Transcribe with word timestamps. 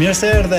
Mirë 0.00 0.12
se 0.16 0.28
erdhe. 0.32 0.58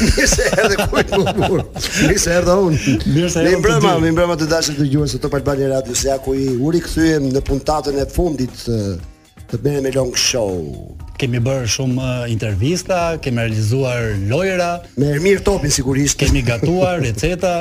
Mirë 0.00 0.26
se 0.34 0.44
erdhe 0.56 0.76
ku 0.88 1.00
ju 1.02 1.18
mur. 1.36 1.62
Mirë 2.06 2.20
se 2.22 2.30
erdha 2.32 2.54
unë. 2.64 2.78
Mirë 3.12 3.28
se 3.34 3.42
erdha. 3.42 3.58
Mi 3.60 3.64
bëma, 3.64 3.90
mi 4.00 4.12
bëma 4.16 4.36
të 4.40 4.46
dashur 4.48 4.78
dëgjues 4.78 5.12
të 5.12 5.18
Top 5.20 5.34
Albania 5.36 5.68
Radio, 5.74 5.92
se 5.98 6.08
ja 6.08 6.14
ku 6.24 6.32
i 6.32 6.46
uri 6.64 6.80
kthyem 6.86 7.26
në 7.34 7.42
puntatën 7.44 7.98
e 8.00 8.06
fundit 8.14 8.54
të 8.64 9.60
bëjmë 9.60 9.84
me 9.84 9.92
long 9.98 10.14
show. 10.16 10.56
Kemi 11.20 11.42
bërë 11.44 11.68
shumë 11.76 12.08
intervista, 12.32 13.02
kemi 13.20 13.44
realizuar 13.44 14.14
lojra. 14.32 14.70
Me 14.96 15.12
mirë 15.26 15.44
Topin 15.44 15.74
sigurisht. 15.74 16.16
Kemi 16.24 16.40
gatuar 16.48 17.04
receta, 17.04 17.56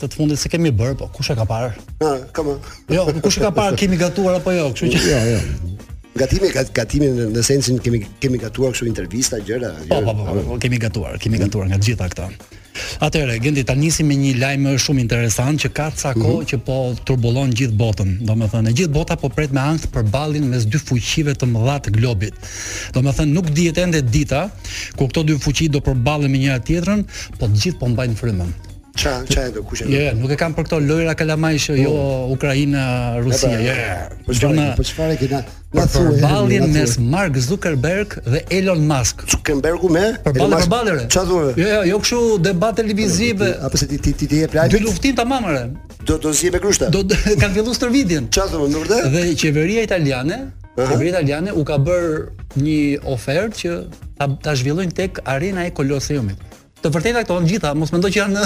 të 0.00 0.08
të 0.10 0.16
fundit 0.18 0.42
se 0.42 0.50
kemi 0.50 0.74
bërë, 0.74 0.98
po 0.98 1.06
kush 1.14 1.30
e 1.30 1.38
ka 1.38 1.46
parë? 1.46 1.76
Ha, 2.02 2.10
ah, 2.10 2.18
kam. 2.34 2.56
Jo, 2.90 3.06
kush 3.22 3.38
e 3.38 3.46
ka 3.46 3.54
parë 3.60 3.78
kemi 3.84 4.00
gatuar 4.02 4.40
apo 4.42 4.56
jo, 4.58 4.66
kështu 4.74 4.96
që. 4.96 5.10
Jo, 5.14 5.22
jo 5.36 5.78
gatimi 6.20 6.52
gatimi 6.52 7.08
në 7.32 7.42
sensin 7.46 7.78
kemi 7.82 8.02
kemi 8.20 8.40
gatuar 8.42 8.74
kështu 8.74 8.88
intervista 8.90 9.38
gjëra 9.40 9.70
po, 9.90 10.00
po, 10.04 10.14
po, 10.18 10.36
po, 10.50 10.58
kemi 10.62 10.78
gatuar 10.82 11.16
kemi 11.22 11.40
gatuar 11.44 11.70
nga 11.72 11.80
gjitha 11.88 12.10
këto 12.14 12.30
Atëre, 13.02 13.34
gjendit 13.42 13.66
ta 13.68 13.74
nisim 13.76 14.06
me 14.08 14.14
një 14.16 14.36
lajm 14.40 14.68
shumë 14.80 15.02
interesant 15.02 15.58
që 15.64 15.70
ka 15.74 15.88
ca 15.90 16.12
kohë 16.14 16.28
mm 16.28 16.36
-hmm. 16.36 16.46
që 16.50 16.58
po 16.66 16.76
turbullon 17.06 17.50
gjithë 17.58 17.76
botën. 17.80 18.10
Domethënë, 18.28 18.70
e 18.70 18.76
gjithë 18.78 18.94
bota 18.96 19.16
po 19.16 19.28
pret 19.28 19.52
me 19.52 19.60
ankth 19.60 19.88
ballin 20.14 20.44
mes 20.52 20.64
dy 20.66 20.78
fuqive 20.78 21.32
të 21.34 21.46
mëdha 21.54 21.76
të 21.84 21.90
globit. 21.98 22.34
Domethënë, 22.94 23.32
nuk 23.34 23.46
dihet 23.56 23.78
ende 23.78 24.00
dita 24.02 24.48
ku 24.96 25.04
këto 25.08 25.22
dy 25.26 25.34
fuqi 25.44 25.68
do 25.68 25.80
përballen 25.80 26.30
me 26.30 26.38
njëra 26.38 26.58
tjetrën, 26.66 27.00
po 27.38 27.44
të 27.46 27.54
gjithë 27.62 27.78
po 27.80 27.86
mbajnë 27.88 28.16
frymën. 28.20 28.52
Ça 28.96 29.22
ça 29.32 29.50
do 29.50 29.62
kush 29.62 29.82
e. 29.82 29.84
Jo, 29.84 29.90
yeah, 29.90 30.14
nuk 30.18 30.30
e 30.32 30.36
kam 30.36 30.52
për 30.54 30.66
këto 30.66 30.78
lojra 30.82 31.12
kalamajsh 31.16 31.68
oh. 31.74 31.78
jo 31.78 31.92
Ukraina 32.34 33.18
Rusia. 33.22 33.60
Jo. 33.62 33.74
Po 34.26 34.32
çfarë 34.36 34.66
po 34.80 34.84
çfarë 34.86 35.16
që 35.20 35.28
na 35.32 35.40
na 35.78 35.84
thua 35.86 36.12
balljen 36.22 36.66
mes 36.74 36.96
Mark 36.98 37.36
Zuckerberg 37.44 38.16
dhe 38.26 38.40
Elon 38.56 38.82
Musk. 38.88 39.22
Zuckerbergu 39.30 39.90
me? 39.94 40.04
Për 40.24 40.36
balle 40.40 40.58
për 40.64 40.70
balle. 40.74 40.96
Ça 41.08 41.24
thua? 41.28 41.52
Jo 41.60 41.68
jo, 41.76 41.80
jo 41.92 42.00
kshu 42.04 42.20
debate 42.46 42.82
televizive. 42.82 43.52
A 43.62 43.70
po 43.70 43.78
se 43.80 43.86
ti 43.90 43.98
ti 44.00 44.12
ti 44.26 44.36
je 44.42 44.48
pra? 44.50 44.66
Dy 44.68 44.82
luftim 44.84 45.16
tamam 45.22 45.44
ore. 45.52 45.64
Do 46.06 46.18
do 46.18 46.32
zi 46.34 46.50
me 46.50 46.58
krushta. 46.58 46.90
Do 46.90 47.04
kanë 47.14 47.54
filluar 47.60 47.78
stërvitjen. 47.78 48.26
Ça 48.34 48.48
thua, 48.50 48.66
në 48.68 48.82
vërtetë? 48.84 49.14
Dhe 49.14 49.24
qeveria 49.42 49.86
italiane, 49.86 50.40
qeveria 50.76 51.12
italiane 51.16 51.52
u 51.54 51.64
ka 51.64 51.78
bër 51.86 52.30
një 52.58 52.78
ofertë 53.16 53.64
që 53.64 54.30
ta 54.44 54.54
zhvillojnë 54.58 54.96
tek 54.98 55.22
Arena 55.30 55.68
e 55.68 55.74
Colosseumit. 55.74 56.49
Të 56.80 56.88
vërteta 56.94 57.20
këto 57.26 57.34
të 57.44 57.48
gjitha, 57.50 57.70
mos 57.76 57.90
mendo 57.92 58.08
që 58.08 58.16
janë. 58.16 58.42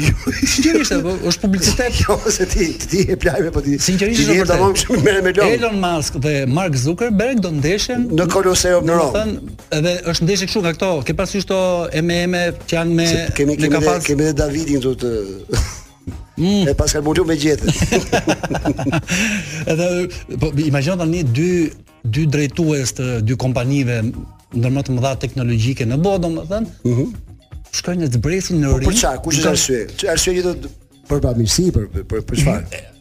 Jo. 0.00 0.32
Sinqerisht, 0.40 0.94
po, 1.04 1.14
është 1.28 1.40
publicitet. 1.42 1.98
Jo, 2.04 2.16
se 2.32 2.46
ti 2.48 2.66
ti 2.80 3.00
e 3.12 3.16
plajme 3.20 3.50
po 3.52 3.60
ti. 3.64 3.74
Sinqerisht, 3.84 4.30
ne 4.30 4.38
do 4.40 4.46
ta 4.48 4.56
shumë 4.82 5.00
më 5.04 5.14
me 5.26 5.32
lol. 5.36 5.52
Elon 5.58 5.76
Musk 5.82 6.16
dhe 6.24 6.32
Mark 6.48 6.78
Zuckerberg 6.80 7.42
do 7.44 7.50
ndeshen 7.58 8.06
në 8.16 8.26
Koloseum 8.32 8.88
në 8.88 8.96
Rom. 8.98 9.10
Do 9.12 9.18
thënë, 9.18 9.56
edhe 9.78 9.92
është 10.14 10.28
ndeshje 10.28 10.48
kështu 10.48 10.62
nga 10.64 10.72
këto, 10.78 10.90
ke 11.04 11.16
pasysh 11.18 11.44
këto 11.44 11.60
MM 12.00 12.36
që 12.64 12.78
janë 12.78 12.96
me 13.00 13.08
se, 13.10 13.26
kemi, 13.36 13.58
kemi, 13.60 13.82
kemi 14.08 14.28
dhe 14.30 14.34
Davidin 14.42 14.84
këtu 14.84 14.98
të 15.00 15.80
Mm. 16.36 16.66
E 16.66 16.72
pas 16.74 16.90
ka 16.90 16.98
mundu 17.00 17.22
me 17.24 17.32
gjetë 17.38 17.70
Edhe 19.70 19.86
po, 20.42 20.48
imagjino 20.58 20.96
tani 20.98 21.20
një 21.22 21.28
dy 21.30 21.46
Dy 22.10 22.24
drejtues 22.28 22.90
të 22.98 23.06
dy 23.22 23.36
kompanive 23.40 24.00
ndër 24.02 24.74
më 24.74 24.82
mëdha 24.96 25.12
teknologjike 25.22 25.86
në 25.86 26.00
botë, 26.02 26.32
më 26.34 26.44
thënë 26.50 26.72
uh 26.74 26.90
mhm. 26.90 26.98
-huh 26.98 27.23
shkojnë 27.80 28.08
të 28.14 28.20
bresin 28.22 28.58
në 28.62 28.70
rrim. 28.78 28.88
Po 28.88 28.92
për 28.92 28.98
çfarë? 29.02 29.22
Kush 29.24 29.38
është 29.40 29.52
arsye? 29.52 30.10
arsye 30.14 30.34
që 30.40 30.56
për 31.10 31.22
pamirësi, 31.24 31.68
për 31.74 31.88
për 32.14 32.24
për 32.28 32.42
çfarë? 32.42 32.64
Mm, 32.64 32.92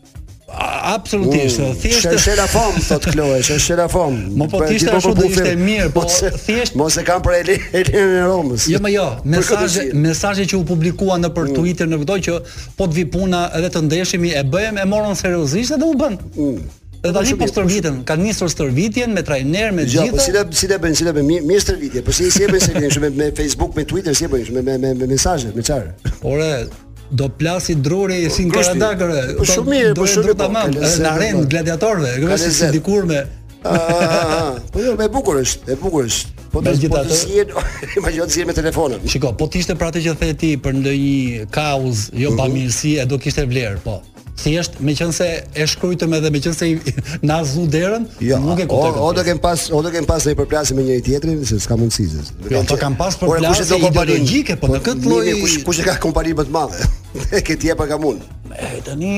absolutisht, 0.95 1.59
mm, 1.61 1.77
thjesht 1.81 2.05
është 2.11 2.21
shela 2.27 2.45
fom 2.51 2.75
thot 2.87 3.07
Kloe, 3.13 3.39
është 3.41 3.57
shela 3.63 3.87
fom. 3.91 4.17
Mo 4.37 4.47
po 4.51 4.59
ti 4.67 4.77
po 4.83 4.97
ashtu 4.99 5.13
do 5.17 5.23
po 5.25 5.29
ishte 5.31 5.55
mirë, 5.61 5.87
po 5.95 6.03
thjesht 6.09 6.75
mos 6.79 6.97
e 7.01 7.05
kam 7.07 7.23
për 7.25 7.39
Elen 7.41 7.65
e 7.73 8.05
Romës. 8.27 8.67
Jo, 8.69 8.81
më 8.85 8.91
jo, 8.93 9.07
mesazhe 9.33 9.87
mesazhe 10.05 10.47
që 10.51 10.59
u 10.61 10.63
publikuan 10.73 11.23
në 11.25 11.33
për 11.37 11.49
mm. 11.51 11.57
Twitter 11.59 11.89
në 11.93 12.01
këto 12.03 12.19
që 12.27 12.37
po 12.77 12.85
të 12.89 12.99
vi 13.01 13.07
puna 13.17 13.45
edhe 13.57 13.73
të 13.73 13.85
ndeshemi 13.87 14.33
e 14.37 14.45
bëjmë 14.53 14.81
e 14.85 14.89
moron 14.93 15.15
seriozisht 15.17 15.77
edhe 15.77 15.89
u 15.93 15.97
bën. 16.03 16.21
Mm. 16.37 16.71
Edhe 17.03 17.17
tani 17.19 17.33
po, 17.35 17.43
po 17.43 17.49
stërvitën, 17.51 17.95
kanë 18.07 18.23
nisur 18.29 18.47
stërvitjen 18.47 19.11
me 19.11 19.21
trajner, 19.27 19.73
me 19.75 19.83
gjithë. 19.83 20.05
Jo, 20.07 20.13
po 20.15 20.23
si 20.23 20.31
le 20.31 20.43
si 20.61 20.69
bën, 20.81 20.93
si 20.95 21.03
le 21.03 21.11
bën 21.17 21.25
mirë 21.27 21.49
mi 21.49 21.57
stërvitje, 21.59 22.03
po 22.07 22.13
si 22.15 22.29
si 22.31 22.45
e 22.45 22.47
bën 22.47 22.61
si 22.63 22.71
le 22.77 23.09
me, 23.11 23.25
Facebook, 23.35 23.75
me 23.75 23.83
Twitter, 23.83 24.15
si 24.15 24.23
e 24.23 24.29
bën 24.31 24.45
me 24.55 24.63
me 24.69 24.77
me, 24.95 25.07
mesazhe, 25.11 25.51
me 25.51 25.59
çfarë? 25.67 25.91
Ore, 26.23 26.69
do 27.11 27.27
plasi 27.27 27.75
druri 27.83 28.21
e 28.23 28.29
si 28.31 28.47
Karadakër. 28.47 29.35
Po 29.35 29.43
shumë 29.49 29.71
mirë, 29.73 29.97
po 29.99 30.07
shumë 30.13 30.29
mirë. 30.29 30.37
Tamam, 30.45 30.77
në 30.79 31.11
arenë 31.11 31.43
gladiatorëve, 31.51 32.13
kjo 32.21 32.31
kemi 32.31 32.53
si 32.59 32.71
dikur 32.77 33.09
me 33.11 33.19
ah, 33.63 33.73
ah, 33.73 34.23
ah, 34.37 34.55
Po 34.71 34.83
jo, 34.85 34.95
më 35.03 35.09
bukur 35.11 35.41
është, 35.43 35.73
e 35.75 35.79
bukur 35.83 36.07
është. 36.07 36.31
Po, 36.53 36.61
po 36.61 36.63
të 36.69 36.77
gjithatë, 36.85 37.19
imagjino 37.99 38.29
të 38.29 38.37
sjell 38.37 38.47
me 38.47 38.55
telefonin. 38.55 39.03
Shikoj, 39.11 39.35
po 39.41 39.51
të 39.51 39.59
ishte 39.65 39.75
pra 39.75 39.91
atë 39.91 40.07
që 40.07 40.15
the 40.23 40.31
ti 40.39 40.53
për 40.55 40.79
ndonjë 40.79 41.51
kauz, 41.51 42.07
jo 42.23 42.31
pamirësi, 42.39 42.95
mhm. 43.03 43.11
e 43.19 43.23
kishte 43.27 43.43
vlerë, 43.51 43.81
po 43.89 43.99
thjesht 44.39 44.79
me 44.81 44.93
qënë 44.97 45.13
se 45.13 45.27
e 45.53 45.65
shkrujtëm 45.69 46.15
edhe 46.17 46.31
me 46.33 46.39
qënë 46.41 46.55
se 46.57 46.69
i 46.69 46.95
nazu 47.29 47.65
derën, 47.69 48.05
jo, 48.25 48.39
nuk 48.41 48.59
e 48.59 48.65
kutë 48.65 48.93
o, 48.95 49.07
o, 49.07 49.13
do 49.15 49.23
kem 49.25 49.39
pas, 49.41 49.67
o 49.73 49.81
do 49.85 49.91
kem 49.93 50.07
pas 50.09 50.25
e 50.25 50.33
i 50.33 50.37
përplasim 50.39 50.79
me 50.79 50.85
një 50.87 50.97
i 50.99 51.03
tjetërin, 51.05 51.41
se 51.45 51.59
s'ka 51.61 51.77
mundësizis. 51.79 52.31
Si, 52.37 52.49
jo, 52.53 52.63
të 52.69 52.77
kam 52.81 52.97
pas 52.99 53.17
përplasim 53.21 53.77
i 53.77 53.91
ideologike, 53.91 54.57
po, 54.57 54.69
po 54.71 54.77
në 54.77 54.81
këtë 54.87 55.11
loj... 55.11 55.33
Kush, 55.67 55.81
ka 55.85 55.97
kompani 56.01 56.33
më 56.39 56.47
të 56.49 56.53
madhe? 56.55 56.89
e 57.37 57.43
këtë 57.45 57.69
jepa 57.71 57.87
ka 57.93 57.99
mund. 58.01 58.25
E 58.57 58.79
të 58.87 58.97
një... 59.01 59.13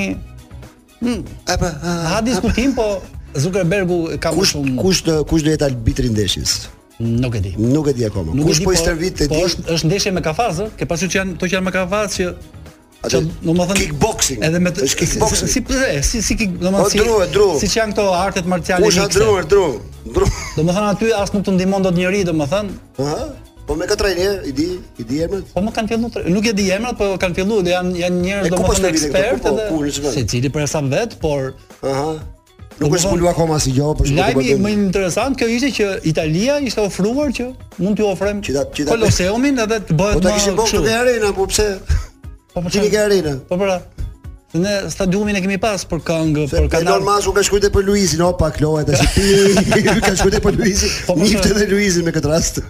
Hmm, 0.99 1.23
apa, 1.55 1.71
a, 1.79 1.95
ha 2.15 2.19
diskutim, 2.25 2.75
apa. 2.79 2.89
po 2.99 3.41
Zuckerbergu 3.45 4.01
ka 4.21 4.33
më 4.35 4.45
shumë... 4.51 4.75
Kush, 4.81 5.03
kush 5.31 5.41
do 5.47 5.51
jetë 5.55 5.69
albitri 5.71 6.11
ndeshjes? 6.13 6.57
Nuk 7.03 7.33
e 7.39 7.43
di. 7.43 7.49
Nuk 7.59 7.87
e 7.91 7.95
di 7.97 8.05
akoma. 8.07 8.35
Kush 8.37 8.61
po 8.63 8.71
i 8.75 8.75
po- 8.77 8.83
stërvit 8.83 9.17
te 9.23 9.31
po 9.31 9.35
di? 9.39 9.63
Po 9.65 9.75
është 9.75 9.89
ndeshje 9.89 10.13
me 10.15 10.21
kafazë, 10.23 10.69
ke 10.79 10.87
pasur 10.87 11.11
që 11.11 11.19
janë 11.19 11.33
to 11.41 11.49
që 11.51 11.57
janë 11.59 11.67
me 11.67 11.73
kafazë 11.75 12.13
që 12.21 12.29
Atë, 13.05 13.19
domethënë 13.43 13.81
kickboxing. 13.85 14.43
Edhe 14.45 14.61
me 14.63 14.71
kickboxing. 14.73 15.49
Si 15.55 15.61
pse? 15.66 15.88
Si 16.07 16.21
si 16.25 16.38
kick, 16.39 16.55
domethënë 16.61 17.07
si 17.61 17.69
si 17.69 17.79
janë 17.79 17.93
këto 17.97 18.05
artet 18.17 18.49
marciale 18.49 18.81
mixte. 18.85 19.05
Kush 19.05 19.09
është 19.09 19.23
druar, 19.23 19.50
dru? 19.51 19.65
Dru. 20.18 20.30
Domethënë 20.57 20.91
aty 20.95 21.12
as 21.21 21.33
nuk 21.35 21.45
të 21.47 21.56
ndihmon 21.57 21.85
dot 21.85 21.97
njëri, 21.97 22.24
domethënë. 22.30 22.77
Ëh. 23.06 23.25
Po 23.65 23.74
me 23.74 23.88
këtë 23.89 23.97
trajnë, 23.97 24.30
i 24.45 24.51
di, 24.53 24.68
i 25.01 25.03
di 25.09 25.21
emrat. 25.25 25.50
Po 25.56 25.62
më 25.65 25.71
kanë 25.74 25.89
filluar, 25.94 26.25
nuk 26.30 26.45
e 26.45 26.51
di 26.57 26.68
emrat, 26.75 27.00
po 27.00 27.07
kanë 27.21 27.38
filluar, 27.39 27.65
janë 27.71 27.97
janë 28.03 28.21
njerëz 28.21 28.53
domethënë 28.53 28.68
po 28.68 28.91
ekspertë 28.94 29.53
po, 29.57 29.80
edhe 29.81 30.12
secili 30.13 30.51
për 30.53 30.68
sa 30.69 30.83
vet, 30.85 31.15
por 31.21 31.56
Aha. 31.81 32.12
Nuk 32.75 32.91
është 32.94 33.13
mulua 33.15 33.31
akoma 33.31 33.56
si 33.63 33.71
gjo, 33.74 33.88
për 33.97 34.09
shumë 34.12 34.21
të 34.21 34.35
bëtëm. 34.35 34.62
Më 34.65 34.71
interesant, 34.75 35.38
kjo 35.39 35.47
ishte 35.50 35.69
që 35.80 35.85
Italia 36.12 36.57
ishte 36.62 36.83
ofruar 36.85 37.31
që 37.33 37.45
mund 37.80 37.95
t'ju 37.97 38.09
ofrem 38.12 38.41
koloseumin 38.44 39.62
edhe 39.63 39.77
të 39.88 39.95
bëhet 39.97 40.19
më 40.27 40.33
kështu. 40.35 40.56
Po 40.59 40.68
t'a 40.68 40.68
kështë 40.68 40.83
bëhet 40.83 40.91
të 40.91 40.97
arena, 41.00 41.30
po 41.38 41.47
pse 41.50 41.69
Po 42.56 42.62
po 42.62 42.69
çike 42.69 43.00
arena. 43.00 43.34
Po 43.50 43.57
po. 43.57 43.63
Pra. 43.63 43.81
Ne 44.54 44.81
stadiumin 44.90 45.36
e 45.36 45.42
kemi 45.44 45.57
pas 45.60 45.81
për 45.92 46.00
këngë, 46.07 46.44
për 46.48 46.68
kanal. 46.72 47.02
Edhe 47.02 47.07
Masu 47.10 47.34
ka 47.36 47.42
shkruajtë 47.44 47.69
për 47.75 47.84
Luizin, 47.90 48.22
o 48.24 48.30
pa 48.40 48.48
Kloa 48.56 48.86
tash. 48.88 49.02
ka 50.06 50.13
shkruajtë 50.13 50.40
për 50.46 50.60
Luizin. 50.62 50.94
Po, 51.10 51.18
po 51.18 51.25
Nifte 51.25 51.50
po. 51.50 51.57
dhe 51.60 51.66
Luizin 51.74 52.06
me 52.07 52.13
këtë 52.16 52.31
rast. 52.31 52.62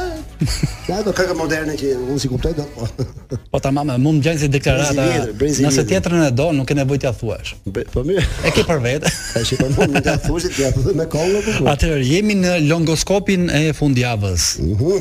Ja 0.89 0.97
do 1.05 1.13
kaka 1.15 1.31
moderne 1.33 1.77
që 1.79 1.93
unë 1.95 2.17
si 2.19 2.27
kuptoj 2.27 2.51
do. 2.57 2.65
Po 3.53 3.61
tamam, 3.63 3.93
mund 4.03 4.19
të 4.19 4.25
ngjajnë 4.25 4.41
si 4.41 4.49
deklarata. 4.51 5.05
Nëse 5.63 5.85
tjetrën 5.87 6.25
e 6.27 6.33
do, 6.35 6.49
nuk 6.57 6.67
ke 6.67 6.75
nevojë 6.75 7.05
t'ia 7.05 7.13
thuash. 7.15 7.53
Po 7.93 8.03
mirë. 8.09 8.25
E 8.49 8.51
ke 8.57 8.65
për 8.67 8.81
vetë. 8.85 9.11
Tash 9.37 9.53
po 9.61 9.69
mund 9.77 9.95
të 9.95 10.09
ja 10.09 10.17
thuash 10.27 10.47
ti 10.51 10.65
ja 10.67 10.71
thuaj 10.75 10.97
me 10.99 11.05
kollë 11.15 11.37
apo 11.45 11.69
Atëherë 11.71 12.03
jemi 12.11 12.35
në 12.43 12.57
longoskopin 12.67 13.47
e 13.61 13.61
fundjavës. 13.79 14.49
Uhu. 14.73 14.97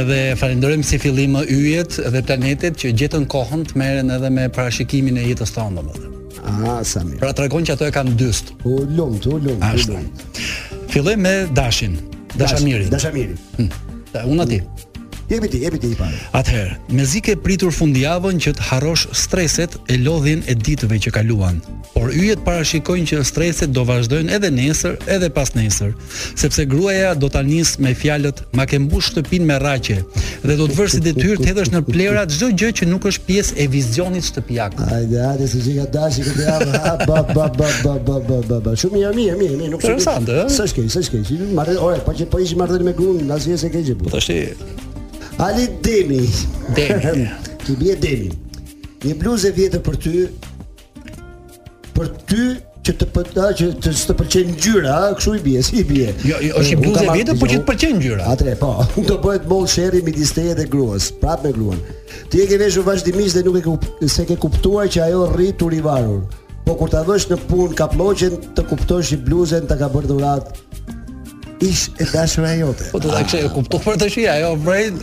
Edhe 0.00 0.18
falenderojmë 0.42 0.90
si 0.90 0.98
fillim 1.04 1.38
yjet 1.46 2.00
dhe 2.10 2.24
planetet 2.26 2.82
që 2.82 2.90
gjetën 3.04 3.28
kohën 3.30 3.62
të 3.70 3.78
merren 3.84 4.10
edhe 4.18 4.30
me 4.34 4.48
parashikimin 4.58 5.22
e 5.22 5.28
jetës 5.30 5.54
tonë 5.54 5.78
domethënë. 5.78 6.18
Ah, 6.44 6.82
sa 6.86 7.02
mirë. 7.06 7.20
Pra 7.22 7.30
tregon 7.36 7.64
që 7.66 7.76
ato 7.76 7.86
e 7.86 7.92
kanë 7.94 8.14
dyst. 8.18 8.52
U 8.66 8.82
lumt, 8.88 9.26
u 9.30 9.38
lumt, 9.42 9.62
u 9.62 9.84
lumt. 9.90 10.24
Filloj 10.92 11.16
me 11.16 11.34
Dashin. 11.58 11.98
Dashamirin. 12.36 12.90
Dashamirin. 12.92 13.38
Dasha 13.56 14.22
hm. 14.22 14.32
Unë 14.34 14.46
aty. 14.46 14.60
Jemi 15.32 15.48
ti, 15.50 15.62
jemi 15.64 15.78
ti 15.80 15.88
i 15.94 15.96
parë. 15.96 16.18
Atëherë, 16.36 16.72
me 16.92 17.04
zikë 17.08 17.38
pritur 17.40 17.72
fundjavën 17.72 18.40
që 18.42 18.50
të 18.58 18.64
harrosh 18.68 19.06
streset 19.16 19.78
e 19.88 19.96
lodhjen 20.02 20.42
e 20.44 20.52
ditëve 20.52 20.98
që 21.06 21.12
kaluan, 21.16 21.56
por 21.94 22.10
yjet 22.12 22.42
parashikojnë 22.44 23.08
që 23.12 23.20
streset 23.24 23.72
do 23.72 23.84
vazhdojnë 23.88 24.34
edhe 24.36 24.50
nesër, 24.52 24.98
edhe 25.14 25.30
pas 25.32 25.54
nesër, 25.56 25.94
sepse 26.36 26.66
gruaja 26.68 27.14
do 27.16 27.30
ta 27.32 27.40
nisë 27.48 27.80
me 27.80 27.94
fjalët 27.96 28.42
"Ma 28.52 28.66
ke 28.68 28.76
mbush 28.84 29.08
shtëpinë 29.14 29.48
me 29.50 29.56
rraqe" 29.62 29.96
dhe 30.44 30.58
do 30.60 30.66
të 30.68 30.78
vërsë 30.82 31.00
detyrë 31.08 31.38
të 31.40 31.48
hedhësh 31.48 31.72
në 31.76 31.82
plera 31.88 32.26
çdo 32.28 32.50
gjë 32.58 32.70
që 32.82 32.90
nuk 32.92 33.08
është 33.08 33.24
pjesë 33.30 33.56
e 33.64 33.68
vizionit 33.76 34.28
shtëpiak. 34.28 34.76
Hajde, 34.92 35.18
hajde, 35.30 35.48
se 35.54 35.58
zgjat 35.64 35.90
dashi 35.96 36.28
që 36.28 36.36
të 36.36 37.08
ba 37.08 37.24
ba 37.34 37.48
ba 37.58 37.68
ba 37.86 37.94
ba 38.06 38.16
ba 38.44 38.60
ba. 38.68 38.76
Shumë 38.76 39.08
mirë, 39.16 39.40
mirë, 39.40 39.40
mirë, 39.62 39.72
nuk 39.72 39.80
është 39.80 39.96
interesant, 39.96 40.28
ëh? 40.28 40.48
Sa 40.58 40.68
shkëj, 40.68 40.88
sa 40.92 41.00
shkëj. 41.00 41.54
Marrë, 41.56 41.80
ora, 41.88 42.04
po 42.04 42.12
që 42.20 42.26
po 42.32 42.38
ishim 42.44 42.58
marrë 42.60 42.84
me 42.84 42.92
gruan, 43.00 43.24
na 43.32 43.36
ke 43.72 43.86
gjë. 43.88 43.96
Po, 44.02 44.10
po 44.10 44.18
tash 44.18 44.81
Ali 45.38 45.66
Demi. 45.80 46.28
Demi. 46.74 47.30
Ti 47.66 47.72
bie 47.78 47.96
Demi. 47.96 48.30
Një 49.06 49.14
bluzë 49.22 49.52
vjetër 49.56 49.80
për 49.86 49.96
ty. 50.02 50.12
Për 51.96 52.08
ty 52.28 52.44
që 52.82 52.92
të 52.98 53.06
përta 53.14 53.48
që 53.54 53.66
të 53.82 53.92
të 54.08 54.14
pëlqen 54.18 54.50
ngjyra, 54.56 54.94
kështu 55.18 55.34
i 55.36 55.40
bie, 55.44 55.60
si 55.62 55.80
i 55.82 55.82
bie. 55.86 56.08
Jo, 56.26 56.38
jo 56.42 56.54
është 56.58 56.74
një 56.76 56.82
bluzë 56.82 57.04
vjetër, 57.14 57.38
por 57.40 57.50
që 57.52 57.58
të 57.62 57.66
pëlqen 57.70 57.98
ngjyra. 58.00 58.26
Atre, 58.34 58.54
po. 58.60 58.72
Do 59.08 59.18
bëhet 59.22 59.46
moll 59.50 59.68
sherri 59.70 60.02
midis 60.06 60.32
teje 60.36 60.54
dhe 60.58 60.66
gruas, 60.72 61.08
prapë 61.22 61.46
me 61.48 61.52
gruan. 61.58 61.82
Ti 62.32 62.42
e 62.42 62.46
ke 62.50 62.58
veshur 62.62 62.86
vazhdimisht 62.86 63.38
dhe 63.38 63.44
nuk 63.48 63.58
e 63.58 63.64
ke 64.02 64.10
se 64.10 64.26
ke 64.28 64.38
kuptuar 64.42 64.90
që 64.90 65.06
ajo 65.08 65.26
rritur 65.36 65.74
i 65.78 65.82
varur. 65.84 66.24
Po 66.66 66.76
kur 66.78 66.90
ta 66.92 67.02
vësh 67.06 67.28
në 67.32 67.40
punë 67.50 67.78
kaploqen, 67.78 68.38
të 68.56 68.66
kuptosh 68.70 69.14
i 69.16 69.22
bluzën 69.28 69.66
ta 69.70 69.78
ka 69.80 69.88
bërë 69.90 70.20
ish 71.62 71.90
e 71.98 72.04
a 72.12 72.26
jote. 72.58 72.84
Po 72.92 72.98
do 72.98 73.10
ta 73.14 73.22
kishë 73.26 73.48
kuptu 73.54 73.78
për 73.82 73.98
të 74.02 74.08
shija, 74.12 74.34
jo 74.42 74.50
vrejt. 74.64 74.98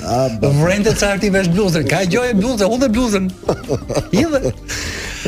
Vrejt 0.59 0.85
të 0.87 0.93
çarti 0.99 1.29
vesh 1.33 1.49
bluzën. 1.55 1.87
Ka 1.89 2.03
gjojë 2.05 2.35
bluzën, 2.39 2.67
u 2.67 2.77
dhe 2.77 2.89
bluzën. 2.89 3.25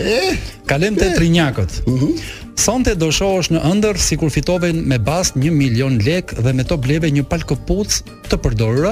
E, 0.02 0.20
Kalem 0.68 0.96
te 1.00 1.12
Trinjakët. 1.16 1.82
Mhm. 1.88 2.22
Sonte 2.62 2.96
do 2.96 3.10
shohësh 3.16 3.52
në 3.56 3.64
ëndër 3.72 4.00
sikur 4.00 4.30
fitoven 4.30 4.84
me 4.92 4.98
bast 5.00 5.36
1 5.40 5.56
milion 5.56 5.98
lek 6.06 6.36
dhe 6.38 6.54
me 6.54 6.64
to 6.68 6.78
bleve 6.78 7.10
një 7.12 7.24
palkëpuc 7.32 7.98
të 8.30 8.38
përdorur 8.44 8.92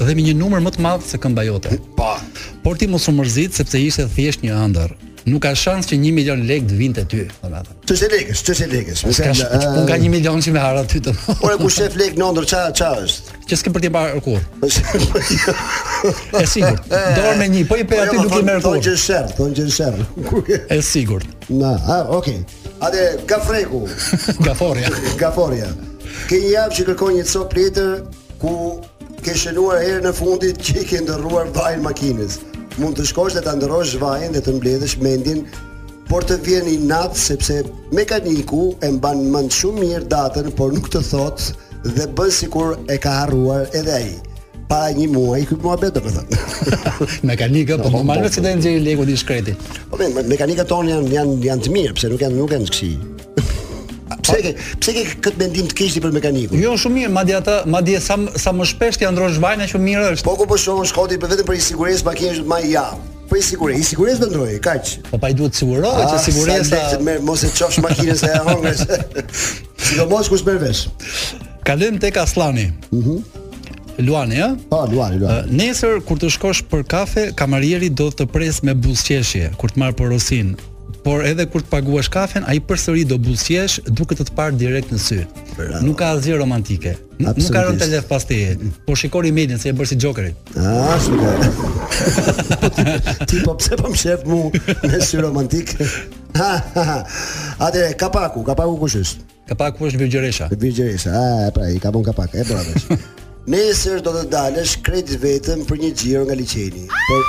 dhe 0.00 0.14
me 0.16 0.22
një 0.24 0.34
numër 0.40 0.62
më 0.64 0.72
të 0.78 0.84
madh 0.86 1.04
se 1.04 1.18
kënda 1.20 1.44
jote. 1.44 1.76
Po. 1.98 2.14
Por 2.64 2.78
ti 2.80 2.86
mos 2.88 3.04
u 3.10 3.12
mërzit 3.12 3.58
sepse 3.58 3.80
ishte 3.82 4.08
thjesht 4.14 4.44
një 4.46 4.56
ëndër 4.64 4.96
nuk 5.28 5.42
ka 5.44 5.52
shans 5.56 5.88
që 5.90 5.96
1 6.00 6.14
milion 6.16 6.40
lekë 6.48 6.68
të 6.70 6.76
vinte 6.78 7.04
ty, 7.10 7.24
domethënë. 7.42 7.76
Po 7.80 7.88
çështë 7.90 8.08
lekësh, 8.14 8.42
çështë 8.46 8.68
lekësh. 8.72 9.02
Nuk 9.76 9.88
ka 9.88 9.98
një 10.00 10.08
1 10.08 10.14
milion 10.14 10.40
që 10.42 10.54
me 10.54 10.62
harra 10.62 10.84
ty 10.88 11.00
Por 11.40 11.54
ku 11.60 11.68
shef 11.72 11.96
lekë 12.00 12.20
nëndër 12.20 12.46
ç'a 12.50 12.60
ç'a 12.78 12.90
është? 13.04 13.36
Që 13.50 13.58
s'ke 13.60 13.72
për 13.74 13.84
të 13.84 13.90
parë 13.94 14.22
kur. 14.24 14.40
Është 14.66 14.84
po 14.88 15.08
po 15.12 15.22
jo. 15.36 15.56
sigurt. 16.54 16.88
Dorë 16.90 17.34
me 17.40 17.48
një, 17.54 17.64
po 17.68 17.78
i 17.82 17.86
pe 17.90 17.98
jo, 18.00 18.04
aty 18.04 18.22
nuk 18.22 18.36
i 18.40 18.44
merr 18.46 18.60
kur. 18.64 18.78
Thonë 18.78 18.84
që 18.86 18.94
është 18.96 19.06
sherr, 19.06 19.32
thonë 19.36 19.58
që 19.58 19.66
është 19.68 19.76
sherr. 19.76 20.04
Është 20.60 20.86
sigurt. 20.88 21.48
Na, 21.52 21.74
ha, 21.88 21.98
okay. 22.18 22.38
Atë 22.80 23.04
gafreku. 23.28 23.82
Gaforia. 24.46 24.92
Gaforia. 25.20 25.68
Ke 26.30 26.40
një 26.44 26.54
javë 26.56 26.78
që 26.78 26.86
kërkon 26.92 27.18
një 27.20 27.26
copë 27.34 27.58
letër 27.60 27.92
ku 28.40 28.54
ke 29.20 29.34
shënuar 29.36 29.82
herën 29.84 30.08
e 30.08 30.14
fundit 30.16 30.62
që 30.64 30.74
i 30.80 30.84
ke 30.88 31.00
ndërruar 31.04 31.50
vajin 31.52 31.82
makinës 31.84 32.38
mund 32.78 32.96
të 32.98 33.06
shkosh 33.10 33.34
dhe 33.38 33.42
të 33.44 33.54
ndërosh 33.58 33.94
zhvajen 33.96 34.34
dhe 34.36 34.42
të 34.44 34.54
mbledhësh 34.58 34.98
mendin 35.02 35.42
por 36.10 36.24
të 36.26 36.38
vjen 36.46 36.68
i 36.72 36.78
nat 36.86 37.16
sepse 37.18 37.62
mekaniku 37.94 38.74
e 38.86 38.90
mban 38.96 39.22
më 39.32 39.44
shumë 39.58 39.84
mirë 39.84 40.08
datën 40.12 40.50
por 40.58 40.74
nuk 40.74 40.90
të 40.92 41.02
thot 41.10 41.48
dhe 41.86 42.08
bën 42.18 42.34
sikur 42.34 42.76
e 42.90 42.98
ka 43.02 43.16
harruar 43.22 43.68
edhe 43.78 43.94
ai 43.96 44.10
pa 44.70 44.84
një 44.94 45.08
muaj 45.10 45.44
ky 45.50 45.58
muhabet 45.64 45.94
po 45.94 46.00
do 46.00 46.20
të 46.20 46.74
thotë 46.84 47.10
mekanika 47.32 47.78
po 47.80 47.90
normalisht 47.96 48.38
që 48.38 48.46
të 48.46 48.56
nxjerrë 48.58 48.84
legu 48.86 49.08
diskreti 49.08 49.56
po 49.90 49.98
mekanikat 50.02 50.76
janë 50.78 51.00
janë 51.16 51.38
janë 51.50 51.66
të 51.66 51.76
mirë 51.78 51.96
pse 51.98 52.12
nuk 52.14 52.26
janë 52.26 52.38
nuk 52.42 52.54
janë 52.58 52.70
këshill 52.70 53.09
Pse 54.30 54.42
ke 54.46 54.52
pse 54.80 54.92
ke 54.96 55.02
këtë 55.26 55.40
mendim 55.40 55.68
të 55.70 55.76
keq 55.80 55.94
ti 55.96 56.02
për 56.04 56.12
mekanikun? 56.14 56.60
Jo, 56.62 56.74
shumë 56.80 56.98
mirë, 56.98 57.12
madje 57.14 57.36
ata, 57.40 57.56
madje 57.70 58.00
sa 58.02 58.16
sa 58.44 58.52
më 58.54 58.66
shpesh 58.72 58.98
ti 59.00 59.08
androsh 59.08 59.40
vajna 59.42 59.66
që 59.70 59.80
mirë 59.86 60.04
është. 60.14 60.26
Po 60.28 60.36
ku 60.38 60.46
po 60.50 60.58
shohun 60.60 60.86
shkoti 60.90 61.18
për 61.22 61.34
vetëm 61.34 61.48
për 61.50 61.60
sigurinë 61.70 62.04
makinës 62.08 62.40
më 62.52 62.60
ja. 62.70 62.84
Po 63.30 63.38
i 63.38 63.42
sigurë, 63.46 63.76
i 63.78 63.84
sigurë 63.86 64.16
të 64.20 64.28
ndrojë, 64.32 64.56
kaq. 64.66 64.92
Po 65.10 65.20
pa 65.22 65.28
i 65.32 65.36
duhet 65.38 65.54
sigurohet 65.58 66.06
ah, 66.06 66.14
që 66.14 66.22
siguria 66.28 66.62
sa 66.66 67.18
mos 67.26 67.44
e 67.46 67.50
çosh 67.58 67.78
makinën 67.84 68.18
sa 68.22 68.32
e 68.34 68.40
hongres. 68.48 68.80
do 69.98 70.08
kush 70.08 70.30
ku 70.30 70.56
vesh. 70.64 70.82
Kalojm 71.66 72.00
tek 72.02 72.18
Aslani. 72.24 72.70
Mhm. 72.92 73.20
Luani, 74.04 74.36
ja? 74.38 74.54
Po, 74.70 74.84
Luani, 74.88 75.18
Luani. 75.20 75.50
Nesër 75.60 75.98
kur 76.08 76.16
të 76.16 76.30
shkosh 76.32 76.62
për 76.70 76.86
kafe, 76.88 77.24
kamarieri 77.36 77.90
do 77.92 78.06
të 78.08 78.26
pres 78.32 78.62
me 78.64 78.72
buzqeshje 78.72 79.50
kur 79.60 79.74
të 79.74 79.82
marr 79.82 79.96
porosin 79.98 80.54
por 81.04 81.24
edhe 81.24 81.46
kur 81.50 81.62
të 81.64 81.70
paguash 81.72 82.10
kafen, 82.12 82.44
ai 82.50 82.58
përsëri 82.64 83.06
do 83.08 83.16
bullsjesh 83.20 83.78
duke 83.96 84.16
të 84.18 84.26
të 84.28 84.34
parë 84.36 84.58
direkt 84.60 84.92
në 84.92 84.98
sy. 85.00 85.18
Bravo. 85.56 85.80
Nuk 85.86 85.98
ka 86.00 86.10
asgjë 86.16 86.36
romantike. 86.40 86.92
Nuk 87.20 87.40
ka 87.52 87.62
rënë 87.66 87.80
telef 87.80 88.08
pas 88.10 88.24
teje. 88.28 88.56
Po 88.86 88.96
shikoj 88.98 89.28
imagjin 89.30 89.60
se 89.60 89.70
e 89.72 89.74
bër 89.76 89.88
si 89.90 89.96
Jokerit. 90.00 90.52
Ah, 90.60 90.98
shumë. 91.04 91.32
ti 93.30 93.40
po 93.44 93.56
pse 93.60 93.78
po 93.80 93.90
më 93.90 93.96
shef 94.04 94.22
mu 94.28 94.38
Në 94.90 95.00
sy 95.04 95.18
romantik? 95.24 95.72
Atë 96.32 97.90
kapaku, 98.00 98.44
kapaku 98.46 98.76
kush 98.84 99.00
është? 99.00 99.24
Kapaku 99.50 99.88
është 99.88 100.02
Virgjeresha. 100.04 100.50
Virgjeresha. 100.52 101.14
Ah, 101.16 101.48
pra, 101.54 101.70
i 101.72 101.80
ka 101.82 101.92
bën 101.96 102.06
kapakë 102.12 102.44
E 102.44 102.48
bravo. 102.48 103.00
Nesër 103.50 104.02
do 104.04 104.12
të 104.14 104.26
dalësh 104.30 104.74
kredit 104.84 105.16
vetëm 105.24 105.64
për 105.68 105.80
një 105.82 105.88
xhiro 105.96 106.26
nga 106.28 106.36
liçeni. 106.36 106.84
Por 107.08 107.24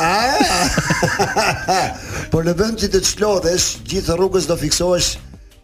Ah! 0.00 0.80
Por 2.32 2.48
në 2.48 2.54
vend 2.56 2.80
që 2.80 2.88
të 2.94 3.02
qlodhesh 3.18 3.66
gjithë 3.90 4.16
rrugës 4.16 4.46
do 4.48 4.56
fiksohesh 4.58 5.16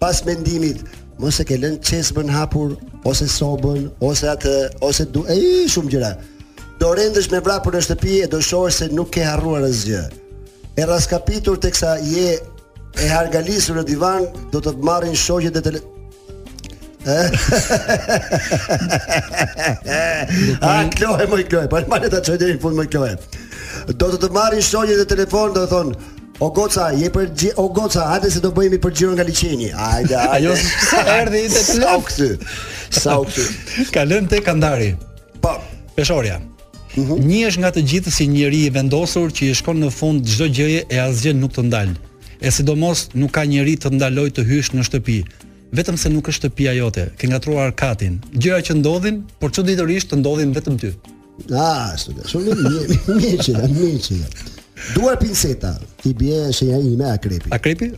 pas 0.03 0.21
mendimit. 0.29 0.83
Mos 1.19 1.39
e 1.41 1.47
ke 1.49 1.57
lënë 1.63 1.81
çesmën 1.89 2.29
hapur 2.29 2.75
ose 3.09 3.25
sobën 3.33 3.87
ose 4.05 4.29
atë 4.29 4.53
ose 4.85 5.07
du 5.15 5.25
e 5.33 5.39
shumë 5.73 5.95
gjëra. 5.95 6.13
Do 6.77 6.91
rendesh 6.99 7.31
me 7.33 7.41
vrapur 7.41 7.73
në 7.73 7.85
shtëpi 7.87 8.19
e 8.27 8.31
do 8.33 8.43
shohësh 8.45 8.83
se 8.83 8.91
nuk 8.93 9.09
ke 9.17 9.25
harruar 9.25 9.65
asgjë. 9.71 10.03
E 10.77 10.85
raskapitur 10.85 11.57
teksa 11.65 11.95
je 12.05 12.35
e 12.37 13.09
hargalisur 13.09 13.81
në 13.81 13.87
divan, 13.89 14.27
do 14.53 14.61
të 14.61 14.75
marrin 14.85 15.17
shoqjet 15.17 15.57
dhe 15.57 15.65
të 15.65 15.75
le... 15.77 15.81
A, 20.67 20.73
kloj, 20.97 21.25
moj 21.31 21.43
kloj, 21.49 21.65
po, 21.71 21.79
pa 21.79 21.83
në 21.85 21.91
marrë 21.95 22.11
atë 22.11 22.23
qoj 22.29 22.39
dhe 22.43 22.53
një 22.53 22.61
fund, 22.63 22.77
moj 22.81 22.89
kloj 22.93 23.13
do 23.95 24.09
të 24.13 24.19
të 24.25 24.31
marrin 24.35 24.63
shonjë 24.65 24.97
dhe 25.01 25.07
telefon 25.15 25.53
do 25.55 25.65
të 25.67 25.71
thonë 25.73 26.13
O 26.45 26.51
goca, 26.53 26.91
je 26.93 27.09
për 27.09 27.31
gjë, 27.41 27.51
o 27.57 27.65
goca, 27.73 28.03
hajde 28.11 28.29
se 28.35 28.41
do 28.45 28.51
bëhemi 28.53 28.77
për 28.85 28.91
gjirën 28.93 29.15
nga 29.17 29.25
liçeni. 29.25 29.71
Hajde, 29.73 30.19
ajo 30.35 30.51
erdhi 31.15 31.41
te 31.49 31.63
plokthy. 31.71 32.27
Sa 32.93 33.15
u 33.23 33.25
ky? 33.25 33.45
Ka 33.95 34.03
lënë 34.05 34.29
te 34.35 34.43
kandari. 34.45 34.91
Po, 35.41 35.55
peshorja. 35.97 36.37
Mm 36.99 37.15
Një 37.25 37.41
është 37.49 37.63
nga 37.65 37.71
të 37.73 37.85
gjithë 37.93 38.13
si 38.19 38.29
njëri 38.29 38.61
i 38.67 38.75
vendosur 38.77 39.33
që 39.33 39.49
i 39.49 39.57
shkon 39.57 39.81
në 39.87 39.91
fund 39.97 40.29
çdo 40.35 40.51
gjëje 40.59 40.83
e 40.93 41.01
asgjë 41.07 41.33
nuk 41.41 41.57
të 41.57 41.65
ndal. 41.71 41.97
E 42.45 42.53
sidomos 42.53 43.07
nuk 43.17 43.33
ka 43.33 43.49
njëri 43.49 43.79
të 43.81 43.95
ndaloj 43.97 44.29
të 44.37 44.45
hysh 44.51 44.75
në 44.77 44.85
shtëpi, 44.91 45.19
vetëm 45.81 45.97
se 45.97 46.13
nuk 46.13 46.29
është 46.29 46.43
shtëpia 46.51 46.77
jote. 46.83 47.09
Ke 47.17 47.33
ngatruar 47.33 47.73
katin. 47.73 48.21
Gjëra 48.37 48.61
që 48.61 48.77
ndodhin, 48.85 49.25
por 49.41 49.57
ditërisht 49.57 50.13
të 50.13 50.21
ndodhin 50.21 50.53
vetëm 50.53 50.77
ty. 50.85 50.93
A, 51.55 51.95
së 52.01 52.15
të 52.17 52.27
shumë 52.31 52.55
një 52.61 52.85
një 53.09 53.41
një 53.47 53.73
një 53.77 53.91
që 54.07 54.17
Dua 54.95 55.15
pinceta, 55.21 55.71
ti 56.03 56.13
bje 56.17 56.51
shenja 56.53 56.79
një 56.83 56.97
me 57.01 57.07
akrepi. 57.11 57.51
Akrepi? 57.57 57.89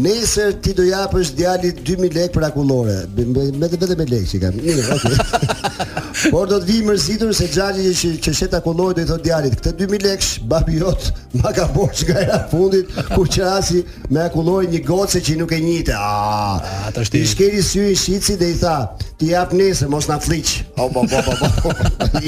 Nesër 0.00 0.54
ti 0.62 0.70
do 0.78 0.84
japësh 0.86 1.32
djali 1.38 1.72
2000 1.80 2.14
lek 2.16 2.34
për 2.36 2.46
akullore. 2.50 3.00
Me 3.16 3.48
vetëm 3.64 3.88
vetë 3.88 3.96
me 3.98 4.06
lek 4.12 4.28
që 4.30 4.40
kam. 4.44 4.60
Një, 4.64 4.84
okej. 4.94 6.04
Por 6.28 6.46
do 6.50 6.58
të 6.60 6.66
vi 6.68 6.78
mërzitur 6.84 7.30
se 7.36 7.46
xhali 7.48 7.92
që 7.96 8.10
që 8.24 8.32
sheta 8.36 8.58
kullohet 8.64 8.98
do 8.98 9.04
i 9.04 9.08
thotë 9.08 9.24
djalit, 9.24 9.54
këtë 9.60 9.72
2000 9.78 10.06
lekë 10.06 10.48
babi 10.50 10.76
jot 10.80 11.06
ma 11.40 11.52
ka 11.56 11.64
bosh 11.74 12.04
nga 12.08 12.16
era 12.20 12.38
fundit 12.50 12.90
kur 13.14 13.28
qrasi 13.32 13.80
me 14.12 14.20
akulloi 14.26 14.66
një 14.72 14.82
gocë 14.86 15.22
që 15.28 15.36
nuk 15.40 15.52
e 15.56 15.60
njite. 15.64 15.94
Ah, 15.96 16.88
ata 16.90 17.04
shtin. 17.06 17.24
I 17.24 17.30
shkeli 17.30 17.62
sy 17.64 17.84
i 17.92 17.94
shitsi 17.98 18.36
dhe 18.40 18.50
i 18.52 18.56
tha, 18.60 18.74
ti 19.20 19.30
jap 19.32 19.54
nesër 19.56 19.88
mos 19.94 20.10
na 20.10 20.18
fliq. 20.20 20.52
Po 20.76 20.88
po 20.94 21.06
po 21.08 21.38
po. 21.40 21.74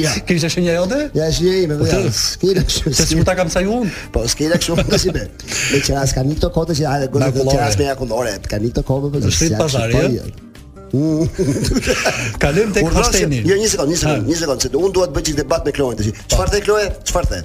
Ja. 0.02 0.12
Ke 0.26 0.37
ishte 0.38 0.49
shenja 0.50 0.72
jote? 0.78 0.99
Ja, 1.18 1.26
shenja 1.34 1.58
ime. 1.66 1.76
Ja. 1.88 1.99
Skela 2.16 2.62
kështu. 2.64 2.94
Se 2.96 3.06
si 3.11 3.18
ta 3.26 3.34
kam 3.38 3.50
sa 3.52 3.61
un? 3.68 3.90
Po 4.14 4.25
skela 4.30 4.56
kështu 4.61 4.78
po 4.80 5.00
si 5.02 5.12
bën. 5.12 5.28
Me 5.75 5.82
qras 5.84 6.14
ka 6.16 6.25
nikto 6.26 6.49
kote 6.54 6.76
që 6.80 6.88
ajë 6.94 7.11
të 7.12 7.44
qras 7.52 7.76
me 7.82 7.90
akullore, 7.92 8.38
ka 8.49 8.62
nikto 8.62 8.87
kote 8.88 9.12
që. 9.26 9.34
Shtit 9.40 9.58
pazari. 9.61 10.22
Kalojm 12.42 12.72
tek 12.76 12.84
Rosteni. 12.92 13.42
Jo, 13.49 13.56
një 13.56 13.68
sekond, 13.72 13.90
një 13.92 13.99
sekond, 14.02 14.26
një 14.28 14.37
sekond, 14.44 14.64
se 14.66 14.70
un 14.76 14.92
dua 14.94 15.06
të 15.08 15.14
bëj 15.16 15.25
çik 15.30 15.38
debat 15.40 15.64
me 15.66 15.72
Kloën 15.75 15.96
tash. 15.96 16.11
Çfarë 16.32 16.52
the 16.52 16.61
Kloë? 16.66 16.88
Çfarë 17.08 17.30
the? 17.32 17.40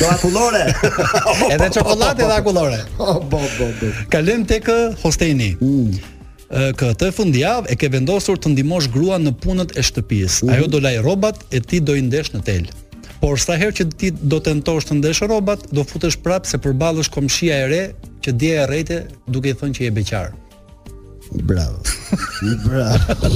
Do 0.00 0.08
akullore. 0.10 0.64
Edhe 1.54 1.68
çokoladë 1.78 2.26
edhe 2.26 2.36
akullore. 2.40 2.80
Oh, 2.98 3.20
bo 3.30 3.40
bo 3.58 3.68
bo. 3.80 3.92
Kalojm 4.10 4.44
tek 4.50 4.66
Rosteni. 5.04 5.52
Uh, 5.60 5.66
mm. 5.68 6.06
uh, 6.48 6.70
Këtë 6.82 7.12
fundjavë 7.14 7.70
e 7.70 7.78
ke 7.78 7.90
vendosur 7.94 8.38
të 8.42 8.54
ndihmosh 8.56 8.90
gruan 8.94 9.22
në 9.28 9.36
punët 9.44 9.76
e 9.78 9.86
shtëpisë. 9.86 10.48
Mhm. 10.48 10.54
Ajo 10.56 10.70
do 10.74 10.82
laj 10.82 10.98
rrobat 11.04 11.44
e 11.54 11.62
ti 11.62 11.78
do 11.80 11.94
i 11.98 12.02
ndesh 12.10 12.34
në 12.34 12.42
tel. 12.48 12.66
Por 13.22 13.38
sa 13.40 13.54
herë 13.56 13.72
që 13.78 13.84
ti 13.96 14.10
do 14.12 14.40
tentosh 14.44 14.90
të 14.90 14.98
ndesh 14.98 15.22
rrobat, 15.28 15.68
do 15.72 15.86
futesh 15.86 16.18
prapë 16.20 16.50
se 16.50 16.58
përballesh 16.60 17.08
komshia 17.14 17.62
e 17.62 17.68
re 17.70 17.84
që 18.24 18.34
dje 18.40 18.56
e 18.56 18.64
rrejte 18.66 19.04
duke 19.30 19.54
i 19.54 19.56
thënë 19.62 19.78
që 19.78 19.86
je 19.88 19.92
beqar. 20.00 20.34
Bravo. 21.42 21.80
Bravo. 22.66 23.28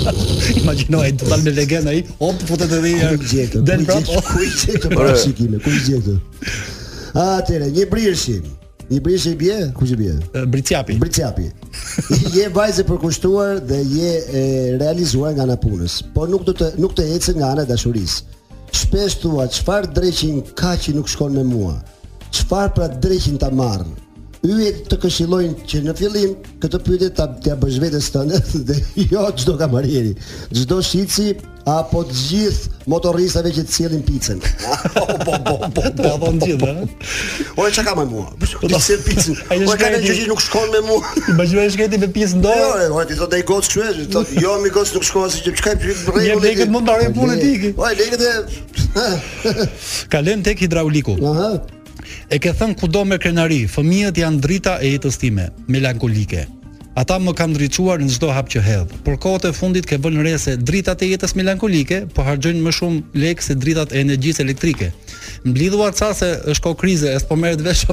Imagjinoj 0.62 1.10
total 1.18 1.42
në 1.46 1.54
legendë 1.56 1.90
ai, 1.92 2.02
hop 2.20 2.42
futet 2.46 2.70
edhe 2.72 2.92
një 2.94 3.08
herë. 3.18 3.62
Del 3.66 3.82
prapë. 3.88 4.18
Ku 4.28 4.44
i 4.46 4.50
gjetë 4.52 4.92
para 4.94 5.14
shikime? 5.18 5.58
Ku 5.64 5.72
i 5.72 5.82
gjetë? 5.88 6.14
Atëre, 7.18 7.72
një 7.74 7.88
brirshi. 7.90 8.38
Një 8.88 9.02
brirshi 9.04 9.34
bie, 9.40 9.56
ku 9.76 9.84
që 9.88 9.96
bie? 10.00 10.14
Briciapi. 10.54 10.94
Briciapi. 11.02 11.48
Je 12.38 12.46
vajzë 12.54 12.86
kushtuar 12.88 13.58
dhe 13.66 13.80
je 13.84 14.10
e, 14.40 14.44
realizuar 14.80 15.34
nga 15.36 15.44
ana 15.44 15.56
punës, 15.60 15.98
por 16.14 16.30
nuk 16.32 16.46
do 16.48 16.54
të 16.56 16.70
nuk 16.80 16.94
të 16.96 17.06
ecë 17.18 17.34
nga 17.40 17.50
ana 17.56 17.66
dashurisë. 17.68 18.38
Shpesh 18.78 19.18
thua, 19.24 19.44
çfarë 19.50 19.92
dreqin 19.96 20.40
kaçi 20.56 20.92
që 20.94 20.98
nuk 20.98 21.08
shkon 21.10 21.36
me 21.36 21.44
mua? 21.48 21.74
Çfarë 22.36 22.74
pra 22.78 22.88
dreqin 22.94 23.36
ta 23.40 23.50
marr? 23.50 23.84
yjet 24.46 24.84
të 24.90 24.98
këshillojnë 25.02 25.66
që 25.68 25.80
në 25.88 25.94
fillim 25.98 26.34
këtë 26.62 26.80
pyetje 26.86 27.08
ta 27.18 27.24
ja 27.46 27.56
bësh 27.58 27.78
vetes 27.82 28.10
tonë 28.14 28.38
dhe 28.68 28.76
jo 29.10 29.24
çdo 29.40 29.56
kamarieri, 29.60 30.14
çdo 30.54 30.80
shitsi 30.84 31.32
apo 31.68 32.00
të 32.08 32.14
gjithë 32.16 32.86
motorristave 32.88 33.50
që 33.52 33.62
të 33.66 33.74
cilin 33.74 34.04
picën. 34.06 34.38
Po 34.94 35.02
po 35.04 35.16
po 35.18 35.56
po 35.74 35.82
po 35.98 36.30
të 36.30 36.46
gjithë, 36.46 36.70
ëh. 36.70 37.10
Ora 37.60 37.70
çka 37.76 37.84
ka 37.84 37.92
me 37.98 38.06
mua? 38.08 38.30
Po 38.40 38.70
të 38.70 38.80
cilin 38.86 39.02
picën. 39.04 39.36
Po, 39.50 39.58
po 39.68 39.76
ka 39.82 39.90
ne 39.92 40.00
gjëji 40.06 40.28
nuk 40.30 40.40
shkon 40.40 40.72
me 40.72 40.80
mua. 40.86 41.02
Imagjino 41.34 41.60
ai 41.66 41.74
shkëti 41.74 42.00
me 42.00 42.08
picën 42.16 42.40
dorë. 42.46 42.86
Jo, 42.86 42.90
ora 42.96 43.04
ti 43.10 43.18
thotë 43.20 43.36
ai 43.36 43.44
goç 43.50 43.68
kështu, 43.74 44.06
thotë 44.16 44.40
jo 44.46 44.54
mi 44.62 44.72
gocë, 44.72 44.94
nuk 44.96 45.04
shkon 45.10 45.28
asgjë, 45.28 45.54
çka 45.60 45.74
i 45.76 45.80
pyet 45.82 46.04
rregull. 46.06 46.28
Ne 46.40 46.44
lekët 46.46 46.72
mund 46.72 46.88
të 46.88 46.94
arrojmë 46.94 47.16
punën 47.18 47.34
e 47.34 47.40
tij. 47.42 47.72
Po 47.76 47.92
lekët 48.00 49.58
e 49.58 49.66
Kalen 50.16 50.42
tek 50.46 50.62
hidrauliku. 50.64 51.18
Aha. 51.34 51.52
E 52.28 52.36
ke 52.36 52.50
thënë 52.52 52.74
kudo 52.76 53.06
me 53.08 53.16
krenari, 53.16 53.62
fëmijët 53.72 54.18
janë 54.20 54.40
drita 54.44 54.74
e 54.84 54.90
jetës 54.92 55.16
time, 55.20 55.46
melankolike. 55.72 56.42
Ata 57.00 57.14
më 57.22 57.32
kanë 57.38 57.54
drituar 57.56 58.00
në 58.02 58.08
zdo 58.18 58.28
hap 58.34 58.48
që 58.52 58.60
hedhë, 58.66 58.96
por 59.06 59.14
kohët 59.22 59.44
e 59.48 59.50
fundit 59.56 59.86
ke 59.88 59.96
vënë 60.02 60.22
re 60.26 60.32
se 60.42 60.52
dritat 60.60 60.98
e 61.00 61.08
jetës 61.12 61.32
melankolike, 61.38 61.98
po 62.12 62.20
hargjënë 62.26 62.60
më 62.66 62.70
shumë 62.76 62.98
lekë 63.22 63.42
se 63.46 63.54
dritat 63.56 63.88
e 63.96 64.02
energjisë 64.04 64.42
elektrike. 64.44 64.88
Mblidhuar 65.46 65.56
blidhuar 65.56 65.92
të 65.96 66.00
sa 66.02 66.08
se 66.20 66.28
është 66.52 66.64
ko 66.68 66.72
krize, 66.82 67.08
e 67.14 67.16
së 67.22 67.26
po 67.30 67.34
mërë 67.40 67.56
të 67.56 67.62
veshë 67.64 67.84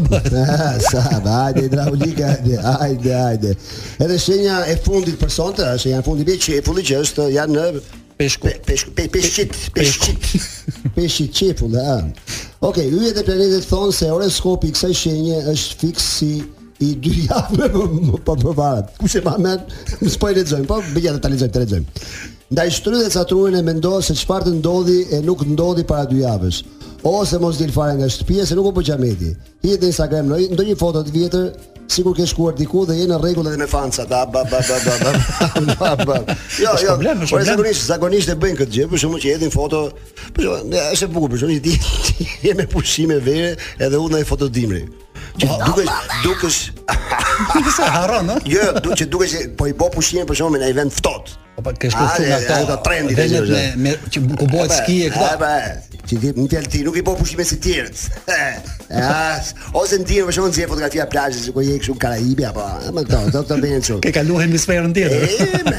sa, 0.92 1.02
ba, 1.24 1.42
Edhe 3.40 4.18
shenja 4.20 4.56
e 4.68 4.74
fundit 4.84 5.16
për 5.22 5.32
sonte, 5.32 5.64
a 5.70 5.76
shenja 5.80 5.98
e 6.04 6.04
fundit 6.04 6.04
për 6.04 6.04
sonte, 6.04 6.04
a 6.04 6.04
shenja 6.04 6.04
e 6.04 6.04
fundit 6.10 6.28
për 6.28 6.36
sonte, 6.36 6.36
a 6.36 6.36
shenja 6.36 6.36
e 6.36 6.36
fundit 6.36 6.36
për 6.36 6.40
sonte, 6.44 6.60
a 9.86 9.88
shenja 11.00 11.24
e 11.24 11.56
fundit 11.56 11.72
ha, 11.86 11.98
Ok, 12.66 12.78
yjet 12.82 13.18
e 13.22 13.22
planetit 13.28 13.68
thonë 13.70 13.92
se 13.94 14.08
horoskopi 14.10 14.72
i 14.72 14.74
kësaj 14.74 14.96
shenje 14.98 15.42
është 15.52 15.76
fiksi 15.84 16.06
si 16.06 16.30
i 16.82 16.88
dy 16.98 17.12
javë 17.28 17.68
pa 17.76 18.24
po, 18.32 18.36
më 18.42 18.54
varet. 18.58 18.88
Kush 18.98 19.20
e 19.20 19.22
ma 19.22 19.36
men, 19.38 19.62
s'po 20.10 20.32
e 20.32 20.38
lexojmë, 20.40 20.66
po 20.72 20.80
bëja 20.96 21.14
të 21.22 21.30
lexojmë, 21.36 21.54
ta 21.54 21.62
lexojmë. 21.62 22.08
Ndaj 22.56 22.66
shtrydhet 22.80 23.14
Saturnin 23.14 23.60
e 23.60 23.62
mendoj 23.68 24.02
se 24.08 24.18
çfarë 24.18 24.48
të 24.50 24.56
ndodhi 24.64 24.98
e 25.14 25.22
nuk 25.28 25.46
ndodhi 25.52 25.86
para 25.90 26.10
dy 26.10 26.24
javësh. 26.24 26.64
Ose 27.06 27.38
mos 27.42 27.62
dil 27.62 27.70
fare 27.76 27.94
nga 28.00 28.10
shtëpia 28.10 28.48
se 28.50 28.58
nuk 28.58 28.72
u 28.72 28.74
bë 28.74 28.80
po 28.80 28.86
xhameti. 28.90 29.36
Hihet 29.62 29.86
në 29.86 29.94
Instagram, 29.94 30.34
ndonjë 30.58 30.80
foto 30.82 31.06
të 31.06 31.14
vjetër 31.20 31.46
Sigur 31.88 32.16
ke 32.18 32.26
shkuar 32.26 32.56
diku 32.58 32.82
dhe 32.90 32.96
jeni 32.98 33.12
në 33.14 33.18
rregull 33.22 33.46
edhe 33.48 33.58
me 33.62 33.68
fanca. 33.70 34.06
Ba 34.10 34.26
ba 34.32 34.42
ba 34.50 34.62
ba 34.64 35.94
ba. 36.02 36.20
Jo, 36.62 36.74
jo. 36.82 36.96
Po 37.30 37.42
sigurisht 37.44 37.86
zakonisht 37.86 38.30
e 38.32 38.36
bëjnë 38.38 38.60
këtë 38.62 38.74
gjë, 38.76 38.88
por 38.90 39.02
shumë 39.02 39.20
që 39.22 39.34
hedhin 39.36 39.54
foto. 39.54 39.84
Po 40.34 40.42
jo, 40.46 40.56
është 40.66 41.06
e 41.06 41.12
bukur, 41.14 41.30
por 41.36 41.42
shumë 41.44 41.58
i 41.58 41.60
di. 41.66 41.74
Je 42.48 42.54
me 42.58 42.66
pushim 42.72 43.14
e 43.14 43.20
edhe 43.20 44.00
udhnaj 44.00 44.26
foto 44.26 44.48
dimri. 44.50 44.86
Që 45.38 45.50
oh, 45.52 45.66
dukesh, 45.68 45.92
oh, 45.92 45.96
oh, 45.96 46.26
dukesh. 46.26 47.74
Sa 47.78 47.90
haron, 48.00 48.30
a? 48.34 48.40
Jo, 48.50 48.72
duhet 48.86 49.10
dukesh 49.12 49.36
po 49.60 49.68
i 49.70 49.76
bë 49.78 49.92
pushime 49.94 50.26
për 50.30 50.42
shkak 50.42 50.54
në 50.56 50.62
event 50.64 50.72
eventi 50.74 51.04
ftohtë 51.04 51.42
ke 51.74 51.90
shkuar 51.90 52.14
shumë 52.14 52.38
nga 52.46 52.60
ato 52.62 52.78
trendi 52.86 53.16
të 53.18 53.26
tjerë. 53.30 53.50
Me, 53.50 53.82
me 53.82 54.12
që 54.12 54.22
ku 54.38 54.48
bëhet 54.52 54.74
ski 54.80 54.98
e 55.08 55.10
këta. 55.14 55.34
Ha, 55.40 56.00
që 56.06 56.18
vjen 56.22 56.38
në 56.38 56.48
fjalë 56.52 56.70
ti, 56.76 56.82
nuk 56.86 56.98
i 57.00 57.02
bëu 57.02 57.16
po 57.16 57.24
pushime 57.24 57.46
si 57.48 57.58
tjerët. 57.64 58.02
Ës, 59.02 59.50
ose 59.82 59.98
ndier 60.04 60.28
për 60.28 60.36
shkakun 60.38 60.54
se 60.58 60.68
fotografia 60.70 61.08
plazhit, 61.10 61.48
sikur 61.48 61.66
je 61.66 61.78
këtu 61.82 61.96
në 61.98 62.02
Karajibe 62.06 62.48
apo 62.52 62.66
më 62.96 63.06
këto, 63.08 63.22
do 63.34 63.42
të 63.50 63.58
bëjnë 63.66 63.84
çu. 63.90 63.98
Ke 64.06 64.14
kaluar 64.20 64.46
hemisferën 64.46 64.94
tjetër. 64.98 65.30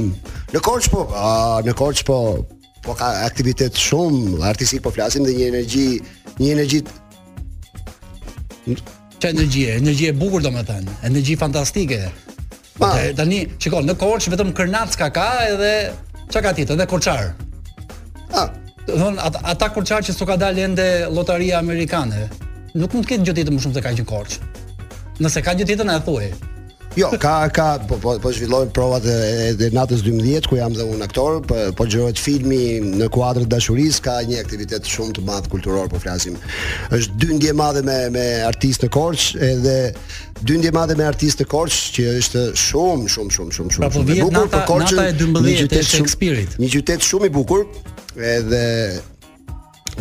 Në 0.57 0.63
Korçë 0.69 0.93
po, 0.95 1.07
në 1.69 1.77
Korç 1.85 2.05
po, 2.09 2.23
po 2.45 2.58
po 2.83 2.95
ka 2.95 3.09
aktivitet 3.27 3.75
shumë 3.75 4.39
artistik 4.51 4.81
po 4.83 4.91
flasim 4.95 5.25
dhe 5.27 5.35
një 5.37 5.47
energji, 5.53 5.85
një 6.39 6.51
energji 6.55 6.79
çfarë 8.69 9.31
energji, 9.33 9.63
energji 9.75 10.07
e 10.11 10.15
bukur 10.15 10.43
domethën, 10.45 10.85
energji 11.07 11.35
fantastike. 11.41 11.97
Pa, 12.79 12.91
dhe, 12.95 13.09
tani, 13.17 13.39
shikoj, 13.59 13.81
në 13.87 13.95
Korç 13.99 14.29
vetëm 14.31 14.53
Kërnacka 14.55 15.09
ka 15.15 15.25
edhe 15.49 15.71
çka 16.31 16.43
ka 16.45 16.53
tjetër, 16.55 16.77
edhe 16.77 16.85
Korçar. 16.91 17.33
Ah, 18.33 18.49
Don 18.89 19.19
at 19.21 19.35
ata 19.51 19.67
kurçar 19.73 20.01
që 20.05 20.15
s'u 20.17 20.25
ka 20.25 20.33
dalë 20.41 20.63
ende 20.65 20.85
lotaria 21.13 21.59
amerikane. 21.61 22.23
Nuk 22.73 22.95
mund 22.95 23.05
të 23.05 23.09
ketë 23.11 23.27
gjë 23.27 23.35
tjetër 23.39 23.53
më 23.53 23.61
shumë 23.65 23.75
se 23.77 23.83
ka 23.85 23.91
gjë 23.97 24.05
korç. 24.09 24.37
Nëse 25.21 25.43
ka 25.45 25.53
gjë 25.57 25.67
tjetër 25.69 25.85
na 25.89 25.99
e 25.99 26.05
thuaj. 26.07 26.31
Jo, 26.97 27.11
ka 27.21 27.45
ka 27.53 27.77
po 27.85 27.99
po, 28.01 28.15
po 28.17 28.31
zhvillojnë 28.33 28.71
provat 28.73 29.03
e, 29.05 29.13
e, 29.53 29.67
natës 29.75 30.01
12 30.01 30.47
ku 30.49 30.57
jam 30.57 30.73
dhe 30.73 30.81
un 30.89 31.03
aktor, 31.05 31.37
po 31.45 31.55
po 31.77 31.85
filmi 32.17 32.81
në 32.81 33.09
kuadrin 33.13 33.45
e 33.45 33.49
dashurisë, 33.49 34.01
ka 34.01 34.15
një 34.25 34.39
aktivitet 34.41 34.89
shumë 34.89 35.13
të 35.19 35.25
madh 35.25 35.49
kulturor 35.51 35.85
po 35.89 35.99
flasim. 36.01 36.33
Është 36.91 37.13
dy 37.15 37.27
ndje 37.37 37.53
madhe 37.53 37.83
me 37.85 37.97
me 38.09 38.25
artistë 38.45 38.87
të 38.87 38.93
Korç, 38.95 39.27
edhe 39.37 39.75
dy 40.41 40.57
ndje 40.63 40.71
madhe 40.73 40.95
me 40.97 41.05
artistë 41.05 41.43
të 41.45 41.49
Korç 41.51 41.77
që 41.99 42.05
është 42.23 42.43
shumë 42.57 43.05
shumë 43.05 43.35
shumë 43.37 43.53
shumë 43.57 43.69
pra, 43.77 43.89
shumë. 43.89 43.91
Po 43.93 44.07
vjen 44.09 44.23
po 44.25 44.33
nata 44.33 45.07
e 45.09 45.13
12 45.21 45.75
e 45.77 45.83
Shakespeare-it. 45.85 46.57
Një 46.57 46.71
qytet 46.73 47.05
shumë 47.05 47.29
i 47.29 47.33
bukur, 47.37 47.67
edhe 48.17 48.63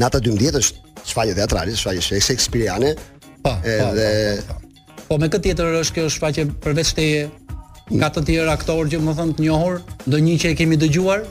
nata 0.01 0.23
12 0.25 0.57
është 0.63 1.05
shfaqje 1.13 1.37
teatrale, 1.37 1.77
shfaqje 1.77 2.17
shakespeareane. 2.21 2.95
Po, 3.45 3.53
edhe 3.61 3.85
pa, 3.93 3.93
pa, 3.93 4.57
pa, 4.57 4.57
pa. 4.57 4.59
Po 5.09 5.17
me 5.17 5.29
këtë 5.33 5.45
tjetër 5.55 5.75
është 5.81 5.95
kjo 5.99 6.09
shfaqje 6.13 6.45
përveç 6.65 6.91
teje 6.99 7.21
nga 7.97 8.11
të 8.13 8.23
tjerë 8.29 8.53
aktorë 8.59 8.91
që 8.93 8.99
më 9.01 9.15
thon 9.17 9.31
të 9.39 9.47
njohur, 9.47 9.79
do 10.05 10.19
një 10.21 10.35
që 10.43 10.51
e 10.53 10.57
kemi 10.59 10.77
dëgjuar. 10.83 11.23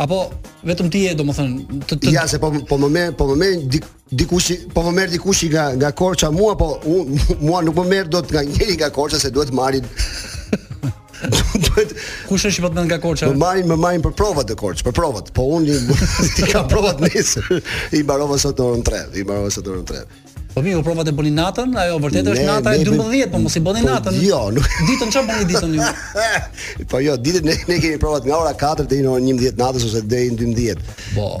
Apo 0.00 0.20
vetëm 0.64 0.88
ti 0.94 1.02
e 1.10 1.12
do 1.18 1.26
më 1.28 1.34
thon 1.36 1.50
të, 1.90 1.98
të 2.00 2.14
Ja 2.16 2.22
se 2.30 2.40
po 2.40 2.54
po 2.70 2.78
më 2.80 2.88
me, 2.94 3.02
po 3.20 3.26
më 3.28 3.36
me 3.42 3.50
di 3.74 3.82
dikush 4.22 4.62
po 4.72 4.86
më 4.86 4.94
merr 4.96 5.12
dikush 5.12 5.42
nga 5.52 5.66
nga 5.76 5.92
Korça 6.00 6.32
mua 6.32 6.56
po 6.56 6.70
un, 6.94 7.12
mua 7.46 7.60
nuk 7.66 7.76
më 7.82 7.84
merr 7.92 8.08
dot 8.14 8.32
nga 8.32 8.46
njëri 8.48 8.78
nga 8.80 8.88
Korça 8.94 9.20
se 9.20 9.28
duhet 9.34 9.52
marrin 9.52 9.84
duhet 11.66 11.92
kush 12.30 12.46
është 12.48 12.64
vetëm 12.64 12.78
po 12.78 12.86
nga 12.88 12.98
Korça 13.02 13.28
më 13.28 13.36
marrin 13.42 13.68
më 13.74 13.78
marrin 13.82 14.04
për 14.06 14.14
provat 14.22 14.48
të 14.48 14.56
Korç 14.62 14.86
për 14.88 14.96
provat 14.96 15.28
po 15.36 15.44
unë 15.58 15.76
ti 16.38 16.48
ka 16.54 16.64
provat 16.72 17.02
nesër 17.04 17.52
i 17.58 18.00
mbarova 18.06 18.38
sot 18.40 18.56
në 18.62 18.70
orën 18.70 18.86
3 18.88 19.04
i 19.20 19.26
mbarova 19.28 19.50
sot 19.58 19.68
në 19.68 19.76
orën 19.76 20.26
Po 20.58 20.62
mi, 20.64 20.74
u 20.74 20.82
prova 20.82 21.04
të 21.06 21.12
bëni 21.14 21.30
natën, 21.36 21.74
ajo 21.78 21.98
vërtet 22.02 22.26
është 22.32 22.44
nata 22.48 22.72
e 22.74 22.80
12, 22.88 23.28
po 23.30 23.38
mos 23.38 23.54
i 23.54 23.60
bëni 23.62 23.84
po 23.84 23.90
natën. 23.92 24.16
Jo, 24.24 24.38
nuk. 24.56 24.64
Ditën 24.88 25.12
çfarë 25.12 25.28
bëni 25.28 25.44
ditën 25.52 25.76
ju? 25.76 25.84
Po 26.90 26.98
jo, 26.98 27.14
ditën 27.14 27.46
ne 27.46 27.54
ne 27.68 27.76
kemi 27.78 27.98
provat 28.02 28.26
nga 28.26 28.40
ora 28.40 28.50
4 28.62 28.88
deri 28.90 29.04
në 29.06 29.12
orën 29.12 29.28
11 29.36 29.60
natës 29.62 29.84
ose 29.86 30.02
deri 30.10 30.32
në 30.34 30.42
12. 30.42 30.90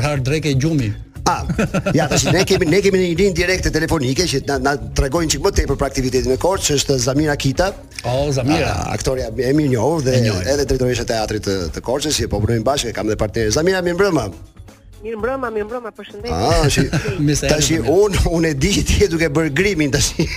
orar 0.00 0.24
drekë 0.24 0.56
gjumi. 0.64 0.88
Ah, 1.22 1.46
ja 1.94 2.06
tash 2.10 2.24
ne 2.34 2.42
kemi 2.46 2.66
ne 2.66 2.80
kemi 2.82 2.98
një 2.98 3.10
linjë 3.20 3.36
direkte 3.38 3.70
telefonike 3.74 4.24
që 4.26 4.40
na, 4.48 4.56
na 4.66 4.72
tregojnë 4.98 5.30
çik 5.34 5.44
më 5.44 5.52
tepër 5.60 5.78
për 5.78 5.86
aktivitetin 5.86 6.34
e 6.34 6.38
Korçës, 6.42 6.80
është 6.82 6.96
Zamira 7.04 7.36
Kita. 7.38 7.68
Oh, 8.02 8.26
Zamira, 8.34 8.72
a, 8.72 8.88
aktoria 8.96 9.28
e 9.30 9.52
mirë 9.54 9.74
njohur 9.76 10.02
dhe 10.02 10.16
edhe 10.18 10.64
drejtoresha 10.72 11.06
e 11.06 11.10
teatrit 11.12 11.46
të, 11.46 11.56
të 11.76 11.84
Korçës, 11.86 12.18
që 12.18 12.30
po 12.32 12.42
punojmë 12.42 12.66
bashkë, 12.66 12.94
kam 12.96 13.10
edhe 13.12 13.20
partnerë. 13.22 13.54
Zamira, 13.60 13.84
mirëmbrëmje. 13.86 14.51
Mirë 15.02 15.18
mbrëma, 15.18 15.48
mirë 15.50 15.66
mbrëma, 15.66 15.90
përshëndetje. 15.96 16.30
Ah, 16.30 17.16
Tashi, 17.50 17.78
unë, 17.90 18.20
un 18.36 18.44
e 18.46 18.52
di 18.54 18.68
që 18.76 18.82
ti 18.86 18.98
je 19.00 19.08
duke 19.10 19.26
bërë 19.34 19.50
grimin 19.58 19.90
tashi. 19.90 20.28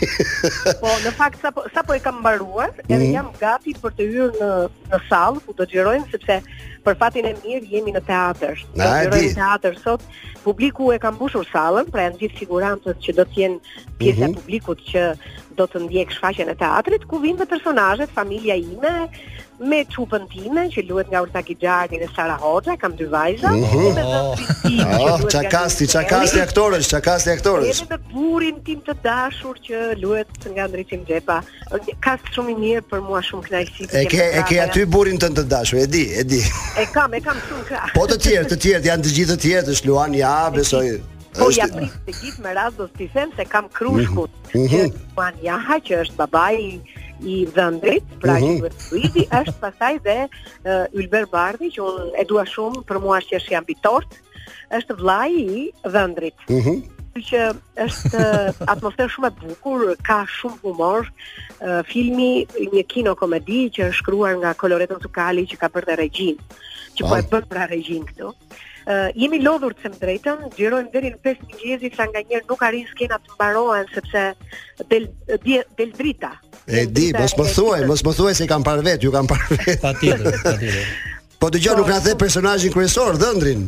po, 0.82 0.90
në 1.04 1.12
fakt 1.20 1.38
sapo 1.46 1.68
sapo 1.74 1.94
e 1.94 2.00
kam 2.02 2.18
mbaruar, 2.24 2.72
mhm. 2.72 2.88
edhe 2.90 2.98
mm 2.98 3.04
-hmm. 3.04 3.16
jam 3.16 3.30
gati 3.44 3.76
për 3.84 3.94
të 3.98 4.08
hyrë 4.14 4.42
në 4.42 4.50
në 4.96 5.02
sallë 5.10 5.44
ku 5.46 5.54
do 5.54 5.64
të 5.64 5.70
xhirojmë 5.70 6.10
sepse 6.16 6.40
për 6.86 6.98
fatin 7.04 7.30
e 7.30 7.36
mirë 7.44 7.70
jemi 7.76 7.94
në 7.94 8.02
teatër. 8.10 8.66
Do 8.74 8.90
xhirojmë 8.90 9.30
në 9.30 9.38
teatër 9.38 9.78
sot. 9.86 10.02
Publiku 10.46 10.92
e 10.94 10.98
ka 11.02 11.14
mbushur 11.14 11.46
sallën, 11.54 11.86
pra 11.94 12.08
janë 12.10 12.20
gjithë 12.22 12.40
figurantët 12.42 12.98
që 13.06 13.12
do 13.20 13.24
të 13.24 13.38
jenë 13.42 13.60
pjesë 14.00 14.18
e 14.18 14.26
mm 14.26 14.30
-hmm. 14.32 14.38
publikut 14.42 14.80
që 14.92 15.04
do 15.60 15.64
të 15.70 15.78
ndjek 15.86 16.10
shfaqjen 16.12 16.50
e 16.50 16.56
teatrit 16.64 17.06
ku 17.06 17.20
vinë 17.22 17.40
me 17.40 17.46
personazhet 17.46 18.10
familja 18.18 18.56
ime, 18.56 18.96
me 19.60 19.84
çupën 19.90 20.28
time 20.30 20.68
që 20.70 20.84
luhet 20.88 21.08
nga 21.12 21.22
Ulta 21.24 21.42
Kixharti 21.42 22.00
dhe 22.02 22.08
Sara 22.16 22.36
Hoxha, 22.42 22.76
kam 22.80 22.96
dy 22.98 23.06
vajza. 23.12 23.50
Mhm. 23.50 23.98
Ah, 23.98 24.32
ah 24.32 24.34
uh 24.34 25.20
-huh. 25.20 25.30
çakasti, 25.32 25.84
oh, 25.86 25.90
çakasti 25.90 26.40
aktorësh, 26.42 26.88
çakasti 26.90 27.30
aktorësh. 27.30 27.84
Edhe 27.86 27.98
burrin 28.14 28.56
tim 28.66 28.80
të 28.80 28.94
dashur 29.04 29.56
që 29.68 30.02
luhet 30.02 30.28
nga 30.52 30.66
Andriçi 30.68 30.96
Xhepa. 31.08 31.42
Ka 32.02 32.18
shumë 32.36 32.50
i 32.52 32.56
mirë 32.56 32.82
për 32.92 33.00
mua 33.02 33.22
shumë 33.22 33.44
kënaqësi. 33.46 33.96
E 33.98 34.06
ke 34.06 34.24
e 34.40 34.42
ke 34.50 34.62
aty 34.64 34.86
burrin 34.86 35.18
tën 35.20 35.34
të 35.38 35.44
dashur, 35.50 35.78
e 35.80 35.86
di, 35.88 36.04
e 36.20 36.24
di. 36.24 36.42
E 36.82 36.86
kam, 36.94 37.14
e 37.14 37.20
kam 37.20 37.36
shumë 37.48 37.66
krah. 37.70 37.88
Po 37.96 38.08
të 38.08 38.16
tjerë, 38.24 38.46
të 38.50 38.56
tjerë 38.64 38.84
janë 38.90 39.04
të 39.04 39.10
gjithë 39.16 39.32
të 39.34 39.38
tjerë, 39.44 39.68
është 39.74 39.88
Luan 39.88 40.14
ja, 40.14 40.50
besoj. 40.56 40.88
Po 41.40 41.46
ja 41.58 41.66
prit 41.76 41.92
të 42.08 42.12
gjithë 42.22 42.42
me 42.44 42.52
radhë 42.56 42.76
do 42.78 42.86
të 42.98 43.08
them 43.14 43.30
se 43.38 43.44
kam 43.46 43.66
krushkut. 43.78 44.30
Mhm, 44.56 44.64
mhm. 44.64 44.88
Luan 45.16 45.34
ja, 45.44 45.58
që 45.88 45.94
është 46.04 46.16
babai 46.18 46.80
i 47.22 47.46
vendit, 47.54 48.04
pra 48.20 48.34
mhm. 48.38 48.46
i 48.46 48.74
Suidi 48.80 49.26
është 49.32 49.54
pastaj 49.62 49.98
dhe 50.06 50.18
uh, 50.28 50.98
Ulber 51.00 51.28
Bardhi 51.32 51.70
që 51.76 51.84
unë 51.86 52.12
e 52.22 52.26
dua 52.28 52.44
shumë 52.48 52.84
për 52.90 53.00
mua 53.04 53.20
që 53.24 53.40
është 53.40 53.54
jam 53.56 53.68
bitort, 53.68 54.18
është 54.80 54.98
vlaj 55.00 55.32
i 55.40 55.72
vendrit. 55.98 56.48
Mhm. 56.52 56.82
që 57.16 57.44
është 57.80 58.22
atmosferë 58.70 59.12
shumë 59.14 59.28
e 59.30 59.36
bukur, 59.46 59.84
ka 60.04 60.18
shumë 60.34 60.58
humor. 60.66 61.08
Uh, 61.64 61.78
filmi 61.88 62.44
një 62.74 62.82
kino 62.92 63.14
komedi 63.16 63.70
që 63.72 63.86
është 63.88 63.96
shkruar 64.02 64.34
nga 64.42 64.52
Coloreto 64.60 64.98
Tukali 65.00 65.46
që 65.48 65.60
ka 65.62 65.70
bërë 65.72 65.96
regjin, 66.02 66.42
që 66.98 67.08
po 67.08 67.14
e 67.16 67.22
ah. 67.24 67.30
bën 67.32 67.48
pra 67.54 67.70
regjin 67.72 68.04
këtu. 68.10 68.34
Uh, 68.86 69.08
jemi 69.18 69.40
lodhur 69.42 69.74
të 69.74 69.90
më 69.96 69.98
drejtën, 69.98 70.42
gjërojmë 70.54 70.92
dheri 70.94 71.10
në 71.16 71.18
5 71.26 71.46
mëgjezi, 71.50 71.90
sa 71.98 72.06
nga 72.06 72.22
nuk 72.36 72.62
arinë 72.68 72.92
s'kena 72.92 73.18
të 73.26 73.34
mbarohen, 73.34 73.88
sepse 73.90 74.22
del, 74.92 75.08
del, 75.46 75.64
del 75.80 75.94
drita. 75.98 76.36
E 76.70 76.84
di, 76.86 77.08
mos 77.18 77.34
më 77.42 77.48
thuaj, 77.56 77.82
mos 77.90 78.04
më 78.06 78.14
thuaj 78.20 78.36
se 78.40 78.46
i 78.46 78.50
kam 78.54 78.62
parë 78.66 78.86
vetë, 78.86 79.04
ju 79.08 79.14
kam 79.18 79.26
parë 79.30 79.58
vetë. 79.58 79.76
Pa 79.82 79.96
tjede, 80.02 80.36
pa 80.46 80.54
Po 81.42 81.50
të 81.52 81.64
gjërë 81.66 81.82
nuk 81.82 81.90
në 81.96 82.00
the 82.06 82.14
personajin 82.22 82.74
kërësor, 82.78 83.18
dëndrin. 83.26 83.66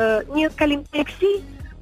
e, 0.00 0.02
një 0.36 0.48
kalim 0.56 0.82
teksti 0.96 1.32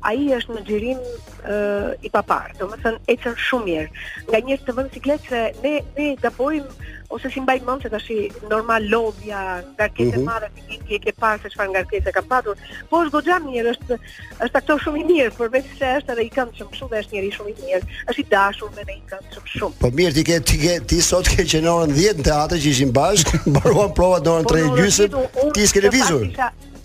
a 0.03 0.15
i 0.15 0.29
është 0.39 0.53
në 0.55 0.63
gjërim 0.69 0.99
uh, 0.99 1.91
i 2.07 2.11
papar, 2.11 2.53
do 2.59 2.67
më 2.69 2.77
thënë 2.85 2.99
e 3.13 3.15
qërë 3.23 3.43
shumë 3.49 3.65
mirë. 3.67 3.89
Nga 4.29 4.39
njështë 4.47 4.67
të 4.67 4.75
vëndë 4.77 4.93
si 4.95 5.01
kletë 5.05 5.41
ne, 5.65 5.73
ne 5.97 6.07
gapojmë 6.23 6.71
ose 7.11 7.31
si 7.31 7.41
mbaj 7.41 7.59
se 7.83 7.89
tash 7.93 8.09
normal 8.53 8.83
lodhja, 8.91 9.41
ngarkesë 9.79 10.19
mm 10.19 10.25
-hmm. 10.25 10.25
madhe 10.25 10.49
ti 10.69 10.79
ke 10.89 10.99
ke 11.07 11.13
parë 11.23 11.41
se 11.45 11.49
çfarë 11.55 11.71
ngarkesë 11.75 12.13
ka 12.17 12.23
patur. 12.33 12.57
Po 12.91 12.97
është 13.05 13.11
goxha 13.15 13.39
mirë, 13.49 13.69
është 13.75 13.95
është 14.45 14.57
aktor 14.61 14.81
shumë 14.85 15.01
i 15.01 15.05
mirë, 15.11 15.31
por 15.39 15.47
vetë 15.55 15.73
se 15.79 15.89
është 15.99 16.13
edhe 16.15 16.23
i 16.29 16.31
këndshëm 16.37 16.69
shumë 16.79 16.91
dhe 16.93 17.01
është 17.03 17.13
njerëz 17.17 17.33
shumë 17.39 17.51
i 17.53 17.55
mirë. 17.63 17.85
Është 18.11 18.21
i 18.25 18.27
dashur 18.35 18.71
me 18.77 18.83
ne 18.89 18.95
i 19.01 19.03
këndshëm 19.11 19.45
shumë. 19.57 19.75
Po 19.81 19.89
mirë, 19.99 20.13
ti 20.19 20.25
ke 20.29 20.41
ti 20.51 20.57
ke 20.63 20.75
ti 20.89 21.01
sot 21.09 21.29
ke 21.33 21.43
që 21.51 21.59
në 21.65 21.71
orën 21.79 21.95
10 21.97 22.19
në 22.19 22.23
teatr 22.29 22.57
që 22.63 22.67
ishim 22.75 22.91
bashkë, 22.99 23.37
mbaruan 23.53 23.91
provat 23.99 24.23
në 24.27 24.31
orën 24.37 24.47
po, 24.53 24.77
gjysëm 24.79 25.11
ti 25.55 25.67
s'ke 25.67 25.81
lëvizur. 25.87 26.23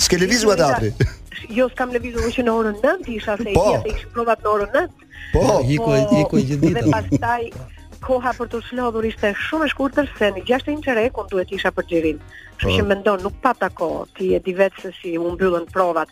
S'ke 0.03 0.15
lëvizur 0.21 0.55
atë 0.55 0.65
atri. 0.71 0.89
Jo, 1.49 1.65
s'kam 1.69 1.89
lëvizur 1.91 2.29
që 2.35 2.41
në 2.47 2.51
orën 2.59 2.75
9 2.83 3.15
isha 3.19 3.33
se 3.37 3.51
po. 3.55 3.65
i 3.85 3.89
kishte 3.91 4.07
provat 4.13 4.39
në 4.43 4.49
orën 4.55 4.69
9. 4.75 5.09
Po, 5.33 5.59
iku 5.75 5.89
iku 6.21 6.35
gjithë 6.47 6.61
po, 6.61 6.67
ditën. 6.67 6.89
Dhe 6.89 6.91
pastaj 6.95 7.43
koha 8.05 8.31
për 8.35 8.49
të 8.53 8.59
shlodhur 8.67 9.05
ishte 9.09 9.29
shumë 9.45 9.67
e 9.67 9.71
shkurtër 9.73 10.09
se 10.17 10.29
në 10.35 10.43
6 10.51 10.71
inçerë 10.75 11.05
ku 11.19 11.23
duhet 11.33 11.53
isha 11.59 11.71
për 11.79 11.87
xhirin. 11.93 12.21
Po. 12.63 12.69
Kështu 12.71 12.79
që 12.79 12.83
mendon, 12.87 13.19
nuk 13.25 13.33
pa 13.43 13.51
tako 13.59 13.89
kohë, 13.89 14.09
ti 14.15 14.27
e 14.37 14.39
di 14.45 14.53
vetë 14.55 14.81
se 14.85 14.91
si 14.95 15.11
u 15.19 15.33
mbyllën 15.33 15.65
provat. 15.73 16.11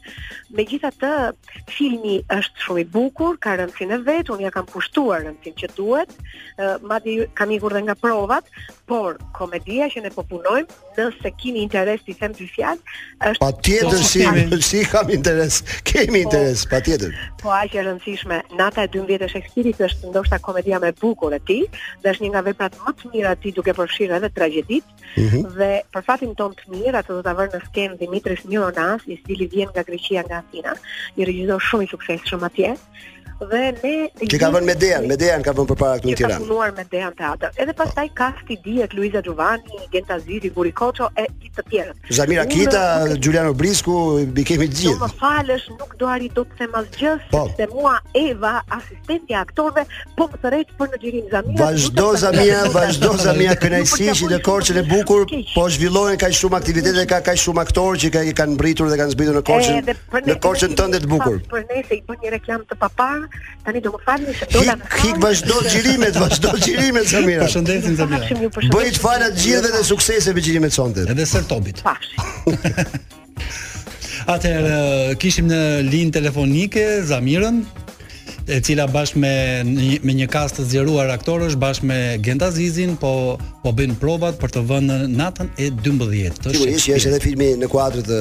Megjithatë, 0.58 1.12
filmi 1.72 2.18
është 2.34 2.66
shumë 2.66 2.82
i 2.82 2.86
bukur, 2.92 3.38
ka 3.40 3.54
rëndin 3.60 3.94
e 3.96 4.00
vet, 4.04 4.28
unë 4.34 4.50
ja 4.50 4.52
kam 4.52 4.68
pushtuar 4.68 5.24
rëndin 5.24 5.56
që 5.62 5.70
duhet. 5.78 6.12
Madje 6.92 7.30
kam 7.40 7.54
ikur 7.56 7.72
edhe 7.78 7.86
nga 7.88 7.96
provat, 8.04 8.50
por 8.92 9.16
komedia 9.38 9.88
që 9.94 10.04
ne 10.04 10.12
po 10.12 10.26
punojmë, 10.28 10.68
nëse 10.98 11.32
keni 11.40 11.64
interes 11.64 12.04
i 12.12 12.18
them 12.20 12.36
ti 12.36 12.50
fjalë, 12.52 12.96
është 13.30 13.46
Patjetër 13.46 14.04
si, 14.12 14.26
si 14.68 14.84
kam 14.92 15.10
interes. 15.16 15.62
Kemi 15.88 16.26
po, 16.26 16.26
interes, 16.26 16.66
patjetër. 16.72 17.16
Po 17.40 17.54
aq 17.56 17.80
e 17.80 17.88
rëndësishme, 17.88 18.42
nata 18.60 18.90
e 18.90 18.92
12 18.92 19.08
vjetë 19.14 19.32
Shakespeare 19.38 19.88
është 19.88 20.12
ndoshta 20.12 20.42
komedia 20.44 20.82
më 20.84 20.92
e 20.92 21.00
bukur 21.00 21.32
e 21.32 21.40
tij, 21.48 21.64
një 22.04 22.34
nga 22.36 22.44
veprat 22.52 22.76
më 22.84 22.98
të 23.00 23.14
mira 23.16 23.32
të 23.38 23.42
tij 23.48 23.56
duke 23.56 23.74
përfshirë 23.80 24.18
edhe 24.20 24.34
tragjeditë. 24.36 24.92
mm 25.22 25.28
-hmm. 25.32 25.44
dhe 25.58 25.82
për 25.94 26.02
fatin 26.04 26.34
ton 26.42 26.54
të 26.58 26.74
mirë, 26.74 26.98
atë 27.02 27.16
do 27.18 27.24
ta 27.26 27.34
vënë 27.40 27.58
në 27.58 27.66
skenë 27.70 27.98
Dimitris 28.02 28.42
Mironas, 28.52 29.06
i 29.06 29.18
cili 29.28 29.48
vjen 29.54 29.70
nga 29.76 29.86
Greqia 29.92 30.26
nga 30.28 30.42
Athina, 30.42 30.76
një 31.20 31.30
regjisor 31.32 31.68
shumë 31.70 31.88
i 31.88 31.92
suksesshëm 31.94 32.50
atje 32.50 32.76
dhe 33.50 33.58
ne 33.58 33.74
Ti 34.28 34.38
ka 34.40 34.50
vënë 34.54 34.66
me 34.70 34.76
Dean, 34.78 35.08
me 35.10 35.18
Dean 35.18 35.42
ka 35.44 35.54
vënë 35.56 35.70
përpara 35.72 35.98
këtu 36.00 36.10
në 36.12 36.18
Tiranë. 36.20 36.42
Ka 36.42 36.46
punuar 36.46 36.72
me 36.78 36.84
Dean 36.92 37.14
Teatr. 37.18 37.50
Edhe 37.60 37.74
pastaj 37.78 38.06
oh. 38.10 38.14
kasti 38.18 38.58
dihet 38.66 38.94
Luiza 38.98 39.22
Giovanni, 39.26 39.80
Genta 39.94 40.18
Ziri, 40.22 40.52
Guri 40.54 40.72
e 40.72 40.74
gjithë 40.74 41.56
të 41.62 41.66
tjerët. 41.72 42.12
Zamira 42.18 42.46
Kita, 42.46 42.84
Giuliano 43.18 43.54
Brisku, 43.54 43.96
i 44.30 44.46
kemi 44.46 44.68
të 44.68 44.76
jo, 44.76 44.82
gjithë. 44.82 44.98
Do 44.98 45.06
më 45.06 45.20
falësh, 45.22 45.66
nuk 45.80 45.96
do 46.02 46.10
arrit 46.12 46.34
dot 46.38 46.48
të 46.52 46.58
them 46.62 46.78
asgjë, 46.82 47.16
po. 47.32 47.44
sepse 47.50 47.68
mua 47.74 47.96
Eva, 48.22 48.54
asistenti 48.78 49.34
e 49.36 49.40
aktorëve, 49.42 49.86
po 50.20 50.28
më 50.34 50.42
thret 50.46 50.74
për 50.82 50.94
në 50.94 51.02
xhirin 51.02 51.30
Zamira. 51.34 51.64
Vazhdo 51.64 52.10
Zamira, 52.24 52.62
vazhdo 52.76 53.16
Zamira, 53.26 53.58
kënaqësi 53.64 54.10
i 54.12 54.32
të 54.36 54.42
korçën 54.46 54.82
e 54.82 54.86
bukur, 54.92 55.26
po 55.56 55.66
zhvillohen 55.74 56.20
kaq 56.22 56.36
shumë 56.42 56.60
aktivitete, 56.62 57.08
ka 57.10 57.22
kaq 57.32 57.42
shumë 57.46 57.66
aktorë 57.66 58.06
që 58.06 58.14
kanë 58.42 58.56
mbritur 58.58 58.92
dhe 58.92 59.00
kanë 59.02 59.16
zbritur 59.18 59.42
në 59.42 59.46
korçën. 59.50 59.94
Në 60.30 60.40
korçën 60.46 60.78
tënde 60.78 61.02
të 61.06 61.10
bukur. 61.12 61.40
Për 61.52 61.68
nesër 61.72 61.98
i 61.98 62.04
bën 62.10 62.24
një 62.26 62.34
reklam 62.38 62.66
të 62.72 62.78
papar, 62.80 63.28
Tani 63.66 63.78
do 63.84 63.92
të 63.94 64.00
falni 64.08 64.34
se 64.34 64.46
do 64.50 64.60
ta 64.66 64.76
bëj. 64.78 64.88
Kik 64.96 65.18
vazhdo 65.22 65.56
xhirimet, 65.70 66.16
vazhdo 66.18 66.52
xhirimet 66.58 67.08
Samira. 67.12 67.46
Përshëndetje 67.46 67.94
Samira. 68.00 68.26
Bëj 68.74 68.88
të 68.96 69.00
falë 69.04 69.28
të 69.36 69.40
gjithë 69.44 69.70
dhe 69.76 69.82
sukses 69.92 70.24
e 70.28 70.32
biçimit 70.38 70.74
me 70.80 70.86
Edhe 71.16 71.26
sër 71.30 71.44
topit. 71.52 71.78
Atëherë 74.30 74.74
kishim 75.22 75.46
në 75.50 75.60
linjë 75.90 76.12
telefonike 76.18 76.84
Zamirën 77.10 77.58
e 78.56 78.60
cila 78.60 78.86
bashkë 78.92 79.20
me 79.24 79.34
me 80.08 80.14
një 80.20 80.28
kast 80.34 80.58
të 80.60 80.66
zgjeruar 80.72 81.12
aktorësh 81.16 81.56
bashkë 81.62 81.88
me 81.88 82.00
Gent 82.26 82.44
po 83.00 83.12
po 83.64 83.72
bëjnë 83.78 83.96
provat 84.02 84.40
për 84.42 84.52
të 84.56 84.64
vënë 84.72 84.96
natën 85.16 85.50
e 85.62 85.70
12. 85.86 86.40
Të 86.42 86.52
Ti 86.52 86.68
je 86.74 86.98
është 86.98 87.12
edhe 87.12 87.20
filmi 87.24 87.48
në 87.62 87.70
kuadrin 87.72 88.06
të 88.10 88.20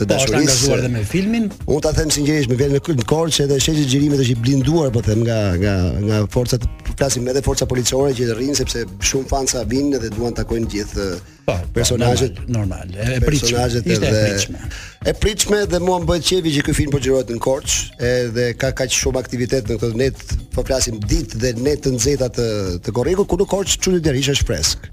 të 0.00 0.08
dashurisë. 0.10 0.16
Po 0.16 0.28
është 0.28 0.40
angazhuar 0.40 0.82
edhe 0.82 0.90
me 0.94 1.02
filmin. 1.14 1.46
Unë 1.68 1.82
ta 1.86 1.92
them 1.98 2.10
sinqerisht, 2.16 2.50
më 2.50 2.58
vjen 2.62 2.72
në 2.98 3.08
kurrë 3.10 3.36
që 3.36 3.42
edhe 3.46 3.58
shëgjë 3.66 3.86
xhirimet 3.92 4.24
është 4.24 4.34
i 4.34 4.38
blinduar 4.46 4.90
po 4.94 5.04
them 5.08 5.22
nga 5.26 5.38
nga 5.62 5.74
nga 6.08 6.20
forcat 6.36 6.66
flasim 6.96 7.28
edhe 7.32 7.44
forca 7.46 7.68
policore 7.70 8.16
që 8.18 8.30
rrin 8.32 8.56
sepse 8.58 8.86
shumë 9.12 9.30
fansa 9.30 9.66
vinë 9.70 10.00
dhe 10.02 10.10
duan 10.16 10.34
të 10.34 10.42
takojnë 10.42 10.72
gjithë 10.74 11.08
Po, 11.46 11.52
personazhet 11.72 12.34
normal, 12.48 12.84
normal, 12.90 13.14
e 13.16 13.20
pritshme. 13.20 13.48
Personazhet 13.58 13.86
e 13.86 14.30
pritshme. 14.30 14.58
E 15.06 15.12
pritshme 15.14 15.60
dhe 15.70 15.78
mua 15.80 15.98
më 16.02 16.08
bëhet 16.10 16.28
qefi 16.28 16.52
që 16.56 16.64
ky 16.66 16.74
film 16.78 16.92
po 16.92 17.00
xhirohet 17.00 17.32
në 17.32 17.40
Korç, 17.44 17.76
edhe 18.04 18.46
ka 18.60 18.72
kaq 18.76 18.92
shumë 18.98 19.20
aktivitet 19.22 19.70
në 19.70 19.78
këtë 19.80 20.00
net, 20.00 20.22
po 20.54 20.64
flasim 20.68 20.98
ditë 21.00 21.40
dhe 21.40 21.52
net 21.64 21.84
të 21.86 21.94
nxehta 21.96 22.28
të 22.36 22.46
të 22.84 22.96
Korrikut, 22.98 23.28
ku 23.30 23.40
në 23.40 23.48
Korç 23.52 23.78
çuni 23.80 24.02
deri 24.04 24.24
është 24.36 24.48
freskë. 24.50 24.92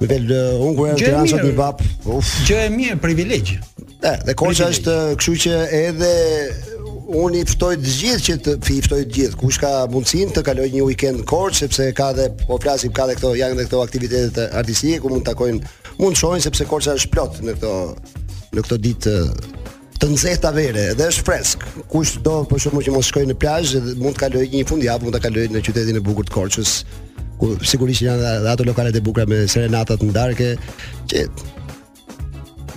Me 0.00 0.08
vel 0.10 0.26
uh, 0.32 0.62
unë 0.64 0.74
kur 0.74 0.92
tiranë 0.98 1.30
sot 1.30 1.42
me 1.46 1.52
bab. 1.54 1.82
Uf. 2.10 2.32
Gjë 2.48 2.62
e 2.64 2.70
mirë, 2.74 2.98
privilegj. 3.02 3.52
Ë, 4.04 4.14
dhe 4.26 4.34
Korça 4.38 4.66
është, 4.74 4.94
kështu 5.20 5.34
që 5.46 5.52
edhe 5.84 6.10
unë 7.08 7.42
i 7.42 7.46
ftoj 7.48 7.74
të 7.80 7.92
gjithë 7.98 8.24
që 8.26 8.36
të 8.44 8.54
i 8.72 8.76
ftoj 8.84 9.00
të 9.02 9.14
gjithë 9.16 9.40
kush 9.40 9.58
ka 9.60 9.70
mundësinë 9.92 10.34
të 10.34 10.44
kaloj 10.46 10.68
një 10.72 10.84
weekend 10.88 11.20
në 11.20 11.26
Korçë 11.28 11.66
sepse 11.66 11.88
ka 11.96 12.08
dhe 12.16 12.30
po 12.46 12.56
flasim 12.62 12.92
ka 12.96 13.06
dhe 13.10 13.16
këto 13.18 13.34
janë 13.36 13.58
dhe 13.58 13.66
këto 13.68 13.80
aktivitete 13.84 14.46
artistike 14.56 15.02
ku 15.04 15.10
mund 15.12 15.24
të 15.24 15.34
takojnë, 15.34 15.72
mund 16.00 16.16
të 16.16 16.22
shohin 16.22 16.44
sepse 16.44 16.66
Korça 16.70 16.94
është 16.96 17.12
plot 17.12 17.42
në 17.44 17.56
këto 17.58 17.74
në 18.54 18.64
këto 18.64 18.80
ditë 18.86 19.14
eh, 19.20 19.48
të 20.00 20.10
nxehta 20.14 20.52
vere 20.56 20.86
dhe 20.96 21.08
është 21.12 21.24
fresk. 21.28 21.66
Kush 21.92 22.16
do 22.24 22.38
për 22.48 22.64
shkakun 22.64 22.86
që 22.86 22.94
mos 22.96 23.10
shkojë 23.12 23.30
në 23.34 23.38
plazh 23.42 23.74
dhe 23.76 23.98
mund 24.00 24.16
të 24.16 24.24
kalojë 24.24 24.52
një 24.56 24.68
fundjavë, 24.68 25.04
mund 25.04 25.18
të 25.18 25.24
kalojë 25.26 25.52
në 25.58 25.64
qytetin 25.66 26.00
e 26.00 26.04
bukur 26.04 26.24
të 26.28 26.36
Korçës 26.38 26.78
ku 27.40 27.52
sigurisht 27.66 28.04
janë 28.06 28.40
ato 28.48 28.64
lokalet 28.64 28.96
e 28.96 29.04
bukura 29.04 29.26
me 29.28 29.44
serenata 29.50 29.98
të 29.98 30.08
ndarke 30.08 30.52
që 31.10 31.24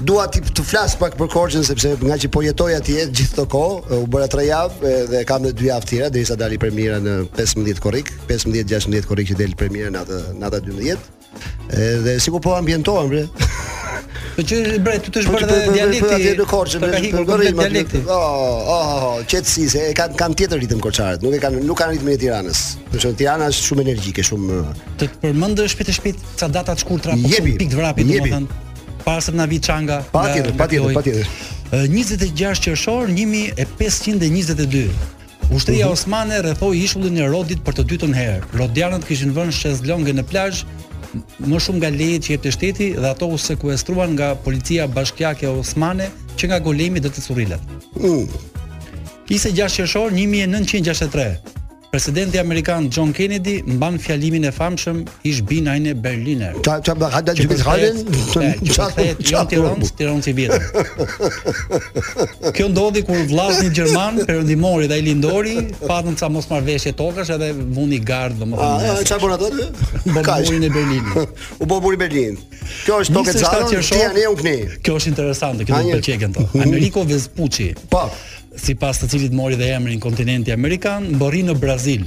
dua 0.04 0.28
ti 0.32 0.42
të 0.44 0.62
flas 0.66 0.94
pak 1.00 1.16
për 1.18 1.30
Korçën 1.34 1.64
sepse 1.66 1.94
nga 2.04 2.18
që 2.22 2.30
po 2.34 2.44
jetoj 2.46 2.72
atje 2.78 3.08
gjithë 3.10 3.34
këtë 3.42 3.46
kohë, 3.54 4.00
u 4.04 4.10
bëra 4.14 4.28
3 4.30 4.44
javë 4.46 4.92
dhe 5.12 5.24
kam 5.30 5.46
edhe 5.46 5.56
2 5.64 5.70
javë 5.72 5.90
tjera 5.90 6.12
derisa 6.14 6.38
dali 6.38 6.60
premiera 6.62 7.00
në 7.02 7.16
15 7.38 7.82
korrik, 7.82 8.12
15-16 8.30 9.10
korrik 9.10 9.32
që 9.32 9.40
del 9.42 9.56
premiera 9.58 9.92
në 9.96 10.02
atë 10.06 10.20
në 10.38 10.52
atë 10.52 10.62
12. 10.70 11.12
Edhe 11.88 12.18
sikur 12.24 12.42
po 12.44 12.54
ambientohem 12.58 13.10
bre. 13.12 13.24
Po 14.38 14.44
që 14.46 14.78
bre, 14.86 15.00
ti 15.02 15.10
të 15.10 15.24
po 15.26 15.32
shbërë 15.32 15.48
dhe 15.50 15.58
dialekti. 15.74 16.04
Po 16.04 16.14
ti 16.14 16.34
në 16.38 16.46
Korçë, 16.52 16.84
bëri 16.84 17.52
me 17.58 17.66
dialekti. 17.74 18.04
Oh, 18.06 18.28
oh, 18.28 18.72
oh, 18.76 19.04
oh 19.10 19.26
qetësi 19.30 19.66
se 19.74 19.88
e 19.90 19.96
kanë 19.98 20.18
kanë 20.20 20.38
tjetër 20.44 20.62
ritëm 20.62 20.82
korçarët, 20.84 21.26
nuk 21.26 21.34
e 21.34 21.42
kanë 21.42 21.64
nuk 21.66 21.82
kanë 21.82 21.98
ritmin 21.98 22.14
e 22.14 22.22
Tiranës. 22.22 22.62
Do 22.86 22.94
të 23.00 23.04
thonë 23.08 23.18
Tirana 23.24 23.50
është 23.50 23.66
shumë 23.72 23.86
energjike, 23.88 24.26
shumë 24.30 24.62
Të 25.02 25.10
përmendësh 25.26 25.74
shpejt 25.74 25.90
e 25.90 25.98
shpejt 25.98 26.22
ca 26.38 26.52
data 26.54 26.78
të 26.78 26.86
shkurtra 26.86 27.18
apo 27.18 27.48
pikë 27.66 27.82
vrapi, 27.82 28.06
domethënë 28.08 28.64
pasëm 29.08 29.40
na 29.40 29.46
vit 29.48 29.64
çanga. 29.64 30.02
Patjetër, 30.12 30.54
patjetër, 30.60 30.96
patjetër. 31.00 31.30
26 31.72 32.62
qershor 32.66 33.08
1522. 33.12 34.92
Ushtria 35.56 35.88
uhum. 35.88 35.96
Osmane 35.96 36.42
rrethoi 36.44 36.76
ishullin 36.84 37.20
e 37.24 37.28
Rodit 37.32 37.62
për 37.64 37.78
të 37.80 37.86
dytën 37.92 38.14
herë. 38.16 38.44
Rodianët 38.60 39.08
kishin 39.08 39.32
vënë 39.36 39.56
shezlonge 39.56 40.12
në 40.18 40.26
plazh, 40.28 40.66
më 41.48 41.62
shumë 41.64 41.80
nga 41.86 41.92
lejet 41.96 42.26
që 42.28 42.34
jepte 42.36 42.52
shteti 42.52 42.88
dhe 43.00 43.12
ato 43.14 43.30
u 43.32 43.38
sekuestruan 43.40 44.18
nga 44.18 44.34
policia 44.44 44.90
bashkiake 44.92 45.48
Osmane 45.48 46.10
që 46.36 46.52
nga 46.52 46.60
golemi 46.68 47.00
do 47.04 47.08
të 47.08 47.24
thurrilat. 47.30 47.64
Ise 49.38 49.54
6 49.56 49.80
qershor 49.82 50.12
1963. 50.20 51.57
Presidenti 51.98 52.38
amerikan 52.42 52.90
John 52.92 53.12
Kennedy 53.12 53.64
mban 53.66 53.98
fjalimin 53.98 54.44
e 54.46 54.52
famshëm 54.52 55.02
ish 55.24 55.42
bin 55.50 55.66
ajne 55.68 56.04
Berliner. 56.04 56.54
Ta 56.64 56.82
ta 56.82 56.94
ba 57.00 57.10
hada 57.10 57.34
ju 57.38 57.50
bizhalen 57.50 57.98
të 58.06 58.54
çatë 58.78 59.06
çatë 59.26 59.50
të 59.56 59.62
rond 59.66 59.82
të 59.82 60.06
rond 60.06 60.24
Kjo 62.54 62.68
ndodhi 62.70 63.02
kur 63.08 63.18
vllazni 63.32 63.68
i 63.72 63.74
Gjerman, 63.74 64.18
Perëndimori 64.30 64.86
dhe 64.94 64.98
Ilindori, 65.02 65.56
patën 65.90 66.16
ca 66.22 66.28
mos 66.30 66.46
marr 66.54 66.66
veshje 66.70 66.94
tokash 67.00 67.34
edhe 67.34 67.50
vuni 67.74 67.98
gard 68.06 68.38
domethënë. 68.38 68.78
Ai 68.94 69.02
çfarë 69.02 69.22
bën 69.26 69.34
ato? 69.34 69.50
Bën 70.14 70.22
murin 70.30 70.62
e 70.62 70.70
Berlinit. 70.80 71.14
U 71.58 71.66
bë 71.66 71.82
muri 71.82 71.98
Berlin. 72.04 72.38
Kjo 72.86 73.02
është 73.02 73.14
tokë 73.18 73.42
çatë. 73.42 73.74
Ti 73.82 74.04
ani 74.06 74.28
un 74.30 74.38
kni. 74.44 74.56
Kjo 74.86 75.02
është 75.02 75.10
interesante, 75.16 75.66
kjo 75.66 75.74
më 75.82 75.98
pëlqen 75.98 76.28
këto. 76.30 76.46
Ameriko 76.70 77.02
Vespucci. 77.10 77.72
Po 77.90 78.06
si 78.58 78.74
pas 78.76 78.98
të 78.98 79.08
cilit 79.12 79.34
mori 79.38 79.56
dhe 79.60 79.68
emri 79.76 79.96
në 79.96 80.02
kontinenti 80.02 80.52
Amerikan, 80.54 81.06
më 81.18 81.30
në 81.48 81.54
Brazil. 81.62 82.04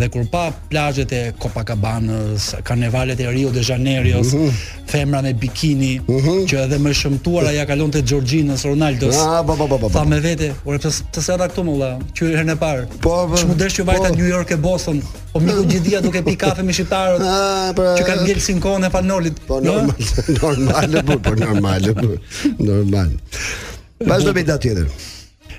Dhe 0.00 0.06
kur 0.08 0.26
pa 0.30 0.50
plajët 0.70 1.10
e 1.12 1.20
Copacabanas, 1.38 2.54
karnevalet 2.64 3.20
e 3.20 3.26
Rio 3.30 3.50
de 3.52 3.60
Janeiro, 3.62 4.22
mm 4.22 4.68
femra 4.90 5.20
me 5.22 5.30
bikini, 5.38 6.00
mhm. 6.02 6.46
që 6.50 6.56
edhe 6.64 6.76
më 6.82 6.90
shëmtuara 6.98 7.48
aja 7.52 7.62
kalon 7.66 7.92
të 7.94 8.00
Gjorginës, 8.10 8.64
Ronaldos, 8.66 9.14
ah, 9.22 9.38
ba, 9.46 9.54
ba, 9.54 9.68
ba, 9.70 9.78
tha 9.86 10.02
me 10.04 10.16
vete, 10.20 10.48
ure 10.64 10.80
pse 10.82 11.04
të 11.14 11.22
se 11.22 11.36
këtu 11.38 11.62
më 11.68 11.74
la, 11.78 11.90
që 12.10 12.24
i 12.26 12.32
herën 12.34 12.50
e 12.50 12.56
parë, 12.58 12.88
po, 12.96 13.12
po. 13.30 13.38
që 13.38 13.52
më 13.52 13.68
që 13.76 13.84
vajta 13.84 13.84
ba. 13.84 14.08
Po. 14.08 14.16
New 14.18 14.26
York 14.26 14.50
e 14.50 14.56
Boston, 14.58 14.98
po 15.30 15.38
më 15.44 15.54
një 15.60 15.68
gjithia 15.70 16.02
duke 16.02 16.24
pi 16.26 16.34
kafe 16.42 16.66
me 16.66 16.74
shqiptarët, 16.74 17.22
ah, 17.22 17.70
pra, 17.78 17.94
që 18.00 18.08
ka 18.10 18.18
ngellë 18.24 18.44
sinkon 18.48 18.88
e 18.88 18.90
kone 18.90 19.06
nëllit. 19.12 19.38
Po 19.46 19.60
normal, 19.62 20.10
normal, 20.26 20.26
normal, 20.40 20.90
normal, 20.96 21.22
po 21.22 22.10
normal, 22.58 23.16
po, 23.22 23.22
Vazhdo 24.10 24.34
me 24.34 24.42
normal, 24.42 24.58
tjetër 24.66 24.92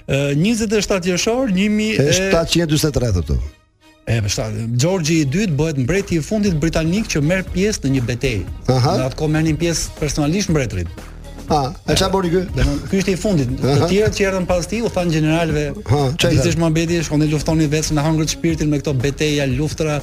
uh, 0.07 0.33
27 0.35 1.01
qershor 1.05 1.49
1743 1.49 3.13
këtu. 3.19 3.37
E 4.07 4.17
me 4.17 4.29
Gjorgji 4.81 5.21
i 5.21 5.25
dytë 5.29 5.53
bëhet 5.55 5.79
mbreti 5.83 6.17
i 6.17 6.23
fundit 6.25 6.55
britanik 6.59 7.05
që 7.11 7.21
merë 7.21 7.49
pjesë 7.53 7.85
në 7.85 7.91
një 7.93 8.03
betej. 8.09 8.39
Aha. 8.73 8.95
Në 8.97 9.05
atë 9.11 9.19
ko 9.19 9.27
merë 9.29 9.51
një 9.51 9.57
pjesë 9.61 9.91
personalisht 9.99 10.49
mbretrit. 10.51 10.89
A, 11.51 11.73
e 11.85 11.95
çfarë 11.99 12.13
bori 12.15 12.31
ky? 12.31 12.41
Ky 12.89 12.97
ishte 13.03 13.13
i 13.13 13.19
fundit. 13.19 13.51
Aha. 13.61 13.85
Të 13.85 13.91
tjerët 13.93 14.17
që 14.17 14.25
erdhën 14.29 14.47
pas 14.49 14.67
tij 14.71 14.81
u 14.81 14.89
than 14.89 15.11
gjeneralëve, 15.11 15.83
"Ha, 15.89 16.01
çfarë 16.15 16.47
ishte 16.47 16.57
mohabeti? 16.59 16.97
Shkonin 17.03 17.29
luftonin 17.33 17.69
vetëm 17.71 17.93
në 17.95 18.01
hangrët 18.07 18.33
shpirtin 18.33 18.69
me 18.71 18.79
këto 18.79 18.93
betejë 18.93 19.49
luftra, 19.59 20.01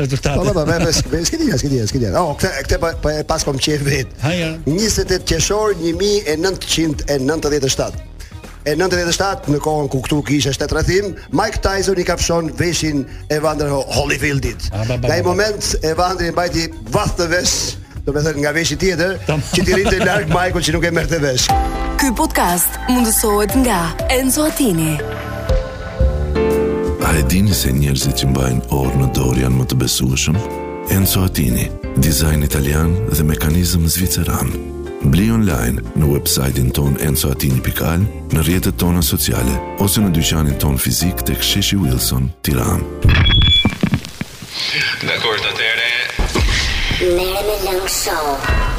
rezultate. 0.00 0.38
Po, 0.38 0.44
po, 0.52 0.62
po, 0.64 0.64
po, 0.64 0.72
po, 1.10 1.24
si 1.24 1.36
dia, 1.36 1.56
dia, 1.56 1.84
dia. 1.84 2.20
Oh, 2.20 2.36
këtë 2.36 2.52
këtë 2.66 2.78
po 3.04 3.08
e 3.12 3.22
pas 3.28 3.44
kom 3.46 3.56
qejë 3.60 3.82
vet. 3.86 4.06
Ha 4.24 4.30
ja. 4.34 4.50
28 4.68 5.22
qershor 5.28 5.74
1997. 5.80 7.94
E 8.68 8.70
97, 8.76 9.46
në 9.48 9.58
kohën 9.64 9.86
ku 9.88 10.00
këtu 10.04 10.16
kishte 10.28 10.50
ishe 10.50 10.58
shtetë 10.58 11.10
Mike 11.32 11.60
Tyson 11.64 11.96
i 11.98 12.04
kafshon 12.04 12.50
veshin 12.58 13.06
Evander 13.32 13.68
Holyfieldit. 13.72 14.62
Ah, 14.74 14.78
nga 14.84 15.16
i 15.16 15.22
moment, 15.24 15.70
e 15.82 15.94
i 16.28 16.30
mbajti 16.34 16.66
vath 16.92 17.14
të 17.16 17.28
vesh, 17.32 17.56
do 18.04 18.10
me 18.12 18.20
thërë 18.20 18.38
nga 18.44 18.52
veshit 18.52 18.80
tjetër, 18.84 19.12
që 19.32 19.64
ti 19.64 19.72
rritë 19.78 20.02
e 20.04 20.26
Mike-u 20.28 20.60
që 20.60 20.72
nuk 20.76 20.84
e 20.84 20.92
mërë 20.92 21.08
të 21.14 21.18
vesh. 21.24 21.46
Ky 22.00 22.08
podcast 22.20 22.72
mundësohet 22.92 23.52
nga 23.64 23.80
Enzo 24.20 24.42
Attini. 24.50 24.92
A 27.10 27.14
e 27.18 27.22
dini 27.26 27.50
se 27.50 27.72
njerëzit 27.74 28.20
që 28.22 28.26
mbajnë 28.30 28.60
orë 28.70 28.98
në 29.00 29.06
dorë 29.18 29.40
janë 29.42 29.56
më 29.58 29.64
të 29.72 29.76
besueshëm? 29.80 30.36
Enzo 30.94 31.24
Atini, 31.26 31.64
dizajn 31.98 32.44
italian 32.46 32.92
dhe 33.10 33.24
mekanizm 33.26 33.82
zviceran. 33.90 34.52
Bli 35.10 35.26
online 35.34 35.82
në 35.98 36.10
websajtin 36.12 36.68
in 36.68 36.70
ton 36.76 36.94
enzoatini.al, 37.02 38.04
në 38.30 38.44
rjetët 38.46 38.78
tona 38.78 39.02
sociale, 39.02 39.56
ose 39.82 40.04
në 40.06 40.12
dyqanin 40.20 40.60
ton 40.62 40.78
fizik 40.78 41.24
të 41.26 41.34
ksheshi 41.42 41.80
Wilson, 41.82 42.30
tiran. 42.46 42.86
Dhe 45.02 45.18
kur 45.26 45.42
të 45.48 45.56
tere? 45.58 47.10
Mere 47.10 47.42
me 47.42 47.58
lëngë 47.66 47.90
të 47.90 48.78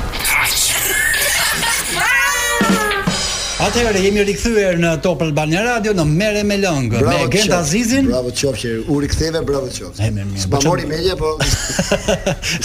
Atëherë 3.61 3.99
jemi 4.01 4.23
rikthyer 4.25 4.79
në 4.81 4.89
Top 5.05 5.19
Albania 5.21 5.59
Radio 5.61 5.91
në 5.93 6.01
Merë 6.09 6.39
me 6.49 6.55
Lëngë 6.63 7.01
me 7.05 7.17
Gent 7.29 7.51
Azizin. 7.53 8.07
Bravo 8.09 8.31
Qofshi, 8.33 8.71
u 8.89 8.95
riktheve 9.03 9.43
bravo 9.45 9.67
Qofshi. 9.69 10.01
Ai 10.01 10.09
më 10.15 10.25
mirë. 10.31 10.47
Po 10.49 10.61
mori 10.65 10.87
me 10.89 10.97
po. 11.19 11.35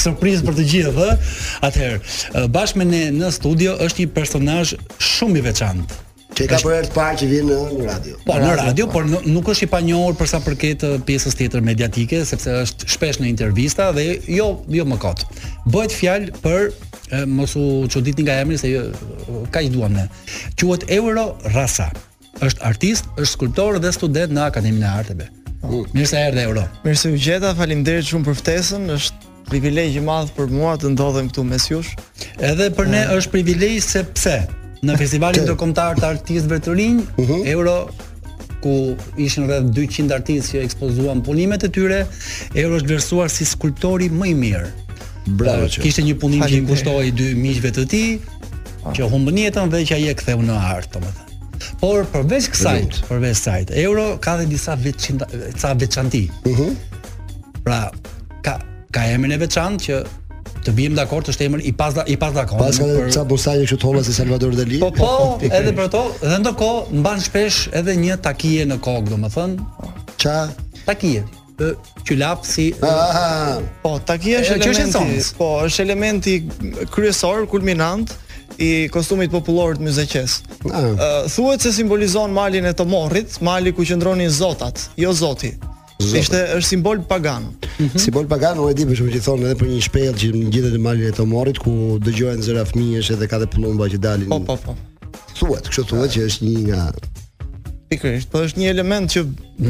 Surprizë 0.00 0.46
për 0.46 0.56
të 0.56 0.64
gjithë, 0.72 0.94
ëh. 0.96 1.28
Atëherë, 1.68 2.46
bashkë 2.54 2.80
me 2.80 2.88
ne 2.94 3.02
në 3.18 3.30
studio 3.36 3.76
është 3.84 4.06
një 4.06 4.10
personazh 4.16 4.72
shumë 5.12 5.42
i 5.42 5.46
veçantë. 5.50 6.00
Ti 6.36 6.48
ka 6.52 6.60
bërë 6.64 6.88
të 6.88 6.94
parë 6.96 7.20
që 7.22 7.28
vjen 7.32 7.52
në 7.52 7.60
radio. 7.90 8.16
Po 8.28 8.40
në 8.40 8.50
radio, 8.62 8.88
po. 8.92 8.96
por 9.04 9.28
nuk 9.28 9.52
është 9.52 9.68
i 9.68 9.70
panjohur 9.76 10.16
për 10.20 10.32
sa 10.32 10.40
përket 10.44 10.84
pjesës 11.08 11.36
tjetër 11.38 11.64
mediatike, 11.64 12.24
sepse 12.28 12.56
është 12.64 12.88
shpesh 12.92 13.20
në 13.24 13.30
intervista 13.34 13.92
dhe 13.96 14.14
jo 14.32 14.50
jo 14.78 14.88
më 14.94 14.98
kot. 15.04 15.24
Bëhet 15.72 15.96
fjalë 15.96 16.42
për 16.44 16.70
mos 17.26 17.56
u 17.56 17.86
çuditni 17.88 18.22
nga 18.24 18.34
emri 18.40 18.58
se 18.58 18.90
kaq 19.52 19.70
duam 19.72 19.92
ne. 19.94 20.08
Quhet 20.58 20.84
Euro 20.90 21.38
Rasa. 21.54 21.90
Është 22.40 22.60
artist, 22.68 23.04
është 23.16 23.32
skulptor 23.32 23.78
dhe 23.80 23.92
student 23.96 24.32
në 24.36 24.42
Akademinë 24.50 24.84
e 24.84 24.98
Arteve. 25.00 25.28
Oh. 25.64 25.86
Mirë 25.96 26.08
se 26.10 26.18
erdhe 26.20 26.42
Euro. 26.44 26.66
Mirë 26.84 26.98
se 27.00 27.08
u 27.08 27.16
gjeta, 27.16 27.54
faleminderit 27.56 28.04
shumë 28.10 28.26
për 28.28 28.36
ftesën, 28.36 28.82
është 28.92 29.32
privilegj 29.48 29.96
i 29.96 30.02
madh 30.04 30.28
për 30.36 30.52
mua 30.52 30.74
të 30.76 30.90
ndodhem 30.92 31.30
këtu 31.32 31.46
mes 31.48 31.64
jush. 31.70 31.94
Edhe 32.44 32.68
për 32.76 32.92
ne 32.92 33.00
është 33.14 33.32
privilegj 33.38 33.78
sepse 33.86 34.34
në 34.84 34.98
festivalin 35.00 35.46
ndërkombëtar 35.48 35.96
të 35.96 36.10
artistëve 36.12 36.60
të 36.66 36.76
rinj, 36.76 37.00
uh 37.06 37.18
mhm. 37.18 37.32
-huh. 37.32 37.52
Euro 37.54 37.76
ku 38.60 38.76
ishin 39.16 39.46
rreth 39.48 39.70
200 39.72 40.12
artistë 40.18 40.56
që 40.58 40.64
ekspozuan 40.68 41.22
punimet 41.24 41.64
e 41.64 41.68
tyre, 41.72 42.04
Euro 42.54 42.76
është 42.78 42.86
vlerësuar 42.90 43.28
si 43.30 43.44
skulptori 43.44 44.10
më 44.12 44.26
i 44.28 44.34
mirë 44.34 44.68
Bravo. 45.26 45.66
Kishte 45.82 46.04
një 46.06 46.16
punim 46.20 46.42
që 46.44 46.60
i 46.60 46.64
kushtoi 46.68 47.10
dy 47.14 47.32
miqve 47.38 47.72
të 47.74 47.86
tij, 47.90 48.10
ah. 48.86 48.92
që 48.94 49.08
humbën 49.10 49.40
jetën 49.44 49.72
dhe 49.72 49.80
që 49.88 49.98
ai 49.98 50.08
e 50.12 50.18
ktheu 50.18 50.42
në 50.46 50.58
art, 50.70 50.92
domethënë. 50.94 51.40
Por 51.80 52.06
përveç 52.12 52.46
kësaj, 52.52 52.76
përveç 53.08 53.40
kësaj, 53.42 53.60
Euro 53.82 54.06
ka 54.22 54.36
dhe 54.40 54.46
disa 54.50 54.76
veçanti, 54.78 55.42
ca 55.60 55.72
veçanti. 55.80 56.22
Mhm. 56.46 56.52
Uh 56.52 56.58
-huh. 56.58 56.72
Pra, 57.64 57.90
ka 58.42 58.60
ka 58.92 59.06
emrin 59.12 59.32
e 59.32 59.36
veçantë 59.36 59.84
që 59.86 59.96
të 60.66 60.72
bijem 60.74 60.94
dakord 60.94 61.28
është 61.28 61.44
emër 61.44 61.60
i 61.64 61.72
pas 61.72 61.94
da, 61.94 62.04
i 62.06 62.16
pas 62.16 62.34
dakord. 62.34 62.58
Pas 62.62 62.78
për... 62.80 63.10
ca 63.14 63.24
bursaje 63.24 63.66
këtu 63.66 63.76
thonë 63.82 64.02
se 64.04 64.12
Salvador 64.14 64.54
Dali. 64.56 64.78
Po 64.80 64.90
po, 64.90 65.38
edhe 65.58 65.72
për 65.72 65.88
to, 65.90 66.02
dhe 66.28 66.38
ndonko 66.38 66.86
mban 66.92 67.20
shpesh 67.20 67.68
edhe 67.72 67.94
një 67.96 68.16
takije 68.22 68.66
në 68.66 68.78
kokë, 68.78 69.10
domethënë. 69.14 69.58
Ça? 70.22 70.48
Takije 70.86 71.22
të 71.56 71.72
qylap 72.06 72.42
si 72.46 72.70
Aha. 72.84 73.58
po 73.82 73.94
taki 74.06 74.34
është 74.40 74.58
çështje 74.62 74.86
sonc 74.92 75.28
po 75.38 75.46
është 75.64 75.86
elementi 75.86 76.34
kryesor 76.92 77.46
kulminant 77.50 78.12
i 78.62 78.88
kostumit 78.92 79.32
popullor 79.32 79.74
të 79.78 79.84
Myzeqes. 79.86 80.34
Ëh, 80.64 80.68
ah. 80.72 81.24
thuhet 81.32 81.64
se 81.64 81.72
simbolizon 81.76 82.32
malin 82.32 82.68
e 82.70 82.72
të 82.76 82.86
morrit, 82.88 83.34
mali 83.44 83.72
ku 83.74 83.84
qëndronin 83.84 84.30
zotat, 84.32 84.86
jo 84.96 85.10
zoti. 85.12 85.50
Zotë. 86.00 86.20
Ishte 86.22 86.40
është 86.58 86.68
simbol 86.74 87.00
pagan. 87.08 87.50
Mm 87.50 87.84
-hmm. 87.84 88.04
Simbol 88.04 88.26
pagan, 88.28 88.56
unë 88.60 88.70
e 88.70 88.74
di 88.78 88.84
për 88.88 88.96
shkak 88.98 89.14
të 89.16 89.22
thonë 89.26 89.44
edhe 89.46 89.56
për 89.62 89.68
një 89.72 89.80
shpellë 89.88 90.16
që 90.20 90.26
ngjitet 90.46 90.74
e 90.74 90.78
malin 90.86 91.06
e 91.08 91.12
Tomorrit 91.20 91.58
ku 91.64 91.70
dëgjohen 92.06 92.40
zëra 92.46 92.62
fëmijësh 92.70 93.12
edhe 93.16 93.26
ka 93.30 93.36
dhe 93.40 93.46
plumba 93.54 93.84
që 93.92 93.98
dalin. 94.06 94.28
Po, 94.28 94.40
po, 94.48 94.56
po. 94.64 94.72
Thuhet, 95.38 95.64
kështu 95.68 95.84
thuhet 95.90 96.10
që 96.16 96.20
është 96.28 96.44
një 96.50 96.58
nga 96.68 96.82
Pikërisht, 97.88 98.30
po 98.32 98.40
është 98.42 98.58
një 98.58 98.68
element 98.72 99.10
që 99.14 99.20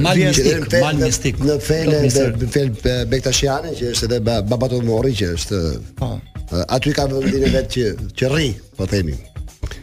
mal 0.00 0.96
mistik, 0.96 1.36
Në 1.44 1.56
fele 1.62 1.98
dhe 2.08 2.48
fel 2.54 2.70
Bektashiane 3.10 3.74
që 3.76 3.90
është 3.92 4.08
edhe 4.08 4.20
Babato 4.48 4.78
Mori 4.84 5.12
që 5.18 5.28
është 5.36 5.58
po. 6.00 6.14
Eh, 6.38 6.64
aty 6.76 6.94
ka 6.96 7.04
vendin 7.10 7.44
e 7.44 7.52
vet 7.52 7.68
që 7.74 7.84
që 8.16 8.30
rri, 8.32 8.48
po 8.78 8.88
themi. 8.88 9.18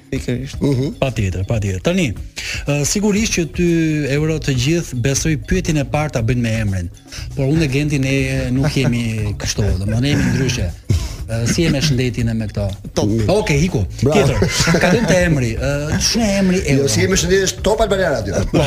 Pikërisht. 0.09 0.57
Uh 0.61 0.67
mhm. 0.69 0.81
-huh. 0.81 0.91
Patjetër, 1.01 1.43
patjetër. 1.49 1.79
Tani, 1.85 2.07
uh, 2.09 2.83
sigurisht 2.85 3.37
që 3.37 3.43
ty 3.55 3.69
euro 4.17 4.37
të 4.39 4.55
gjithë 4.65 4.99
besoj 5.05 5.33
pyetjen 5.47 5.77
e 5.77 5.85
parta 5.85 6.21
bën 6.23 6.37
me 6.45 6.51
emrin. 6.61 6.89
Por 7.35 7.45
unë 7.53 7.69
gentin 7.73 8.03
e 8.03 8.17
nuk 8.55 8.73
jemi 8.77 9.35
kështu, 9.41 9.61
domethënë 9.79 10.07
jemi 10.11 10.25
ndryshe. 10.33 10.67
Eh, 11.29 11.43
si 11.47 11.63
e 11.63 11.69
me 11.71 11.79
shëndetin 11.79 12.27
e 12.27 12.33
me 12.35 12.47
këto? 12.49 12.65
Top. 12.97 13.11
Ok, 13.31 13.53
hiku. 13.55 13.79
Bravo. 14.03 14.25
Tjetër, 14.27 14.79
ka 14.83 14.89
dhe 14.91 14.99
të 15.07 15.19
emri. 15.23 15.51
Uh, 15.55 15.69
eh, 15.69 15.93
Qënë 16.09 16.31
emri 16.39 16.59
e 16.67 16.75
Jo, 16.81 16.87
si 16.91 17.05
e 17.05 17.07
me 17.07 17.15
shëndetin 17.19 17.45
është 17.47 17.63
top 17.63 17.83
Albania 17.85 18.09
Radio. 18.11 18.41
Po. 18.51 18.65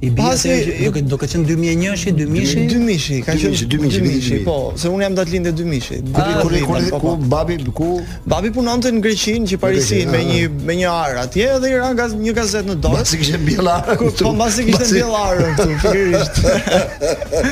i 0.00 0.10
bie 0.10 0.36
se 0.38 0.56
jo 0.78 0.92
do 1.02 1.16
të 1.18 1.26
qen 1.32 1.42
2001-shi, 1.48 2.12
2000-shi. 2.14 2.64
2000-shi, 2.70 3.16
ka 3.26 3.34
qen 3.34 3.54
2000-shi, 3.58 4.36
po, 4.46 4.54
se 4.78 4.92
un 4.94 5.00
jam 5.02 5.16
datë 5.16 5.32
lindë 5.34 5.52
2000-shi. 5.58 5.98
Kur 6.14 6.54
kur 6.54 6.68
ku 6.68 6.74
po, 6.74 7.00
po. 7.02 7.14
babi 7.26 7.56
ku 7.80 7.88
babi 8.30 8.52
punonte 8.54 8.92
në 8.94 9.02
Greqi 9.02 9.34
në 9.42 9.58
Parisi 9.62 10.04
me 10.06 10.20
një 10.28 10.52
me 10.68 10.76
një 10.78 10.92
ar 10.94 11.18
atje 11.24 11.50
dhe 11.64 11.72
i 11.74 11.80
ra 11.82 11.90
nga 11.98 12.06
një 12.14 12.34
gazetë 12.38 12.70
në 12.70 12.78
dorë. 12.86 13.00
Pasi 13.02 13.18
kishte 13.22 13.40
mbjellar. 13.42 13.92
Po 13.98 14.32
pasi 14.38 14.66
kishte 14.68 14.90
mbjellar 14.92 15.44
këtu, 15.44 15.68
pikërisht. 15.82 16.42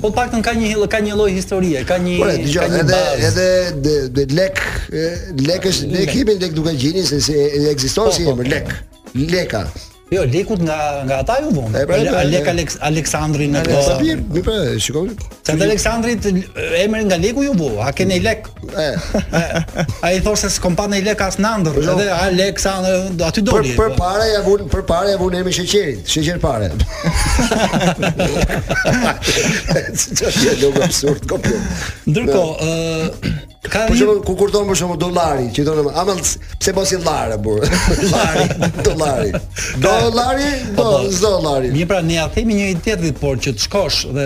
Po 0.00 0.08
paktën 0.16 0.40
ka 0.44 0.54
një 0.56 0.88
ka 0.92 1.00
një 1.04 1.18
lloj 1.20 1.32
historie, 1.34 1.84
ka 1.88 1.98
një 2.00 2.16
Po 2.22 2.30
edhe 2.32 3.28
edhe 3.28 4.00
de 4.16 4.24
lek, 4.34 4.62
lekësh, 5.36 5.82
ne 5.92 6.06
kemi 6.08 6.38
lek 6.40 6.56
duke 6.56 6.72
gjeni 6.80 7.04
se 7.04 7.20
ekziston 7.74 8.08
po, 8.08 8.16
si 8.18 8.28
emër 8.32 8.52
lek. 8.56 8.76
Leka. 9.20 9.66
Jo, 10.10 10.24
lekut 10.32 10.58
nga 10.66 10.76
nga 11.06 11.16
ata 11.22 11.36
ju 11.44 11.50
vonë. 11.54 11.82
E 11.82 11.86
pra, 11.86 11.96
pra 12.10 12.20
Alek 12.24 12.72
Aleksandri 12.88 13.46
në 13.52 13.60
to. 13.62 13.74
Po. 13.78 13.82
Sa 13.86 13.96
bir, 14.00 14.18
mi 14.34 14.40
pra, 14.42 14.56
shikoj. 14.82 15.12
Sa 15.46 15.54
të 15.54 15.66
Aleksandri 15.68 16.16
emri 16.82 17.04
nga 17.06 17.18
leku 17.22 17.44
ju 17.46 17.52
vonë, 17.54 17.78
a 17.86 17.92
keni 17.94 18.16
lek? 18.24 18.48
E. 18.74 18.88
a 20.02 20.10
i 20.10 20.18
se 20.42 20.50
kompania 20.64 20.80
pa 20.80 20.88
në 20.90 21.00
lek 21.10 21.22
as 21.28 21.38
nandër, 21.38 21.78
jo. 21.78 21.94
edhe 21.94 22.08
Aleksandri 22.16 23.22
aty 23.28 23.44
doli. 23.46 23.76
Për, 23.78 23.94
për 23.94 23.94
po. 23.94 24.02
para 24.02 24.26
ja 24.32 24.42
vun, 24.48 24.66
për 24.74 24.82
para 24.90 25.14
ja 25.14 25.20
vun 25.22 25.36
emrin 25.38 25.54
sheqerit, 25.60 26.02
sheqer 26.10 26.42
pare. 26.42 26.72
Është 29.94 30.26
një 30.64 30.72
absurd 30.88 31.30
kopje. 31.30 31.54
Ndërkohë, 32.10 32.72
ë 33.14 33.59
Ka 33.68 33.84
po 33.90 33.96
shumë 33.96 34.20
ku 34.24 34.32
kurton 34.40 34.64
për 34.70 34.78
shumë 34.80 34.94
dollari, 35.00 35.48
që 35.52 35.62
do 35.66 35.72
ama 35.92 36.12
pse 36.16 36.72
bosi 36.72 36.96
dollare 36.96 37.36
bur. 37.44 37.60
Dollari, 37.68 38.46
dollari. 38.86 39.30
Dollari, 39.84 40.46
po, 40.76 40.82
po. 40.84 41.02
dollari. 41.20 41.68
Mi 41.74 41.84
pra 41.88 41.98
ne 42.00 42.14
ja 42.16 42.24
themi 42.32 42.56
një 42.56 42.70
identitet 42.72 43.20
por 43.20 43.36
që 43.36 43.52
të 43.56 43.64
shkosh 43.66 43.98
dhe 44.16 44.24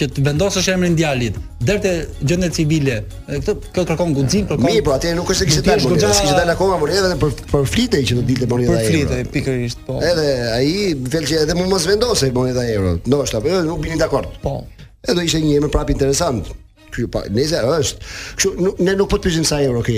që 0.00 0.06
të 0.16 0.22
vendosësh 0.28 0.70
emrin 0.72 0.94
djalit, 0.96 1.34
deri 1.60 1.82
te 1.84 1.90
gjendja 2.24 2.48
civile. 2.56 3.00
Këtë 3.26 3.56
kë 3.74 3.84
kërkon 3.90 4.14
guxim, 4.16 4.46
kërkon. 4.48 4.64
Mi 4.64 4.76
po, 4.78 4.92
pra, 4.94 5.00
atje 5.02 5.16
nuk 5.18 5.32
është 5.34 5.42
se 5.42 5.50
kishte 5.50 5.66
dalë, 5.66 5.98
kishte 6.06 6.30
dalë 6.38 6.54
akoma 6.54 6.78
por 6.80 6.94
edhe 6.94 7.10
për 7.24 7.34
për 7.50 7.66
flitë 7.74 8.04
që 8.08 8.20
do 8.20 8.24
ditë 8.30 8.48
bonita 8.54 8.78
e. 8.78 8.78
Për 8.78 8.94
flitë 8.94 9.20
pikërisht, 9.34 9.82
po. 9.90 9.98
Edhe 10.12 10.28
ai 10.54 10.70
thelë 11.10 11.32
që 11.34 11.42
edhe 11.44 11.58
mos 11.58 11.90
vendosej 11.90 12.32
bonita 12.38 12.64
euro. 12.70 12.94
Do 13.04 13.20
është 13.26 13.42
apo 13.42 13.52
jo, 13.52 13.60
nuk 13.68 13.82
bini 13.84 13.98
dakord. 14.00 14.30
Po. 14.46 14.56
Edhe 15.04 15.26
ishte 15.26 15.42
një 15.44 15.58
emër 15.58 15.74
prapë 15.74 15.98
interesant. 15.98 16.54
Ky 16.90 17.06
pa, 17.10 17.22
nëse 17.30 17.58
është. 17.66 18.06
Kështu 18.40 18.72
ne 18.82 18.94
nuk 18.98 19.10
po 19.12 19.18
të 19.18 19.28
pyesim 19.28 19.44
sa 19.46 19.60
euro 19.62 19.82
ke 19.86 19.94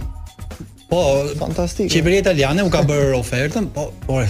Po, 0.89 1.25
fantastike. 1.37 1.89
Qeveria 1.89 2.21
italiane 2.21 2.61
u 2.65 2.69
ka 2.69 2.83
bërë 2.85 3.13
ofertën, 3.17 3.69
po, 3.73 3.87
por 4.05 4.21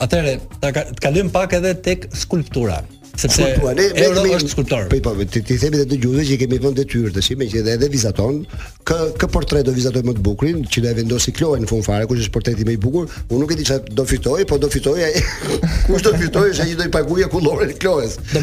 atëre, 0.00 0.38
ta 0.60 0.68
kalojm 1.04 1.28
pak 1.32 1.54
edhe 1.58 1.72
tek 1.84 2.08
skulptura 2.16 2.80
sepse 3.16 3.42
ne 3.76 3.92
merrem 3.92 4.42
me 4.44 4.48
skulptor. 4.48 4.86
Po 4.88 5.00
po, 5.02 5.10
ti 5.24 5.40
i 5.42 5.58
themi 5.60 5.80
të 5.80 5.86
dëgjuesve 5.90 6.24
që 6.28 6.38
kemi 6.42 6.58
vënë 6.64 6.78
detyrë 6.80 7.12
të 7.16 7.24
shihme 7.24 7.48
që 7.52 7.62
edhe 7.74 7.88
vizaton 7.92 8.42
kë 8.88 8.98
kë 9.20 9.28
portret 9.34 9.66
do 9.68 9.74
vizatoj 9.76 10.02
më 10.06 10.14
të 10.18 10.24
bukurin, 10.26 10.62
që 10.66 10.84
do 10.84 10.90
e 10.90 10.94
vendosi 11.00 11.32
Kloe 11.36 11.60
në 11.62 11.70
fund 11.70 11.86
fare, 11.86 12.06
kush 12.10 12.22
është 12.26 12.34
portreti 12.34 12.66
më 12.68 12.76
i 12.76 12.80
bukur? 12.82 13.08
Unë 13.28 13.40
nuk 13.42 13.52
e 13.52 13.58
di 13.60 13.66
çfarë 13.66 13.94
do 13.98 14.06
fitoj, 14.10 14.46
po 14.50 14.58
do 14.62 14.70
fitoj 14.72 14.98
ai. 15.06 15.22
Kush 15.88 16.04
do 16.06 16.12
fitoj 16.16 16.44
është 16.52 16.64
ai 16.64 16.68
që 16.72 16.80
do 16.82 16.88
i 16.88 16.92
paguajë 16.96 17.30
kullorin 17.32 17.74
Kloes. 17.82 18.18
Do 18.34 18.42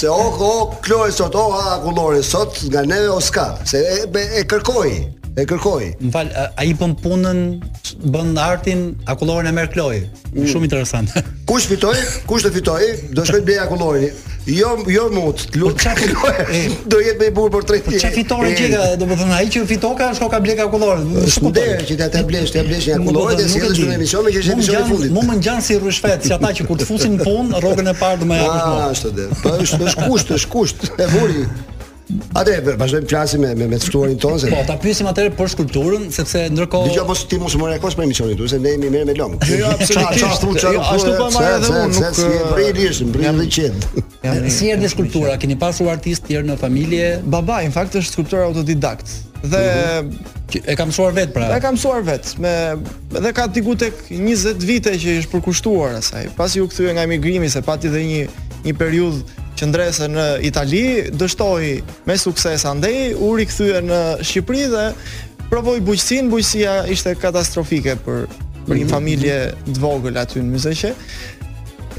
se 0.00 0.10
oh 0.10 0.44
oh 0.50 0.76
Kloe 0.84 1.10
sot 1.14 1.38
oh 1.44 1.56
ha 1.56 1.78
kullorin 1.84 2.22
sot 2.26 2.62
nga 2.68 2.84
neve 2.86 3.08
Oscar, 3.16 3.56
se 3.66 3.80
e 3.80 4.04
e 4.42 4.44
kërkoi. 4.48 4.94
E 5.38 5.44
kërkoi. 5.46 5.94
Mfal, 6.08 6.30
ai 6.58 6.72
bën 6.74 6.96
punën, 7.02 7.38
bën 8.14 8.32
artin, 8.40 8.88
akullorin 9.06 9.46
e 9.50 9.54
merr 9.54 9.68
Kloi. 9.70 10.00
Mm. 10.32 10.46
Shumë 10.50 10.66
interesant. 10.66 11.12
Kush 11.50 11.68
fitoi? 11.70 11.94
Kush 12.26 12.42
do 12.46 12.50
fitoi? 12.54 12.88
Do 13.14 13.24
shkoj 13.26 13.38
të 13.42 13.46
blej 13.46 13.60
akullorin. 13.62 14.08
Jo, 14.50 14.70
jo 14.90 15.04
mot, 15.14 15.36
Lu 15.60 15.70
po 15.74 15.78
çka 15.78 15.92
fitoi? 15.98 16.64
Do 16.90 16.98
jetë 17.04 17.20
më 17.20 17.26
i 17.28 17.34
bukur 17.36 17.52
për 17.52 17.66
30. 17.84 17.98
Çka 18.00 18.10
fitoren 18.14 18.54
Do 18.98 19.06
të 19.06 19.18
thonë 19.20 19.34
ai 19.36 19.46
që 19.52 19.62
fitoka, 19.70 20.08
shko 20.18 20.30
ka 20.32 20.40
blej 20.42 20.58
akullorin. 20.64 21.10
Shkuder 21.30 21.84
që 21.86 21.98
ta 22.00 22.08
të 22.16 22.24
blesh, 22.26 22.54
ta 22.56 22.64
blesh 22.66 22.88
akullorin 22.96 23.38
dhe 23.38 23.48
sjell 23.52 23.86
në 23.92 23.98
emision 24.00 24.26
me 24.26 24.34
që 24.34 24.42
është 24.42 24.58
në 24.58 24.78
i 24.78 24.84
fundit. 24.90 25.14
Mu 25.14 25.26
më 25.28 25.38
ngjan 25.42 25.62
si 25.66 25.78
rryshfet, 25.78 26.26
si 26.26 26.34
ata 26.34 26.50
që 26.58 26.66
kur 26.66 26.80
të 26.82 26.88
fusin 26.90 27.18
punë, 27.20 27.60
rrogën 27.62 27.92
e 27.92 27.96
parë 28.00 28.24
do 28.24 28.30
më 28.30 28.40
ja. 28.40 28.48
Ah, 28.58 28.62
po, 28.66 28.94
është 28.96 29.12
der. 29.20 29.36
Po 29.44 29.54
është 29.60 30.08
kusht, 30.08 30.32
është 30.40 30.54
kusht. 30.56 30.88
E 30.98 31.06
vuri. 31.12 31.44
Atë 32.34 32.74
vazhdojmë 32.78 33.08
flasim 33.10 33.42
me 33.44 33.50
me, 33.56 33.66
me 33.70 33.78
ftuarin 33.80 34.16
ton 34.22 34.38
se. 34.40 34.48
Po, 34.50 34.60
ta 34.66 34.76
pyesim 34.80 35.06
atë 35.10 35.28
për 35.38 35.50
skulpturën, 35.54 36.08
sepse 36.14 36.42
ndërkohë 36.54 36.90
Dgjoj 36.92 37.06
mos 37.08 37.22
ti 37.30 37.38
mos 37.42 37.54
mora 37.60 37.76
kos 37.82 37.96
për 37.98 38.06
emisionin 38.06 38.38
tuaj, 38.38 38.50
se 38.54 38.60
ne 38.64 38.72
jemi 38.74 38.90
mirë 38.94 39.08
me 39.10 39.16
lëm. 39.18 39.36
Jo, 39.50 39.58
jo, 39.60 39.70
absolutisht. 39.76 40.26
Ço 40.26 40.30
ço 40.36 40.50
thu 40.50 40.82
Ashtu 40.82 41.14
po 41.18 41.28
marr 41.36 41.58
edhe 41.58 41.70
unë, 41.70 41.94
nuk 42.04 42.18
si 42.18 42.28
brilish, 42.54 43.02
brilish 43.16 43.56
qet. 43.56 43.88
Si 44.50 44.70
erdhi 44.74 44.90
skulptura? 44.92 45.36
Keni 45.42 45.58
pasur 45.62 45.90
artist 45.94 46.26
tjerë 46.30 46.50
në 46.52 46.58
familje? 46.62 47.10
Babai, 47.36 47.64
në 47.68 47.74
fakt 47.76 47.98
është 48.00 48.12
skulptor 48.16 48.44
autodidakt. 48.48 49.10
Dhe 49.40 49.60
mhm. 50.02 50.66
e 50.68 50.74
ka 50.76 50.86
mësuar 50.90 51.14
vet 51.16 51.32
pra. 51.36 51.46
E 51.56 51.60
ka 51.64 51.70
mësuar 51.72 52.02
vet 52.04 52.34
me 52.36 52.54
dhe 53.16 53.32
ka 53.36 53.46
diku 53.48 53.76
tek 53.80 53.94
20 54.12 54.60
vite 54.68 54.96
që 55.02 55.18
është 55.22 55.30
përkushtuar 55.32 55.96
asaj. 56.02 56.28
Pasi 56.36 56.60
u 56.60 56.68
kthye 56.68 56.92
nga 56.96 57.06
emigrimi 57.08 57.48
se 57.48 57.62
pati 57.64 57.88
dhe 57.92 58.02
një 58.12 58.26
një 58.60 58.72
periudhë 58.76 59.39
që 59.60 59.68
ndërse 59.68 60.06
në 60.08 60.24
Itali 60.48 60.80
dështoi 61.12 61.72
me 62.08 62.14
sukses 62.18 62.64
andej, 62.68 63.12
u 63.20 63.34
rikthye 63.36 63.82
në 63.84 63.98
Shqipëri 64.24 64.64
dhe 64.72 64.84
provoi 65.50 65.82
bujqësinë, 65.84 66.30
bujqësia 66.32 66.76
ishte 66.94 67.12
katastrofike 67.20 67.98
për 68.06 68.24
për 68.66 68.76
një 68.76 68.86
mhm. 68.86 68.92
familje 68.92 69.36
të 69.66 69.78
vogël 69.82 70.18
aty 70.20 70.40
në 70.42 70.52
Mizoqe. 70.54 70.92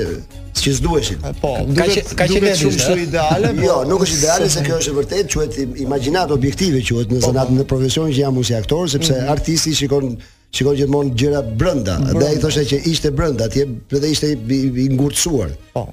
që 0.60 0.74
duheshin. 0.84 1.20
Po, 1.42 1.54
ka 1.78 1.86
ka 2.20 2.26
qenë 2.28 2.52
shumë 2.60 2.82
shumë 2.84 3.02
ideale, 3.08 3.54
po. 3.58 3.64
Jo, 3.66 3.78
nuk 3.88 4.04
është 4.06 4.18
ideale 4.20 4.50
se 4.52 4.62
kjo 4.66 4.78
është 4.82 4.92
e 4.92 4.98
vërtetë, 5.00 5.28
quhet 5.34 5.82
imagjinat 5.86 6.34
objektive, 6.36 6.82
quhet 6.84 7.10
në 7.14 7.20
po. 7.22 7.26
zonat 7.30 7.52
në 7.56 7.66
profesion 7.72 8.12
që 8.12 8.22
jam 8.26 8.38
si 8.44 8.56
aktor, 8.58 8.90
sepse 8.92 9.16
mhm. 9.16 9.32
artisti 9.32 9.74
shikon 9.80 10.16
shikon 10.52 10.76
gjithmonë 10.78 11.14
gjëra 11.16 11.42
brenda. 11.58 11.98
Dhe 12.10 12.28
ai 12.28 12.40
thoshte 12.44 12.66
që 12.74 12.82
ishte 12.92 13.14
brenda, 13.16 13.48
atje 13.48 13.68
edhe 13.98 14.10
ishte 14.12 14.34
i 14.36 14.88
ngurtësuar. 14.92 15.54
Po. 15.76 15.86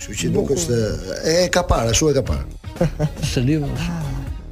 Kështu 0.00 0.16
që 0.20 0.30
nuk 0.34 0.50
është 0.52 0.80
e 1.34 1.36
ka 1.52 1.62
parë, 1.68 1.92
ashtu 1.92 2.10
e 2.12 2.16
ka 2.18 2.24
parë. 2.32 3.10
Së 3.34 3.58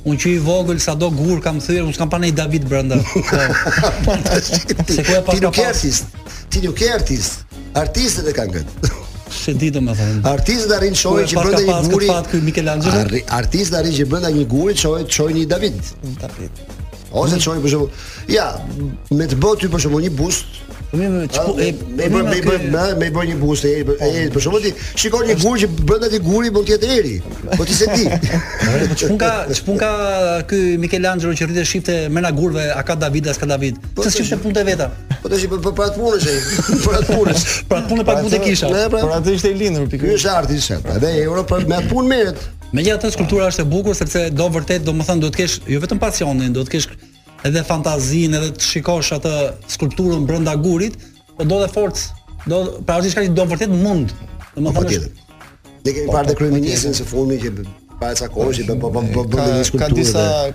Unë 0.05 0.19
që 0.21 0.29
i 0.37 0.41
vogël, 0.45 0.77
sa 0.85 0.93
do 1.01 1.07
gurë, 1.09 1.39
kam 1.41 1.63
thyrë, 1.65 1.81
unë 1.89 1.95
s'kam 1.97 2.11
pa 2.13 2.19
nejë 2.21 2.35
David 2.37 2.67
Brënda. 2.69 2.99
Ti 4.91 5.39
nuk 5.41 5.57
e 5.57 5.65
artist, 5.65 6.11
ti 6.53 6.61
nuk 6.61 6.83
e 6.85 6.91
artist, 6.93 7.47
artistet 7.81 8.29
e 8.29 8.37
kanë 8.37 8.59
këtë. 8.59 8.93
Se 9.43 9.53
di 9.59 9.69
domethënë. 9.75 10.23
Artisti 10.31 10.69
do 10.71 10.77
arrin 10.79 10.95
që 10.99 11.41
brenda 11.41 11.63
një 11.65 11.81
guri. 11.91 13.23
Artisti 13.39 13.75
do 13.75 13.81
arrin 13.81 13.97
që 13.99 14.07
brenda 14.13 14.31
një 14.37 14.45
guri 14.53 14.77
çoj 14.79 15.03
çoj 15.17 15.31
një 15.39 15.45
David. 15.51 15.81
David. 16.23 16.63
Ose 17.23 17.39
çoj 17.47 17.59
për 17.65 17.75
shembull. 17.75 18.07
Ja, 18.35 18.49
me 19.19 19.29
të 19.31 19.39
bëu 19.43 19.59
ti 19.63 19.71
për 19.73 19.85
shembull 19.87 20.07
një 20.07 20.13
bust 20.19 20.63
Me 20.95 21.09
me 21.09 21.27
me 21.27 22.07
me 22.75 22.83
me 23.01 23.07
bën 23.11 23.27
një 23.31 23.37
buzë, 23.43 23.71
e 23.83 23.85
për 24.35 24.43
shkak 24.43 24.65
të 24.67 24.71
shikoj 25.03 25.21
një 25.27 25.35
gurë 25.43 25.61
që 25.65 25.69
brenda 25.89 26.11
të 26.13 26.19
guri 26.23 26.51
mund 26.55 26.69
të 26.69 26.75
jetë 26.75 26.91
eri. 26.97 27.15
Po 27.59 27.65
ti 27.67 27.75
se 27.79 27.87
di. 27.91 28.05
Çfun 29.01 29.17
ka 29.21 29.31
çfun 29.59 29.81
ky 30.51 30.61
Michelangelo 30.85 31.35
që 31.35 31.49
rritë 31.51 31.65
shifte 31.73 31.97
me 32.15 32.23
na 32.25 32.31
gurve, 32.37 32.69
a 32.77 32.83
ka 32.87 32.95
Davida, 32.95 33.35
s'ka 33.35 33.43
ka 33.47 33.51
David. 33.57 33.81
Po 33.97 34.07
ti 34.07 34.13
shifte 34.21 34.39
punë 34.45 34.65
veta. 34.71 34.87
Po 35.25 35.33
ti 35.33 35.41
shifte 35.43 35.59
për 35.65 35.87
atë 35.89 35.99
punësh 35.99 36.29
ai. 36.31 36.37
Për 36.85 36.99
atë 37.01 37.09
punësh. 37.09 37.47
Për 37.71 37.81
atë 37.81 37.91
punë 37.95 38.05
pa 38.11 38.17
punë 38.23 38.41
kisha. 38.45 38.71
Për 38.95 39.17
atë 39.19 39.35
ishte 39.41 39.51
i 39.51 39.57
lindur 39.65 39.89
pikë. 39.91 40.05
Ky 40.07 40.13
është 40.21 40.37
arti 40.43 40.61
shet. 40.69 40.87
dhe 41.03 41.11
euro 41.25 41.43
për 41.51 41.67
me 41.73 41.81
atë 41.81 41.91
punë 41.93 42.09
merret. 42.15 42.47
Megjithatë 42.75 43.11
skulptura 43.17 43.51
është 43.53 43.63
e 43.67 43.71
bukur 43.75 43.95
sepse 43.99 44.25
do 44.31 44.47
vërtet 44.59 44.87
domethënë 44.89 45.23
duhet 45.27 45.37
të 45.39 45.43
kesh 45.43 45.59
jo 45.75 45.83
vetëm 45.83 45.99
pasionin, 46.03 46.51
duhet 46.57 46.69
të 46.71 46.75
kesh 46.77 46.89
edhe 47.45 47.63
fantazinë, 47.69 48.39
edhe 48.41 48.53
të 48.57 48.69
shikosh 48.71 49.13
atë 49.19 49.33
skulpturën 49.77 50.25
brenda 50.29 50.55
gurit, 50.65 50.97
po 51.37 51.47
do 51.51 51.59
dhe 51.61 51.69
forcë, 51.73 52.05
do 52.49 52.61
pra 52.87 52.99
është 52.99 53.07
diçka 53.11 53.25
që 53.29 53.37
do 53.39 53.47
vërtet 53.53 53.75
mund. 53.77 54.15
Domethënë. 54.57 54.77
Po, 54.77 54.81
po, 54.81 55.81
ne 55.85 55.97
kemi 55.97 56.13
parë 56.15 56.31
te 56.31 56.35
po, 56.35 56.41
kryeministin 56.41 56.95
se 56.97 57.07
formi 57.11 57.41
që 57.43 57.53
pa 58.05 58.13
e 58.13 58.15
cakosh, 58.15 58.59
po 58.67 58.77
po 58.77 58.91
po 58.91 59.03
po 59.15 59.25
po 59.25 59.41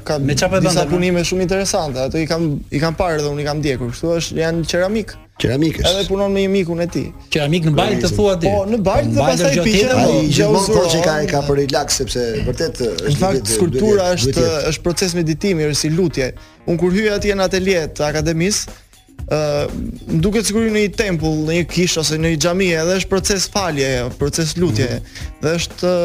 Ka 0.03 0.17
një 0.17 0.23
me 0.27 0.33
çfarë 0.33 0.51
bën 0.53 0.61
disa 0.69 0.83
punime 0.89 1.23
shumë 1.25 1.41
interesante, 1.45 1.99
ato 1.99 2.17
i 2.21 2.27
kam 2.29 2.45
i 2.73 2.79
kam 2.81 2.95
parë 2.99 3.23
dhe 3.25 3.29
unë 3.33 3.43
i 3.43 3.45
kam 3.47 3.59
ndjekur. 3.61 3.91
Kështu 3.93 4.11
është, 4.19 4.37
janë 4.43 4.65
qeramik. 4.71 5.13
Qeramikës. 5.39 5.85
Edhe 5.87 6.03
punon 6.09 6.33
me 6.35 6.41
një 6.43 6.49
mikun 6.55 6.81
e 6.83 6.87
tij. 6.93 7.05
Qeramik 7.33 7.69
në 7.69 7.73
baltë 7.77 8.01
të 8.03 8.09
thua 8.17 8.33
ti. 8.41 8.49
Po, 8.51 8.65
në 8.67 8.79
baltë 8.89 9.13
dhe 9.15 9.23
pastaj 9.23 9.53
piqe 9.63 9.85
dhe 9.87 10.19
gjithmonë 10.27 10.75
thotë 10.75 10.89
që 10.95 11.03
ka 11.07 11.13
ka 11.31 11.41
për 11.47 11.57
relax 11.61 11.99
sepse 12.01 12.25
vërtet 12.49 12.81
është 12.89 13.15
një 13.15 13.23
fakt 13.23 13.53
skulptura 13.55 14.09
është 14.17 14.45
është 14.73 14.83
proces 14.85 15.15
meditimi, 15.15 15.69
është 15.71 15.79
si 15.81 15.93
lutje. 15.95 16.29
Un 16.67 16.77
kur 16.81 16.91
hyj 16.93 17.07
atje 17.15 17.37
në 17.39 17.47
atelier 17.47 17.87
të 17.87 18.03
akademisë, 18.09 18.75
ë 19.29 19.39
uh, 19.39 19.73
duket 20.25 20.47
sikur 20.49 20.67
në 20.67 20.75
një 20.89 20.93
tempull, 20.99 21.47
një 21.47 21.63
kishë 21.71 22.03
ose 22.03 22.19
në 22.19 22.35
një 22.35 22.41
xhami, 22.43 22.69
edhe 22.83 22.99
është 22.99 23.13
proces 23.15 23.47
falje, 23.55 23.89
proces 24.19 24.57
lutje 24.59 24.91
mhm. 24.91 25.27
dhe 25.45 25.55
është 25.63 25.95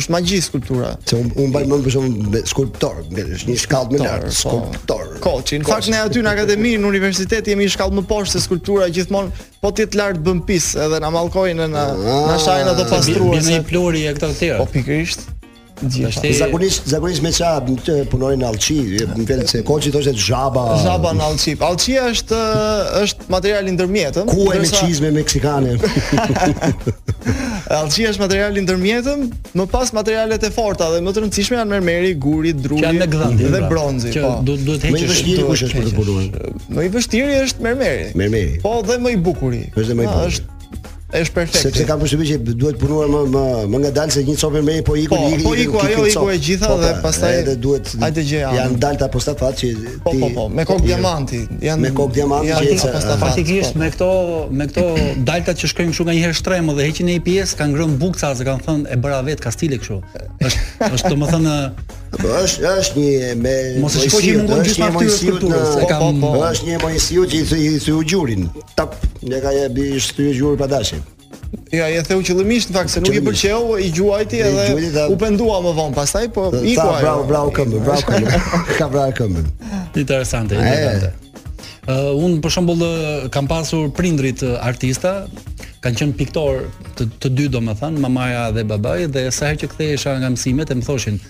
është 0.00 0.10
magji 0.14 0.40
skulptura. 0.40 0.92
Se 1.06 1.16
un, 1.20 1.28
un 1.44 1.50
baj 1.54 1.62
mend 1.68 1.82
për 1.84 1.92
shemb 1.96 2.36
skulptor, 2.48 3.00
është 3.12 3.50
një 3.50 3.56
shkallë 3.60 3.98
më 3.98 4.00
lart, 4.02 4.28
po. 4.30 4.36
skulptor. 4.38 5.12
Koçi, 5.24 5.58
në 5.60 5.68
fakt 5.68 5.90
ne 5.92 6.00
aty 6.06 6.22
në 6.24 6.32
akademinë, 6.32 6.80
në 6.84 6.88
universitet 6.94 7.50
jemi 7.52 7.68
një 7.68 7.74
skallë 7.76 7.98
më 8.00 8.06
poshtë 8.12 8.38
se 8.38 8.44
skulptura 8.46 8.88
gjithmonë, 8.88 9.44
po 9.62 9.72
ti 9.76 9.84
të 9.92 10.00
lart 10.00 10.22
bën 10.24 10.40
pis, 10.48 10.72
edhe 10.86 11.02
na 11.04 11.12
mallkojnë 11.16 11.68
në 11.74 11.84
ah. 11.84 12.10
na 12.30 12.40
shajnë 12.46 12.72
ato 12.74 12.88
pastruese. 12.88 13.44
Bën 13.44 13.50
një 13.58 13.68
plori 13.68 14.06
e 14.08 14.16
këto 14.16 14.32
të 14.40 14.54
Po 14.62 14.68
pikërisht. 14.72 15.28
Zakonisht 15.82 16.86
zakonisht 16.88 17.22
me 17.24 17.30
ça 17.34 17.54
punojnë 18.08 18.38
në 18.42 18.46
Allçi, 18.46 18.76
në 19.16 19.24
vend 19.26 19.48
se 19.50 19.62
koçi 19.66 19.90
thoshte 19.94 20.12
zhaba. 20.14 20.64
Zhaba 20.82 21.10
në 21.16 21.24
Allçi. 21.26 21.54
Allçi 21.68 21.96
është 22.02 22.38
është 23.02 23.30
material 23.32 23.70
ndërmjetëm. 23.74 24.30
Ku 24.30 24.46
e 24.54 24.60
lëcizme 24.62 25.08
me 25.10 25.16
meksikane. 25.20 25.74
Allçi 27.80 28.06
është 28.12 28.22
material 28.22 28.56
ndërmjetëm, 28.62 29.26
më 29.58 29.66
pas 29.72 29.90
materialet 29.98 30.46
e 30.48 30.52
forta 30.54 30.90
dhe 30.94 31.02
më 31.02 31.14
të 31.16 31.24
rëndësishme 31.24 31.58
janë 31.58 31.72
mermeri, 31.74 32.14
guri, 32.26 32.54
druri 32.54 32.94
dhe 33.02 33.10
pra. 33.10 33.66
bronzi. 33.72 34.14
Po. 34.16 34.36
duhet 34.46 34.86
të 34.86 34.94
heqësh. 34.94 35.10
Më 35.10 35.12
vështiri 35.16 35.50
kush 35.50 35.66
është 35.68 35.82
për 35.82 35.90
të 35.90 35.98
punuar. 35.98 36.56
Më 36.78 36.86
i 36.88 36.94
vështiri 36.94 37.40
është 37.48 37.66
mermeri. 37.68 38.10
Mermeri. 38.22 38.58
Po 38.66 38.78
dhe 38.86 39.00
më 39.02 39.16
i 39.16 39.22
bukur. 39.30 39.58
Është 39.72 39.98
më 39.98 40.06
i 40.06 40.10
bukuri 40.12 40.32
Është 40.32 40.51
është 41.12 41.34
perfekt. 41.36 41.60
Sepse 41.62 41.84
kam 41.88 42.00
përshtypjen 42.00 42.40
që 42.48 42.54
duhet 42.60 42.78
punuar 42.80 43.10
më 43.12 43.22
më, 43.34 43.44
më 43.72 44.06
se 44.14 44.22
një 44.24 44.36
copë 44.42 44.62
me 44.64 44.76
po, 44.86 44.92
po, 44.92 44.92
po 44.92 44.96
iku 45.02 45.24
iku 45.26 45.42
po 45.42 45.52
iku 45.54 45.78
ajo 45.80 46.06
iku 46.10 46.26
e 46.34 46.38
gjitha 46.46 46.70
po, 46.70 46.78
dhe 46.80 46.90
pastaj 47.04 47.36
edhe 47.42 47.56
duhet 47.60 47.92
atë 48.06 48.24
gjë 48.28 48.40
janë 48.44 48.58
janë 48.62 48.78
dalta 48.84 49.08
posta 49.12 49.34
fat 49.38 49.60
që 49.60 49.70
ti 49.76 49.94
po 50.22 50.30
po 50.38 50.46
me 50.48 50.64
kok 50.68 50.82
diamanti 50.88 51.42
janë 51.62 51.82
me 51.84 51.92
kok 51.96 52.12
diamanti 52.16 52.52
që 52.52 53.74
me 53.82 53.90
këto 53.94 54.10
me 54.60 54.68
këto 54.72 54.86
dalta 55.28 55.54
që 55.54 55.72
shkojnë 55.74 55.92
kështu 55.94 56.08
nga 56.08 56.16
një 56.18 56.24
herë 56.28 56.38
shtrem 56.40 56.70
dhe 56.78 56.88
heqin 56.88 57.10
një 57.12 57.18
pjesë 57.28 57.60
kanë 57.60 57.76
ngrënë 57.76 57.98
bukca 58.02 58.32
se 58.38 58.46
kanë 58.48 58.66
thënë 58.68 58.92
e 58.96 59.00
bëra 59.04 59.22
vet 59.28 59.42
kastile 59.44 59.80
kështu 59.82 60.00
është 60.48 60.90
është 60.94 61.12
domethënë 61.14 61.56
Po 62.12 62.28
është 62.44 62.68
është 62.68 63.00
një 63.02 63.28
me 63.40 63.52
Mos 63.80 63.94
e 63.96 64.04
shkoj 64.04 64.20
që 64.20 64.32
mundon 64.42 64.60
gjithë 64.66 64.84
aftë 64.86 65.04
të 65.06 65.14
kulturës. 65.32 65.76
Po, 65.78 65.98
po 66.00 66.10
po 66.20 66.30
Është 66.50 66.66
një 66.68 66.78
mojësiu 66.82 67.24
që 67.32 67.40
i 67.40 67.68
i 67.80 67.96
gjurin. 68.12 68.42
Tap, 68.76 68.96
ne 69.24 69.38
ka 69.40 69.52
ja 69.56 69.68
bi 69.72 69.86
shtyë 69.96 70.34
gjur 70.36 70.58
pa 70.60 70.66
dashin. 70.68 71.00
Ja, 71.72 71.86
e 71.88 72.02
theu 72.04 72.20
qëllimisht 72.24 72.68
në 72.68 72.76
fakt 72.76 72.92
se 72.92 73.00
nuk 73.00 73.16
i 73.16 73.22
pëlqeu 73.24 73.78
i 73.80 73.88
gjuajti 73.96 74.42
edhe 74.44 75.06
u 75.08 75.16
pendua 75.20 75.58
më 75.64 75.72
vonë 75.78 75.96
pastaj, 75.96 76.26
po 76.36 76.50
i 76.60 76.74
kuaj. 76.76 77.00
Bravo, 77.00 77.24
bravo 77.28 77.52
këmbë, 77.56 77.80
bravo 77.86 78.04
këmbë. 78.08 78.40
Ka 78.78 78.88
bravo 78.92 79.14
këmbën. 79.16 79.48
Interesante, 80.00 80.56
interesante. 80.56 81.12
Ëh, 81.88 82.10
unë 82.24 82.40
për 82.44 82.54
shembull 82.56 82.84
kam 83.34 83.48
pasur 83.52 83.88
prindrit 83.96 84.44
artista, 84.60 85.16
kanë 85.84 86.02
qenë 86.02 86.18
piktor 86.20 86.64
të, 87.00 87.08
të 87.20 87.32
dy 87.40 87.48
domethën, 87.56 88.00
mamaja 88.04 88.50
dhe 88.56 88.66
babai 88.72 88.98
dhe 89.12 89.28
sa 89.32 89.52
herë 89.52 89.64
që 89.64 89.72
kthehesha 89.74 90.18
nga 90.22 90.32
mësimet 90.32 90.72
e 90.72 90.78
më 90.80 90.86
thoshin, 90.88 91.20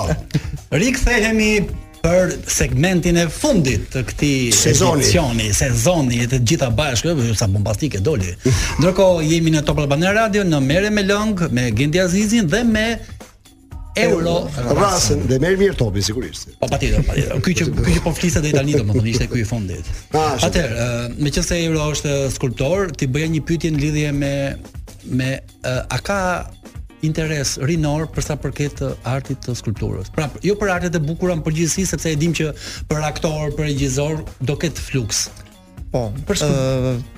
Rikthehemi 0.78 1.50
për 2.06 2.36
segmentin 2.46 3.16
e 3.18 3.24
fundit 3.32 3.88
të 3.90 4.04
këtij 4.06 4.52
sezoni, 4.54 5.02
edicioni, 5.02 5.48
sezoni 5.58 6.22
të 6.30 6.38
gjitha 6.46 6.70
bashkë, 6.78 7.16
sa 7.34 7.50
bombastike 7.50 7.98
doli. 8.06 8.30
Ndërkohë 8.78 9.26
jemi 9.26 9.56
në 9.56 9.66
Top 9.66 9.82
Albana 9.82 10.14
Radio 10.14 10.46
në 10.46 10.60
Merë 10.68 10.92
me 10.94 11.02
Long, 11.08 11.34
me 11.50 11.66
Gendi 11.74 11.98
Azizin 12.04 12.46
dhe 12.52 12.62
me 12.68 12.86
euro 13.96 14.46
rasën, 14.76 15.24
dhe 15.30 15.38
merr 15.40 15.56
mirë 15.60 15.76
topin 15.80 16.04
sigurisht. 16.04 16.50
Po 16.60 16.68
patjetër, 16.70 17.04
patjetër. 17.08 17.40
Ky 17.44 17.54
që 17.60 17.64
ky 17.80 17.94
që 17.96 18.02
po 18.04 18.12
flisat 18.16 18.44
do 18.44 18.50
i 18.50 18.56
tani 18.56 18.74
domethënë 18.76 19.12
ishte 19.12 19.28
ky 19.32 19.40
i 19.42 19.46
fundit. 19.48 19.88
Ah, 20.16 20.36
Atëherë, 20.48 20.76
eh, 20.84 21.08
meqense 21.24 21.56
euro 21.64 21.86
është 21.94 22.12
skulptor, 22.34 22.92
ti 22.96 23.08
bëja 23.12 23.30
një 23.36 23.42
pyetje 23.48 23.72
në 23.74 23.82
lidhje 23.86 24.10
me 24.20 24.34
me 25.06 25.32
eh, 25.38 25.96
a 25.96 26.00
ka 26.08 26.16
interes 27.06 27.54
rinor 27.70 28.08
për 28.10 28.24
sa 28.26 28.34
përket 28.42 28.80
eh, 28.82 28.94
artit 29.08 29.40
të 29.44 29.54
skulpturës. 29.60 30.10
Pra, 30.14 30.26
jo 30.44 30.56
për 30.60 30.72
artet 30.76 30.98
e 30.98 31.02
bukura 31.06 31.36
në 31.38 31.44
përgjithësi, 31.46 31.84
sepse 31.92 32.12
e 32.12 32.18
dim 32.18 32.34
që 32.34 32.52
për 32.90 33.04
aktor, 33.06 33.52
për 33.56 33.68
regjisor 33.70 34.24
do 34.48 34.58
ketë 34.60 34.82
fluks. 34.90 35.28
Po, 35.92 36.08
për 36.28 36.42
shkak 36.42 37.14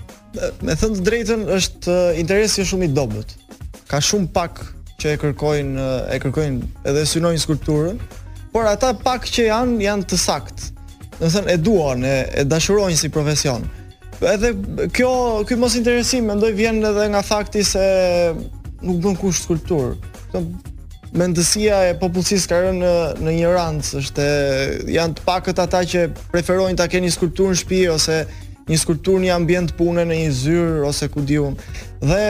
Me 0.62 0.74
thëndë 0.76 1.02
drejtën 1.06 1.44
është 1.56 1.92
interesi 2.20 2.60
shumë 2.68 2.84
i 2.84 2.88
dobet 2.94 3.30
Ka 3.88 3.96
shumë 4.04 4.28
pak 4.36 4.58
që 4.98 5.12
e 5.14 5.18
kërkojnë 5.22 5.82
e 6.10 6.16
kërkojnë 6.24 6.68
edhe 6.90 7.02
synojnë 7.06 7.38
skulpturën, 7.42 8.00
por 8.50 8.66
ata 8.66 8.90
pak 8.98 9.28
që 9.30 9.44
janë 9.46 9.76
janë 9.84 10.06
të 10.10 10.16
saktë. 10.24 10.70
Do 11.20 11.20
të 11.20 11.28
thënë 11.36 11.52
e 11.52 11.58
duan, 11.62 12.02
e, 12.06 12.16
e 12.42 12.44
dashurojnë 12.46 12.98
si 12.98 13.10
profesion. 13.14 13.64
Edhe 14.18 14.50
kjo 14.96 15.12
ky 15.46 15.54
mos 15.58 15.76
interesim 15.78 16.26
mendoj 16.26 16.50
vjen 16.58 16.80
edhe 16.90 17.04
nga 17.12 17.20
fakti 17.22 17.62
se 17.62 17.84
nuk 18.82 18.98
bën 19.04 19.14
kush 19.22 19.38
skulptur. 19.44 19.94
Do 20.32 20.42
mendësia 21.14 21.78
e 21.92 21.94
popullsisë 22.00 22.50
ka 22.50 22.58
rënë 22.66 22.82
në 22.82 23.22
në 23.22 23.36
një 23.38 23.54
rancë, 23.54 23.94
është 24.02 24.26
e 24.90 24.96
janë 24.98 25.14
të 25.20 25.26
pakët 25.30 25.62
ata 25.62 25.84
që 25.94 26.04
preferojnë 26.34 26.82
ta 26.82 26.90
keni 26.92 27.14
skulpturën 27.14 27.54
në 27.54 27.60
shtëpi 27.62 27.78
ose 27.94 28.20
një 28.72 28.78
skulptur 28.82 29.18
një 29.20 29.32
ambient 29.34 29.72
pune 29.78 30.04
në 30.06 30.16
një 30.24 30.30
zyrë 30.38 30.80
ose 30.88 31.08
ku 31.12 31.22
diun. 31.26 31.54
Dhe 31.98 32.20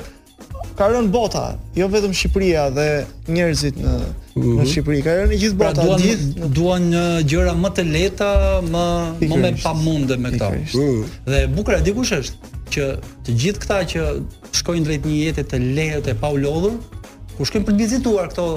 ka 0.79 0.89
rënë 0.91 1.11
bota, 1.13 1.43
jo 1.77 1.87
vetëm 1.93 2.13
Shqipëria 2.17 2.65
dhe 2.73 2.87
njerëzit 3.29 3.77
në 3.77 3.91
në 3.91 4.43
mhm. 4.43 4.69
Shqipëri, 4.71 5.01
ka 5.05 5.15
rënë 5.19 5.39
gjithë 5.43 5.59
pra, 5.61 5.71
bota, 5.75 5.83
pra, 5.85 5.99
duan, 6.01 6.07
gjithë 6.07 6.49
duan 6.57 6.87
një 6.93 7.03
gjëra 7.29 7.53
më 7.59 7.71
të 7.77 7.85
lehta, 7.91 8.31
më 8.73 8.85
më 9.29 9.41
me 9.45 9.53
pamundë 9.63 10.19
me 10.25 10.33
këto. 10.37 10.51
Mhm. 10.57 11.17
Dhe 11.29 11.43
e 11.45 11.51
bukur 11.55 11.77
e 11.79 11.83
dikush 11.87 12.15
është 12.21 12.55
që 12.75 12.91
të 13.27 13.37
gjithë 13.45 13.65
këta 13.67 13.81
që 13.95 14.07
shkojnë 14.61 14.87
drejt 14.89 15.05
një 15.09 15.17
jete 15.25 15.45
të 15.53 15.63
lehtë 15.77 16.15
e 16.15 16.15
pa 16.23 16.33
lodhur, 16.39 16.77
ku 17.37 17.45
shkojnë 17.47 17.67
për 17.69 17.77
të 17.79 17.83
vizituar 17.85 18.33
këto 18.33 18.49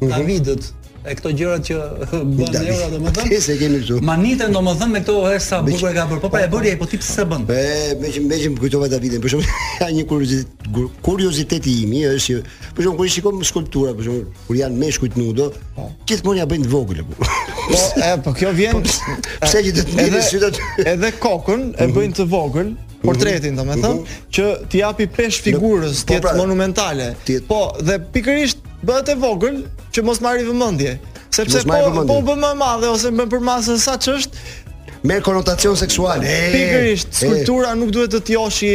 mhm. 0.00 0.12
Davidët, 0.14 0.70
e 1.04 1.14
këto 1.18 1.30
gjërat 1.34 1.64
që 1.66 1.76
bën 2.36 2.58
euro 2.60 2.88
domethënë. 2.94 3.28
Ti 3.30 3.38
se 3.46 3.56
kemi 3.58 3.80
këtu. 3.82 3.98
Manitën 4.06 4.52
domethënë 4.54 4.92
me 4.94 5.00
këto 5.02 5.16
sa 5.42 5.58
bukur 5.66 5.90
e 5.90 5.94
ka 5.96 6.04
bërë. 6.10 6.20
Po 6.22 6.30
pra 6.30 6.44
e 6.44 6.50
bëri 6.52 6.72
ai, 6.74 6.78
po 6.78 6.86
ti 6.90 7.00
pse 7.00 7.24
bën? 7.30 7.46
Po 7.48 7.58
më 8.02 8.12
që 8.14 8.22
me 8.26 8.38
që 8.42 8.52
më 8.54 8.62
kujtova 8.62 8.90
Davidin. 8.92 9.22
Për 9.24 9.34
shembull, 9.34 9.56
ka 9.80 9.88
një 9.96 10.04
kuriozitet 10.12 10.60
kurioziteti 11.04 11.72
imi 11.86 12.04
është 12.08 12.38
që 12.38 12.44
për 12.78 12.84
shembull 12.84 13.00
kur 13.02 13.12
shikoj 13.16 13.42
skulptura, 13.50 13.96
për 13.98 14.08
shembull 14.08 14.46
kur 14.46 14.60
janë 14.60 14.78
meshkujt 14.84 15.18
nudo, 15.18 15.50
po. 15.76 15.88
gjithmonë 16.08 16.40
ja 16.42 16.46
bëjnë 16.50 16.68
të 16.68 16.72
vogël 16.72 17.02
apo. 17.02 17.26
Po, 17.66 17.82
po 18.28 18.34
kjo 18.38 18.54
vjen 18.56 18.80
pse 18.86 19.62
që 19.66 19.74
të 19.80 19.88
ndihni 19.90 20.22
sytë 20.30 20.86
edhe 20.94 21.12
kokën 21.22 21.66
e 21.74 21.74
mhm. 21.82 21.98
bëjnë 21.98 22.20
të 22.22 22.28
vogël, 22.32 22.72
portretin, 23.04 23.56
do 23.56 23.62
të 23.66 23.76
them, 23.76 23.84
mhm. 23.84 24.18
që 24.34 24.48
t'i 24.70 24.82
japi 24.82 25.08
pesh 25.12 25.40
figurës 25.44 26.02
po 26.02 26.14
tjetë 26.14 26.18
jetë 26.18 26.26
pra, 26.28 26.34
monumentale. 26.38 27.10
Po, 27.50 27.60
dhe 27.82 27.98
pikërisht 28.14 28.62
bëhet 28.88 29.12
e 29.14 29.18
vogël 29.22 29.60
që 29.94 30.04
mos 30.06 30.22
marrë 30.24 30.46
vëmendje, 30.48 30.96
sepse 31.34 31.64
po 31.68 31.78
po 32.12 32.18
bën 32.30 32.42
më 32.46 32.52
madhe 32.62 32.90
ose 32.92 33.12
më 33.14 33.28
për 33.32 33.44
masën 33.46 33.80
sa 33.82 33.96
ç'është 34.00 34.60
me 35.08 35.16
konotacion 35.24 35.74
seksual. 35.78 36.22
Pikërisht, 36.22 37.10
skultura 37.24 37.72
nuk 37.78 37.90
duhet 37.94 38.12
të 38.14 38.20
tjoshi 38.28 38.72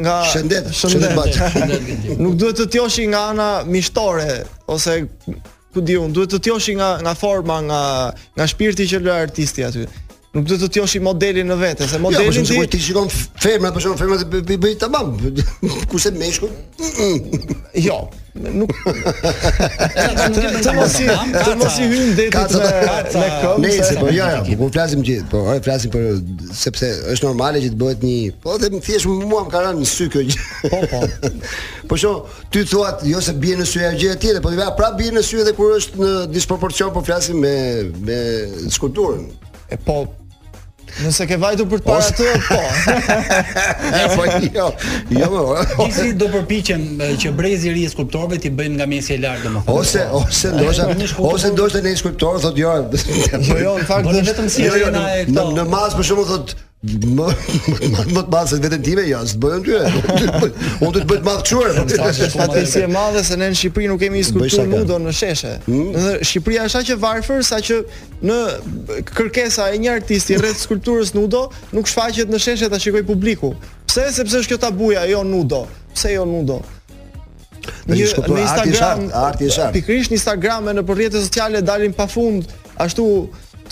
nga 0.00 0.20
shëndet, 0.30 0.70
shëndet 0.78 1.12
bash. 1.18 1.60
Nuk 2.22 2.38
duhet 2.40 2.56
të 2.62 2.68
tjoshi 2.74 3.04
nga 3.12 3.26
ana 3.34 3.48
mistore 3.68 4.38
ose 4.72 5.02
ku 5.74 5.84
diun, 5.84 6.14
duhet 6.16 6.32
të 6.32 6.40
tjoshi 6.48 6.78
nga 6.80 6.94
nga 7.04 7.12
forma, 7.16 7.60
nga 7.68 7.82
nga 8.38 8.48
shpirti 8.48 8.88
që 8.88 9.02
lë 9.04 9.18
artisti 9.28 9.68
aty. 9.68 9.84
Nuk 10.38 10.46
do 10.54 10.58
të 10.62 10.68
të 10.70 10.78
josh 10.82 11.00
modelin 11.02 11.48
në 11.50 11.56
vete, 11.58 11.86
se 11.90 11.96
jo, 11.98 12.02
modelin 12.04 12.46
ti. 12.46 12.54
Po 12.58 12.62
jo, 12.62 12.68
ti 12.70 12.78
shikon 12.82 13.08
femrat, 13.42 13.74
por 13.74 13.82
shon 13.82 13.98
femrat 13.98 14.38
i 14.54 14.58
bëj 14.62 14.76
tamam. 14.84 15.12
Ku 15.90 15.98
se 16.02 16.14
meshku? 16.14 16.46
Jo, 17.78 17.94
nuk. 18.34 18.72
Ne 18.88 20.48
të 20.64 20.72
mos 20.74 20.94
i, 20.98 21.04
do 21.06 21.42
të 21.44 22.06
detit 22.16 22.34
me 22.34 22.62
me 22.64 23.26
këmbë. 23.36 23.58
Ne 23.62 23.70
se 23.84 23.94
po 24.00 24.08
jo, 24.10 24.26
jo, 24.48 24.56
po 24.58 24.68
flasim 24.74 25.04
gjithë, 25.06 25.28
po 25.30 25.42
ai 25.52 25.58
flasim 25.62 25.92
për 25.94 26.48
sepse 26.58 26.90
është 27.14 27.28
normale 27.28 27.62
që 27.62 27.70
të 27.74 27.78
bëhet 27.84 28.02
një, 28.08 28.18
po 28.42 28.56
dhe 28.58 28.72
më 28.74 28.82
thjesht 28.88 29.08
mua 29.20 29.44
më 29.46 29.52
ka 29.54 29.62
rënë 29.68 29.88
sy 29.92 30.08
kjo 30.10 30.24
gjë. 30.26 30.46
Po 30.74 30.80
po. 30.90 31.02
Po 31.92 31.96
shon, 32.02 32.24
ti 32.52 32.64
thua 32.68 32.90
ti 33.00 33.12
jo 33.14 33.20
se 33.24 33.32
bie 33.40 33.56
në 33.56 33.68
sy 33.68 33.84
gjë 33.94 34.16
tjetër, 34.24 34.42
po 34.44 34.52
vetë 34.56 34.74
prap 34.78 34.98
bie 34.98 35.12
në 35.14 35.22
sy 35.24 35.38
edhe 35.44 35.54
kur 35.56 35.76
është 35.78 36.02
në 36.02 36.12
disproporcion, 36.34 36.90
po 36.96 37.04
flasim 37.06 37.38
me 37.44 37.54
me 38.08 38.18
skulpturën. 38.68 39.22
E 39.72 39.76
po 39.84 40.02
Nëse 41.02 41.26
ke 41.30 41.36
vajtur 41.40 41.68
për 41.70 41.82
të 41.82 41.86
parë 41.86 42.06
atë, 42.08 42.28
po. 42.48 42.60
po 44.16 44.26
jo. 44.58 44.68
Jo, 45.14 45.28
po. 45.36 45.86
Disi 45.86 46.12
do 46.18 46.28
përpiqen 46.32 46.86
që 47.22 47.32
brezi 47.38 47.70
i 47.70 47.74
ri 47.76 47.84
i 47.86 47.90
skulptorëve 47.92 48.40
ti 48.42 48.50
bëjnë 48.58 48.78
nga 48.80 48.88
mesi 48.90 49.14
e 49.14 49.20
lartë 49.22 49.46
domoshta. 49.46 49.74
Ose 49.76 50.06
ose 50.20 50.54
ndoshta 50.56 51.28
ose 51.30 51.52
ndoshta 51.54 51.82
një 51.86 51.96
skulptor 52.00 52.40
thotë 52.42 52.62
jo. 52.64 52.76
Jo, 52.94 53.58
jo, 53.62 53.76
në 53.82 53.88
fakt 53.90 54.16
vetëm 54.30 54.48
si 54.56 54.66
jo, 54.68 54.74
jo 54.86 54.90
na 54.94 55.06
e 55.22 55.26
në, 55.30 55.46
në 55.60 55.68
mas 55.72 55.94
për 55.98 56.10
shembull 56.12 56.30
thotë 56.34 56.66
Më 56.78 57.24
më 57.82 58.20
të 58.22 58.30
madh 58.30 58.44
se 58.52 58.56
vetëm 58.62 58.82
time 58.86 59.04
ja, 59.10 59.18
s'të 59.26 59.40
bëjon 59.42 59.64
ty. 59.66 59.78
Unë 60.78 60.90
do 60.94 61.00
të 61.00 61.08
bëj 61.10 61.16
të 61.18 61.24
madh 61.26 61.40
çuar, 61.48 61.72
po 61.74 61.88
sa 62.30 62.44
të 62.52 62.60
si 62.70 62.82
e 62.84 62.90
madhe 62.92 63.24
se 63.26 63.34
ne 63.40 63.48
në 63.50 63.56
Shqipëri 63.58 63.88
nuk 63.90 63.98
kemi 64.04 64.20
diskutuar 64.22 64.68
më 64.70 64.84
në 65.08 65.14
sheshe. 65.18 65.54
Do 65.64 65.72
të 65.90 65.94
thotë 65.96 66.28
Shqipëria 66.30 66.66
është 66.70 66.82
aq 66.84 66.92
e 66.94 66.96
varfër 67.02 67.42
sa 67.48 67.58
që 67.66 67.78
në 68.30 68.36
kërkesa 69.10 69.66
e 69.74 69.80
një 69.82 69.96
artisti 69.96 70.38
rreth 70.38 70.62
skulpturës 70.68 71.10
Nudo 71.18 71.42
nuk 71.74 71.90
shfaqet 71.90 72.30
në 72.30 72.38
sheshe 72.46 72.70
ta 72.70 72.78
shikojë 72.78 73.08
publiku. 73.10 73.50
Pse? 73.90 74.06
Sepse 74.20 74.38
është 74.44 74.52
kjo 74.54 74.60
tabuja, 74.68 75.02
jo 75.10 75.24
Nudo. 75.26 75.64
Pse 75.96 76.14
jo 76.14 76.22
Nudo? 76.30 76.60
Në 77.90 77.98
Instagram, 78.06 79.08
arti 79.26 79.50
është. 79.50 79.66
Pikrisht 79.80 80.14
në 80.14 80.20
Instagram 80.20 80.70
e 80.70 80.78
në 80.78 80.86
rrjetet 80.86 81.26
sociale 81.26 81.60
dalin 81.74 81.92
pafund 81.98 82.46
ashtu 82.78 83.10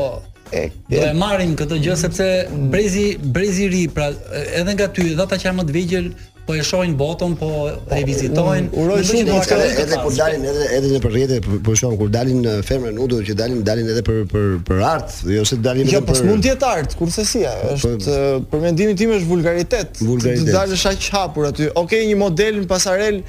Do 0.55 0.59
e 1.01 1.07
marrim 1.17 1.55
këtë 1.57 1.77
gjë 1.81 1.93
sepse 1.99 2.25
brezi 2.73 3.05
brezi 3.37 3.63
i 3.65 3.69
ri, 3.71 3.79
pra 3.91 4.11
edhe 4.59 4.75
nga 4.77 4.85
ty, 4.93 5.07
dha 5.17 5.25
ata 5.25 5.39
që 5.41 5.47
janë 5.47 5.57
më 5.57 5.65
të 5.65 5.73
vegjël, 5.75 6.05
po 6.47 6.55
e 6.55 6.63
shohin 6.63 6.93
botën, 6.97 7.33
po, 7.35 7.49
po 7.89 7.95
e 7.95 8.01
vizitojnë. 8.05 8.69
Uroj 8.79 9.01
shumë 9.09 9.25
po 9.33 9.37
ka 9.49 9.57
edhe 9.65 9.97
kur 10.03 10.13
dalin 10.17 10.45
edhe 10.49 10.67
edhe 10.77 10.91
në 10.93 10.99
përjetë 11.05 11.61
po 11.65 11.73
e 11.73 11.95
kur 12.01 12.11
dalin 12.15 12.43
në 12.45 12.53
fermë 12.69 12.91
në 12.97 13.03
udhë 13.05 13.21
që 13.31 13.37
dalin 13.39 13.63
dalin 13.69 13.89
edhe 13.93 14.03
për 14.05 14.19
për 14.33 14.59
për 14.67 14.83
art, 14.93 15.15
jo 15.35 15.45
se 15.49 15.57
dalin 15.67 15.89
jo, 15.89 16.01
për 16.05 16.13
Jo, 16.13 16.21
po 16.21 16.29
mund 16.29 16.45
të 16.45 16.51
jetë 16.53 16.67
art, 16.73 16.93
kurse 16.99 17.25
si 17.27 17.41
është 17.71 17.97
po. 18.05 18.19
për 18.51 18.61
mendimin 18.67 18.99
tim 19.01 19.15
është 19.17 19.29
vulgaritet. 19.31 19.97
Të 20.01 20.51
dalësh 20.51 20.85
aq 20.91 21.09
hapur 21.17 21.49
aty. 21.49 21.71
Okej, 21.81 22.05
një 22.11 22.19
model 22.21 22.61
në 22.61 22.69
pasarel 22.69 23.19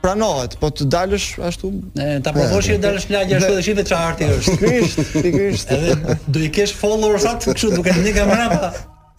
pranohet, 0.00 0.54
po 0.62 0.70
të 0.72 0.86
dalësh 0.94 1.26
ashtu, 1.50 1.72
e, 2.00 2.20
ta 2.24 2.32
provosh 2.32 2.70
që 2.70 2.78
dalësh 2.86 3.10
në 3.10 3.18
lagje 3.18 3.36
ashtu 3.36 3.56
dhe 3.58 3.64
shihet 3.66 3.90
çfarë 3.90 4.12
arti 4.14 4.30
është. 4.30 4.54
Sigurisht, 4.54 5.04
sigurisht. 5.10 5.74
Edhe 5.76 6.18
do 6.32 6.46
i 6.46 6.54
kesh 6.56 6.78
followers 6.80 7.26
atë 7.34 7.50
kështu 7.50 7.74
duke 7.76 7.98
nikë 8.06 8.24
më 8.30 8.40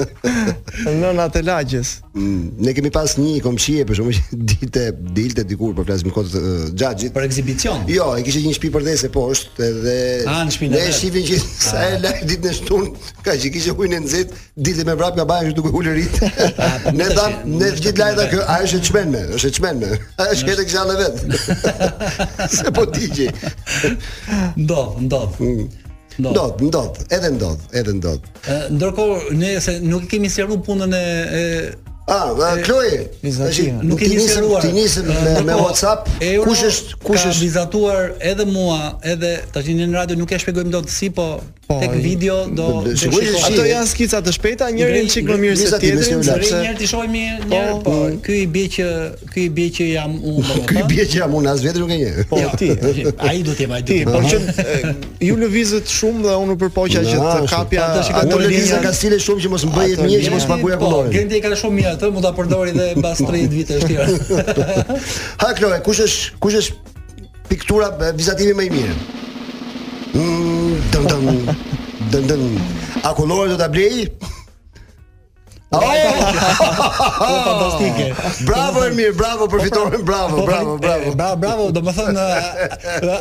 Në 0.02 1.10
në 1.18 1.42
lagjes 1.46 1.90
mm, 2.16 2.48
Ne 2.66 2.72
kemi 2.76 2.90
pas 2.94 3.14
një 3.22 3.42
komëshie 3.46 3.84
për 3.86 3.94
shumë 4.00 4.12
që 4.18 4.22
ditë 4.54 4.84
dilte 5.18 5.44
dikur 5.48 5.74
për 5.76 5.82
po 5.82 5.86
flasim 5.88 6.08
më 6.10 6.14
kodët 6.16 6.36
gjagjit 6.82 7.14
Për 7.14 7.24
ekzibicion? 7.28 7.80
Jo, 7.92 8.08
e 8.18 8.24
kishte 8.26 8.40
një 8.46 8.56
shpi 8.58 8.70
për 8.74 8.82
dhe 8.88 8.94
se 9.04 9.10
poshtë 9.14 9.50
edhe 9.68 9.96
A, 10.24 10.26
ah, 10.34 10.44
në 10.48 10.52
shpi 10.56 10.66
në 10.70 10.74
dhe 10.74 10.80
Në 10.80 10.84
e 10.88 10.90
shifin 10.98 11.26
që 11.30 11.36
ah. 11.38 11.42
sa 11.68 11.80
e 11.86 11.88
la 12.04 12.10
ditën 12.24 12.46
në 12.48 12.52
shtunë, 12.62 12.88
Ka 13.28 13.32
që 13.44 13.48
kështë 13.54 13.70
e 13.70 13.72
hujnë 13.78 13.94
në 13.94 14.00
nëzit 14.08 14.30
Dilte 14.68 14.84
me 14.90 14.94
vrap 15.00 15.14
nga 15.20 15.26
baje 15.30 15.44
që 15.52 15.56
duke 15.62 15.72
u 15.72 15.72
lërit 15.86 16.16
ah, 16.26 16.30
po, 16.58 16.68
Ne 17.00 17.08
dhamë, 17.14 17.38
ne 17.62 17.68
të 17.70 17.80
gjitë 17.86 18.00
lajta 18.04 18.24
kë 18.34 18.40
A 18.48 18.50
e 18.64 18.66
shë 18.74 18.80
të 18.82 18.86
qmen 18.90 19.10
me, 19.14 19.22
është 19.38 19.50
të 19.52 19.58
qmen 19.62 19.78
me 19.84 19.90
A 20.18 20.20
e 20.32 20.34
shë 22.50 22.62
këtë 22.66 22.66
Se 22.66 22.70
po 22.74 22.82
Ndodh, 26.20 26.62
ndodh, 26.62 26.98
edhe 27.10 27.30
ndodh, 27.34 27.62
edhe 27.74 27.94
ndodh. 27.98 28.26
Ndërkohë 28.78 29.34
ne 29.38 29.54
se 29.62 29.80
nuk 29.82 30.06
kemi 30.12 30.30
sjellur 30.30 30.62
punën 30.66 30.94
e, 30.94 31.02
e 31.40 31.42
Ah, 32.06 32.34
e, 32.60 32.64
Chloe. 32.66 33.10
Bizatim. 33.24 33.80
Nuk 33.84 34.02
e 34.04 34.08
nisi 34.12 34.36
ruar. 34.44 34.60
Ti 34.62 34.74
nisëm 34.76 35.08
me, 35.08 35.42
me 35.48 35.56
WhatsApp. 35.56 36.08
kush 36.44 36.62
është 36.68 37.00
kush 37.00 37.26
është 37.32 37.40
vizatuar 37.44 38.12
edhe 38.20 38.46
mua, 38.46 38.98
edhe 39.08 39.38
tash 39.56 39.72
në 39.72 39.88
radio 39.96 40.18
nuk 40.20 40.32
e 40.36 40.40
shpjegojmë 40.44 40.74
dot 40.76 40.92
si, 40.92 41.08
po, 41.10 41.40
tek 41.74 41.94
video 42.04 42.44
do 42.54 42.82
të 42.86 43.08
Ato 43.48 43.64
janë 43.66 43.88
skica 43.90 44.20
të 44.22 44.34
shpejta, 44.36 44.68
njëri 44.76 45.00
një 45.06 45.12
çik 45.14 45.30
më 45.32 45.38
mirë 45.42 45.54
se 45.58 45.78
tjetri, 45.82 46.18
njëri 46.20 46.50
një 46.66 46.74
ti 46.78 46.90
shohim 46.92 47.16
një 47.16 47.22
herë, 47.40 47.78
po 47.88 47.94
ky 48.28 48.42
i 48.44 48.48
bie 48.52 48.66
që 48.76 48.90
ky 49.32 49.46
i 49.46 49.48
bie 49.50 49.70
që 49.74 49.88
jam 49.96 50.14
unë. 50.20 50.60
Ky 50.70 50.78
i 50.84 50.84
bie 50.92 51.06
që 51.14 51.24
jam 51.24 51.32
unë 51.40 51.50
as 51.56 51.64
vetë 51.66 51.82
nuk 51.86 51.96
e 51.96 51.98
njeh. 52.04 52.20
Po 52.30 52.42
ti, 52.60 52.70
ai 53.30 53.42
do 53.48 53.56
të 53.56 53.66
jem 53.66 53.74
ai. 53.80 53.82
Po 54.12 54.22
që 54.28 54.92
ju 55.30 55.40
lëvizët 55.40 55.88
shumë 55.98 56.28
dhe 56.28 56.36
unë 56.44 56.60
përpoqja 56.66 57.02
që 57.08 57.16
të 57.24 57.50
kapja 57.56 57.90
ato 58.20 58.44
lëvizë 58.44 58.84
ka 58.86 58.92
stile 58.94 59.18
shumë 59.24 59.42
që 59.48 59.54
mos 59.56 59.64
më 59.72 59.76
bëhet 59.80 60.04
mirë, 60.06 60.22
që 60.28 60.34
mos 60.36 60.48
më 60.52 60.58
bëjë 60.68 60.76
akullore. 60.78 61.10
Gjendja 61.16 61.40
ka 61.48 61.54
shumë 61.64 61.93
atë 61.96 62.10
mund 62.14 62.26
ta 62.26 62.32
përdori 62.36 62.74
dhe 62.74 62.88
mbas 63.00 63.22
30 63.24 63.54
vite 63.54 63.80
të 63.80 63.90
tjera. 63.90 64.68
Ha 65.42 65.52
Kloe, 65.58 65.80
kush 65.86 66.04
është 66.06 66.40
kush 66.44 66.60
është 66.62 67.22
piktura 67.50 67.92
vizativi 68.18 68.56
më 68.58 68.68
i 68.70 68.74
mirë? 68.74 68.98
Mm, 70.14 70.74
dëm 70.94 71.10
dëm 71.12 72.14
dëm 72.14 72.28
dëm. 72.32 72.46
A 73.10 73.14
kulloret 73.18 73.54
do 73.56 73.60
ta 73.62 73.70
blej? 73.74 74.06
Po, 75.74 77.30
fantastike. 77.46 78.08
Bravo 78.46 78.84
mirë, 78.96 79.14
bravo 79.18 79.48
për 79.50 79.64
fitoren, 79.66 80.04
bravo, 80.06 80.30
po, 80.30 80.46
bravo, 80.46 80.76
bravo. 80.82 81.14
Bravo, 81.16 81.36
bravo, 81.42 81.66
do 81.74 81.82
të 81.82 81.94
thon 81.98 82.20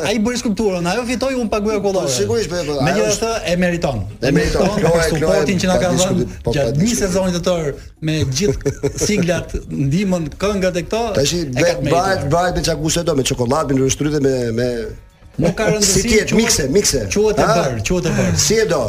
ai 0.09 0.19
bëri 0.21 0.39
skulpturën, 0.41 0.85
ajo 0.93 1.05
fitoi 1.09 1.33
un 1.41 1.49
paguaj 1.51 1.79
kollave. 1.83 2.11
Po, 2.11 2.13
sigurisht 2.13 2.51
po. 2.53 2.75
Megjithëse 2.85 3.31
e 3.49 3.55
meriton. 3.61 4.03
E 4.21 4.31
meriton. 4.35 4.69
Kjo 4.77 4.91
është 4.91 5.21
supportin 5.23 5.63
që 5.63 5.71
na 5.71 5.79
ka 5.81 5.91
dhënë 5.95 6.55
gjatë 6.57 6.81
një 6.85 6.91
sezoni 7.01 7.33
të 7.37 7.41
tërë 7.47 7.73
me 8.09 8.19
gjithë 8.29 8.93
singlat, 9.01 9.57
ndihmën, 9.73 10.29
këngët 10.43 10.77
e 10.79 10.85
këto. 10.87 11.03
ka 11.17 11.73
bëhet 11.89 12.29
bëhet 12.33 12.59
me 12.61 12.67
çakuse 12.69 13.03
do 13.07 13.17
me 13.17 13.23
çokoladë, 13.31 13.73
me 13.73 13.81
rrushtrydhe 13.87 14.19
me 14.25 14.35
me 14.57 14.69
Nuk 15.41 15.55
ka 15.57 15.65
rëndësi. 15.65 16.01
Si 16.03 16.09
ti 16.27 16.35
mikse, 16.37 16.67
mikse. 16.69 17.07
Quhet 17.09 17.39
e 17.41 17.45
bër, 17.57 17.79
quhet 17.81 18.05
e 18.05 18.11
bër. 18.17 18.37
Si 18.37 18.53
e 18.61 18.67
do? 18.69 18.83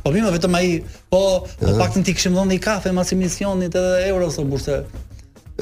Po 0.00 0.10
mi 0.14 0.22
më 0.24 0.32
vetëm 0.36 0.56
ai, 0.58 0.68
po 1.12 1.22
po 1.60 1.76
paktën 1.78 2.04
ti 2.06 2.14
kishim 2.16 2.34
dhënë 2.36 2.56
i 2.56 2.60
kafe 2.62 2.92
mas 2.96 3.12
i 3.12 3.18
misionit 3.18 3.74
edhe 3.76 4.04
euro 4.10 4.30
ose 4.32 4.44
bursë. 4.48 4.78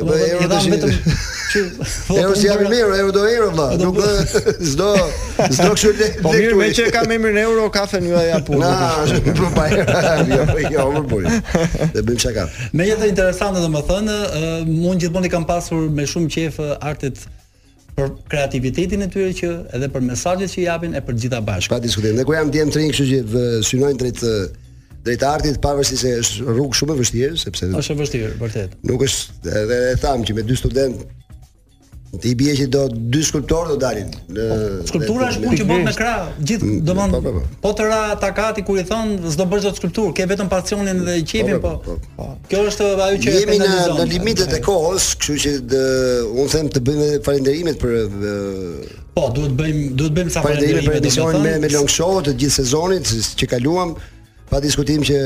Po 0.01 0.14
i 0.16 0.47
dha 0.49 0.61
vetëm 0.70 0.95
që 1.51 1.62
euro 2.22 2.37
si 2.39 2.47
jam 2.47 2.61
mirë, 2.62 2.93
euro 3.03 3.14
do 3.16 3.24
euro 3.28 3.49
vëlla, 3.57 3.66
nuk 3.81 3.99
s'do 4.61 4.93
s'do 5.51 5.59
kështu 5.74 5.93
le. 5.99 6.09
Po 6.22 6.35
mirë, 6.37 6.55
më 6.61 6.68
që 6.78 6.87
kam 6.95 7.11
emrin 7.16 7.41
euro 7.43 7.66
kafe 7.74 8.01
në 8.05 8.22
ja 8.28 8.39
punë. 8.47 8.62
Na, 8.62 9.03
është 9.07 9.20
një 9.26 9.35
problem 9.43 9.59
pa 9.59 9.99
Jo, 10.37 10.39
jo, 10.39 10.47
po, 10.55 10.62
jo 10.68 10.87
më 10.95 11.05
bëj. 11.11 11.28
Dhe 11.97 12.07
bëjmë 12.07 12.22
çka. 12.28 12.47
Megjithëse 12.78 13.11
interesante 13.12 13.66
domethënë, 13.66 14.16
unë 14.62 14.97
gjithmonë 15.05 15.28
i 15.28 15.35
kam 15.37 15.47
pasur 15.51 15.85
me 15.99 16.07
shumë 16.09 16.35
qejf 16.37 16.62
artit 16.78 17.26
për 18.01 18.13
kreativitetin 18.33 19.05
e 19.05 19.09
tyre 19.13 19.33
që 19.37 19.51
edhe 19.77 19.89
për 19.93 20.05
mesazhet 20.09 20.53
që 20.55 20.65
japin 20.65 20.97
e 20.99 21.03
për 21.05 21.19
gjitha 21.25 21.41
bashkë. 21.47 21.73
Pa 21.77 21.81
diskutim. 21.85 22.17
Ne 22.19 22.25
ku 22.29 22.35
jam 22.37 22.51
djem 22.55 22.73
trin, 22.73 22.91
kështu 22.93 23.09
që 23.11 23.19
dhe 23.35 23.45
synojnë 23.69 24.01
drejt 24.03 24.25
drejt 25.05 25.23
artit 25.25 25.57
pavarësisht 25.65 26.03
se 26.05 26.11
është 26.21 26.43
rrugë 26.51 26.77
shumë 26.81 26.93
e 26.95 26.99
vështirë, 26.99 27.37
sepse 27.41 27.69
është 27.79 27.95
e 27.97 27.99
vështirë 28.03 28.33
vërtet. 28.43 28.75
Nuk 28.91 29.07
është 29.07 29.55
edhe 29.63 29.79
e 29.93 29.99
tham 30.03 30.25
që 30.29 30.35
me 30.37 30.45
dy 30.45 30.57
studentë 30.61 31.07
Ti 32.11 32.29
i 32.33 32.35
bie 32.37 32.51
që 32.59 32.65
do 32.75 32.81
dy 32.91 33.21
skulptorë 33.23 33.71
do 33.71 33.77
dalin. 33.79 34.09
Në 34.35 34.47
skulptura 34.89 35.29
është 35.31 35.45
punë 35.45 35.59
që 35.61 35.67
bën 35.69 35.85
me 35.87 35.93
krah, 35.95 36.25
gjithë 36.43 36.67
mm, 36.67 36.81
domon. 36.89 37.13
Po, 37.15 37.21
po, 37.23 37.33
po. 37.37 37.43
po 37.63 37.71
tëra 37.79 38.01
takati 38.19 38.65
kur 38.67 38.81
i 38.83 38.85
thon 38.89 39.13
s'do 39.31 39.47
bësh 39.47 39.69
dot 39.69 39.79
skulptur, 39.79 40.11
ke 40.17 40.27
vetëm 40.27 40.51
pasionin 40.51 41.05
dhe 41.07 41.21
qepin 41.31 41.61
po. 41.63 41.77
Kjo 42.51 42.65
është 42.73 42.89
ajo 43.05 43.23
që 43.23 43.37
jemi 43.37 43.61
në 43.63 43.69
në 44.01 44.09
limitet 44.17 44.55
e 44.59 44.61
kohës, 44.65 45.13
kështu 45.23 45.39
që 45.39 45.83
u 46.47 46.49
them 46.51 46.71
të 46.75 46.83
bëjmë 46.89 47.11
falënderimet 47.29 47.79
për 47.79 47.99
Po, 49.15 49.29
duhet 49.35 49.55
bëjmë 49.55 49.87
duhet 49.99 50.15
bëjmë 50.15 50.35
sa 50.35 50.43
falënderime 50.45 50.85
për 50.87 50.99
edicionin 51.01 51.43
me 51.43 51.55
me 51.65 51.71
long 51.77 51.87
show 51.91 52.19
të 52.27 52.35
gjithë 52.39 52.57
sezonit 52.61 53.15
që 53.39 53.49
kaluam 53.55 53.95
pa 54.51 54.59
diskutim 54.63 55.03
që 55.07 55.17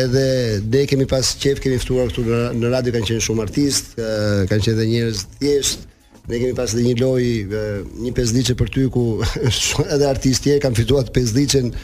edhe 0.00 0.26
ne 0.66 0.84
kemi 0.90 1.06
pas 1.10 1.34
qef 1.42 1.58
kemi 1.62 1.78
ftuar 1.82 2.10
këtu 2.10 2.24
në 2.58 2.70
radio 2.72 2.94
kanë 2.96 3.08
qenë 3.08 3.24
shumë 3.26 3.46
artist, 3.46 3.94
kanë 3.98 4.66
qenë 4.66 4.74
edhe 4.74 4.86
njerëz 4.90 5.26
të 5.26 5.42
thjeshtë 5.44 5.92
Ne 6.28 6.38
kemi 6.40 6.54
pas 6.56 6.72
edhe 6.72 6.84
një 6.86 6.94
lojë, 7.02 7.64
një 8.04 8.12
pesdiçe 8.16 8.54
për 8.56 8.70
ty 8.72 8.84
ku 8.94 9.02
edhe 9.96 10.06
artisti 10.08 10.54
e 10.54 10.60
kanë 10.62 10.78
fituar 10.78 11.10
pesdiçen 11.16 11.74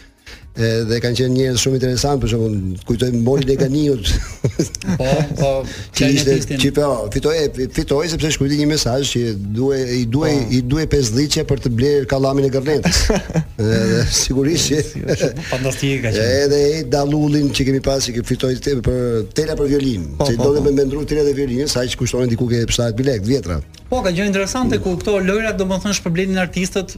dhe 0.88 0.96
kanë 1.02 1.14
qenë 1.18 1.30
njerëz 1.36 1.62
shumë 1.62 1.76
interesant, 1.78 2.20
për 2.22 2.32
shembull, 2.32 2.78
kujtoj 2.88 3.10
Mori 3.22 3.46
Dekaniut. 3.48 4.08
po, 5.00 5.04
po. 5.38 5.50
Që 5.94 6.08
ishte 6.16 6.56
që 6.64 6.70
po, 6.76 6.88
fitoi 7.14 7.68
fitoi 7.76 8.08
sepse 8.10 8.32
shkruajti 8.34 8.56
një 8.58 8.66
mesazh 8.72 9.12
që 9.14 9.22
duhej 9.56 9.84
i 9.94 10.00
duhej 10.16 10.34
po. 10.34 10.40
i 10.40 10.58
duhej 10.58 10.64
duhe 10.66 10.86
pesë 10.92 11.44
për 11.50 11.62
të 11.64 11.72
blerë 11.78 12.08
kallamin 12.10 12.48
e 12.48 12.50
Gërnetës. 12.56 12.98
Edhe 13.62 14.00
sigurisht 14.10 14.74
që 14.74 15.30
fantastike 15.52 16.00
ka 16.06 16.12
qenë. 16.18 16.34
Edhe 16.42 16.60
e 16.64 16.82
Dallullin 16.92 17.52
që 17.54 17.68
kemi 17.70 17.82
pasi 17.86 18.16
që 18.16 18.24
fitoi 18.28 18.52
te 18.64 18.74
për 18.90 19.30
tela 19.38 19.54
për 19.58 19.70
violin, 19.70 20.08
po, 20.18 20.26
që 20.28 20.34
po, 20.38 20.50
donte 20.50 20.66
me 20.66 20.74
mendru 20.82 21.06
tela 21.08 21.22
dhe 21.28 21.36
violin, 21.38 21.70
sa 21.70 21.86
që 21.86 22.00
kushtonin 22.02 22.30
diku 22.34 22.50
ke 22.50 22.64
70 22.66 22.96
bilet 22.98 23.24
vjetra. 23.28 23.60
Po, 23.90 24.02
ka 24.04 24.10
qenë 24.14 24.28
interesante 24.32 24.80
ku 24.82 24.96
këto 25.00 25.20
lojra 25.22 25.54
domethënë 25.62 25.98
shpërblenin 26.02 26.38
artistët 26.42 26.96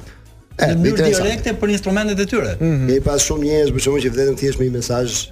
në 0.56 0.80
mënyrë 0.80 1.12
direkte 1.20 1.54
për 1.62 1.72
instrumentet 1.76 2.20
e 2.20 2.26
tyre. 2.32 2.54
Mm 2.60 2.66
-hmm. 2.74 2.96
E 2.96 3.00
pas 3.06 3.26
shumë 3.28 3.44
njerëz 3.48 3.70
për 3.76 3.80
shkak 3.86 4.06
që 4.06 4.14
vetëm 4.16 4.36
thjesht 4.42 4.58
me 4.60 4.66
një 4.68 4.72
mesazh 4.80 5.22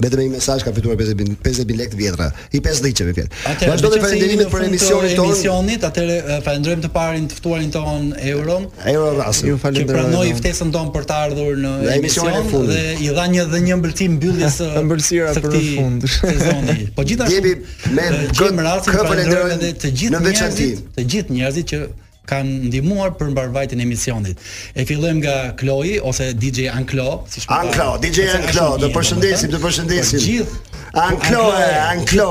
Vetëm 0.00 0.16
me 0.18 0.24
një 0.24 0.30
mesazh 0.32 0.62
ka 0.64 0.72
fituar 0.72 0.96
50 0.96 1.34
50 1.44 1.64
bin 1.68 1.76
lekë 1.76 1.96
vjetra. 1.98 2.30
I 2.56 2.60
50 2.64 2.84
ditë 2.86 3.04
me 3.04 3.12
fjalë. 3.18 3.30
Vazhdo 3.68 3.88
të 3.92 3.98
falënderimet 4.04 4.48
për 4.48 4.62
emisionin 4.70 5.12
tonë. 5.18 5.26
Emisionit, 5.34 5.84
atëre 5.84 6.16
falenderojmë 6.46 6.84
të 6.86 6.90
parin 6.94 7.26
të 7.28 7.36
ftuarin 7.36 7.68
tonë 7.74 8.16
Euron. 8.32 8.64
Euro 8.94 9.10
Rasi. 9.18 9.50
Ju 9.52 9.58
falenderoj. 9.60 10.00
Ju 10.00 10.08
pranoi 10.08 10.32
ftesën 10.40 10.72
tonë 10.72 10.92
për 10.96 11.04
të 11.10 11.18
ardhur 11.26 11.60
në 11.66 11.74
dhe 11.84 11.94
emisionin 11.98 12.40
e 12.40 12.48
fundit 12.48 12.72
dhe 12.72 12.96
i 13.04 13.12
dha 13.20 13.26
një 13.36 13.44
dhe 13.52 13.60
një 13.68 13.76
mbëlsirë 13.82 14.16
mbylljes 14.16 14.56
së 14.62 14.70
mbëlsira 14.88 15.34
për 15.36 15.58
fund 15.76 16.08
sezonit. 16.16 16.84
Po 16.96 17.02
gjithashtu 17.04 17.34
jemi 17.36 17.56
me 17.96 18.10
Gjim 18.38 18.64
Rasi 18.70 19.00
falenderojmë 19.04 19.72
të 19.84 19.92
gjithë 19.98 20.28
njerëzit, 20.28 20.86
të 20.96 21.08
gjithë 21.14 21.36
njerëzit 21.36 21.66
që 21.74 21.84
kanë 22.30 22.68
ndihmuar 22.70 23.10
për 23.18 23.32
mbarvajtjen 23.34 23.82
e 23.84 23.88
misionit. 23.90 24.38
E 24.78 24.86
fillojmë 24.88 25.20
nga 25.24 25.34
Kloi 25.60 25.96
ose 26.10 26.30
DJ 26.42 26.70
Anklo, 26.76 27.22
siç 27.34 27.48
thonë. 27.48 27.74
Anklo, 27.74 27.90
DJ 28.02 28.18
Anklo, 28.38 28.68
do 28.78 28.86
të 28.88 28.94
përshëndesim, 28.94 29.52
do 29.54 29.58
të 29.58 29.64
përshëndesim 29.66 30.18
të 30.18 30.24
gjithë. 30.28 30.64
Anklo, 31.04 31.44
Anklo. 31.90 32.28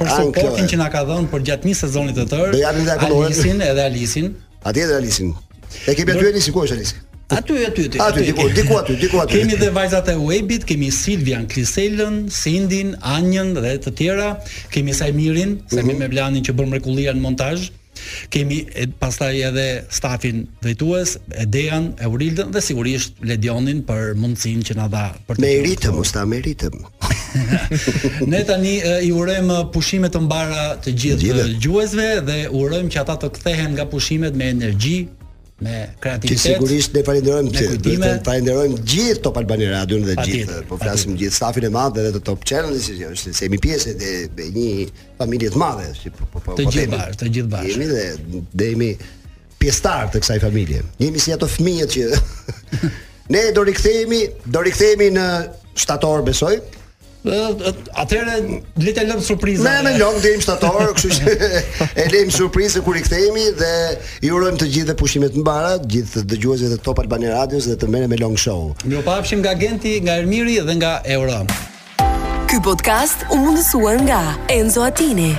Për 0.00 0.12
suportin 0.16 0.72
që 0.74 0.80
na 0.82 0.90
ka 0.92 1.04
dhënë 1.08 1.30
për 1.32 1.46
gjatë 1.50 1.68
një 1.70 1.78
sezoni 1.84 2.16
të 2.18 2.26
tërë. 2.32 2.52
Ja 2.62 2.72
ndaj 2.76 2.98
Kloin 3.06 3.64
edhe 3.68 3.86
Alisin. 3.88 4.32
Atje 4.68 4.84
edhe 4.88 4.98
Alisin. 5.02 5.32
E 5.88 5.94
kemi 5.96 6.14
aty 6.16 6.28
Alisin 6.32 6.52
ku 6.54 6.64
është 6.66 6.76
Alisin? 6.78 7.04
Aty 7.32 7.54
aty 7.66 7.84
aty. 7.88 8.00
Aty 8.04 8.24
diku, 8.28 8.44
diku 8.52 8.74
aty, 8.80 8.96
diku 9.04 9.16
aty. 9.22 9.36
Kemi 9.40 9.56
dhe 9.60 9.68
vajzat 9.72 10.10
e 10.12 10.16
Webit, 10.28 10.64
kemi 10.68 10.88
Silvian, 10.92 11.46
Kliselën, 11.48 12.18
Sindin, 12.42 12.90
Anjën 13.14 13.54
dhe 13.64 13.72
të 13.84 13.94
tjera. 14.00 14.30
Kemi 14.74 14.92
Sajmirin, 14.96 15.56
Sajmir 15.72 15.94
mhm. 15.96 16.02
Meblanin 16.04 16.44
që 16.44 16.52
bën 16.58 16.68
mrekullia 16.74 17.16
në 17.16 17.24
montazh. 17.24 17.70
Kemi 18.32 18.60
e, 18.74 18.86
pastaj 19.00 19.40
edhe 19.48 19.66
stafin 19.92 20.46
drejtues, 20.64 21.16
Edean, 21.44 21.92
Eurildën 22.06 22.52
dhe 22.54 22.62
sigurisht 22.64 23.18
Ledionin 23.24 23.82
për 23.88 24.12
mundësinë 24.22 24.66
që 24.70 24.76
na 24.80 24.88
dha 24.92 25.06
për 25.28 25.38
të. 25.38 25.44
Meritëm, 25.46 26.00
sta 26.08 26.24
meritëm. 26.28 26.80
ne 28.32 28.42
tani 28.48 28.76
i 29.08 29.12
urojm 29.16 29.48
pushime 29.74 30.10
të 30.12 30.24
mbara 30.26 30.64
të 30.84 30.96
gjithë 31.04 31.48
gjuesve 31.64 32.08
dhe 32.28 32.38
urojm 32.60 32.90
që 32.92 33.02
ata 33.04 33.18
të 33.24 33.32
kthehen 33.38 33.74
nga 33.78 33.88
pushimet 33.94 34.36
me 34.36 34.50
energji, 34.52 34.98
me 35.62 35.90
kreativitet. 36.00 36.36
Ti 36.40 36.48
sigurisht 36.50 36.94
ne 36.96 37.02
falenderojmë 37.06 37.52
ti. 37.82 37.94
Ne 38.00 38.10
falenderojmë 38.26 38.82
gjithë 38.88 39.22
Top 39.26 39.38
Albani 39.40 39.68
Radio 39.70 40.00
dhe 40.06 40.16
gjithë. 40.18 40.58
Po 40.68 40.78
flasim 40.80 41.14
gjithë 41.18 41.38
stafin 41.38 41.68
e 41.68 41.72
madh 41.74 42.00
edhe 42.02 42.14
të 42.18 42.22
Top 42.26 42.44
Channel, 42.48 42.76
siç 42.82 42.98
e 42.98 43.06
thonë, 43.12 43.20
se 43.38 43.46
jemi 43.46 43.60
pjesë 43.62 43.94
e 43.94 44.48
një 44.56 44.68
familje 45.20 45.52
të 45.54 45.62
madhe, 45.62 45.88
si 45.98 46.12
po 46.16 46.26
po 46.34 46.42
po. 46.48 46.58
Të 46.58 46.66
po 46.66 46.74
gjithë 46.74 46.94
bashkë, 46.96 47.18
të 47.22 47.30
gjithë 47.38 47.54
bashkë. 47.54 47.72
Jemi 47.72 48.44
dhe 48.62 48.68
jemi 48.72 48.90
pjesëtar 49.62 50.10
të 50.12 50.24
kësaj 50.24 50.42
familje. 50.42 50.82
Jemi 51.02 51.22
si 51.22 51.34
ato 51.36 51.48
fëmijët 51.56 51.96
që 51.96 52.06
Ne 53.32 53.44
do 53.54 53.62
rikthehemi, 53.64 54.22
do 54.50 54.60
rikthehemi 54.66 55.12
në 55.14 55.26
shtator 55.78 56.24
besoj. 56.26 56.56
Atëherë 57.22 58.38
le 58.82 58.92
të 58.92 59.04
lëmë 59.06 59.22
surprizën. 59.22 59.62
Ne 59.62 59.82
me 59.86 59.92
lëmë 59.94 60.22
deri 60.24 60.40
në 60.40 60.42
shtator, 60.42 60.92
kështu 60.96 61.10
që 61.14 61.50
e 62.02 62.06
lejmë 62.10 62.34
surprizën 62.34 62.82
kur 62.82 62.98
i 62.98 63.02
kthehemi 63.04 63.44
dhe 63.60 63.72
i 64.26 64.32
urojmë 64.34 64.58
të 64.58 64.68
gjithë 64.74 64.96
pushime 64.98 65.28
të 65.30 65.42
mbarë, 65.44 65.74
të 65.84 65.92
gjithë 65.94 66.24
dëgjuesve 66.32 66.72
të 66.72 66.80
Top 66.82 66.98
Albani 67.04 67.30
Radios 67.30 67.68
dhe 67.70 67.78
të 67.78 67.90
merrem 67.94 68.10
me 68.10 68.18
Long 68.18 68.34
Show. 68.38 68.72
Mirupafshim 68.84 69.38
nga 69.44 69.54
Genti, 69.54 70.00
nga 70.02 70.18
Ermiri 70.18 70.58
dhe 70.66 70.74
nga 70.80 70.96
Euro. 71.14 71.44
Ky 72.50 72.58
podcast 72.66 73.22
u 73.32 73.38
mundësuar 73.38 74.02
nga 74.02 74.34
Enzo 74.58 74.82
Attini. 74.88 75.30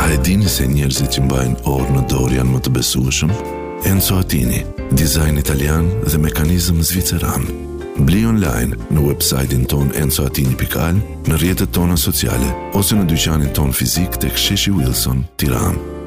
A 0.00 0.08
e 0.10 0.18
dini 0.26 0.48
se 0.50 0.64
njerëzit 0.66 1.12
që 1.14 1.26
mbajnë 1.28 1.66
orë 1.70 1.92
në 1.94 2.02
dorë 2.10 2.40
janë 2.40 2.54
më 2.56 2.60
të 2.66 2.72
besueshëm? 2.80 3.34
Enzo 3.92 4.18
Attini, 4.20 4.62
dizajn 4.98 5.38
italian 5.38 5.86
dhe 6.08 6.18
mekanizëm 6.26 6.80
zviceran. 6.82 7.46
Bli 8.00 8.22
online 8.24 8.78
në 8.94 9.02
websajtin 9.10 9.66
ton 9.68 9.90
ensoatini.al, 10.00 11.00
në 11.28 11.40
rjetët 11.42 11.74
tona 11.76 11.98
sociale, 12.00 12.48
ose 12.78 12.96
në 12.96 13.04
dyqanin 13.12 13.52
ton 13.56 13.74
fizik 13.76 14.16
të 14.22 14.32
ksheshi 14.38 14.74
Wilson, 14.80 15.24
tiram. 15.36 15.99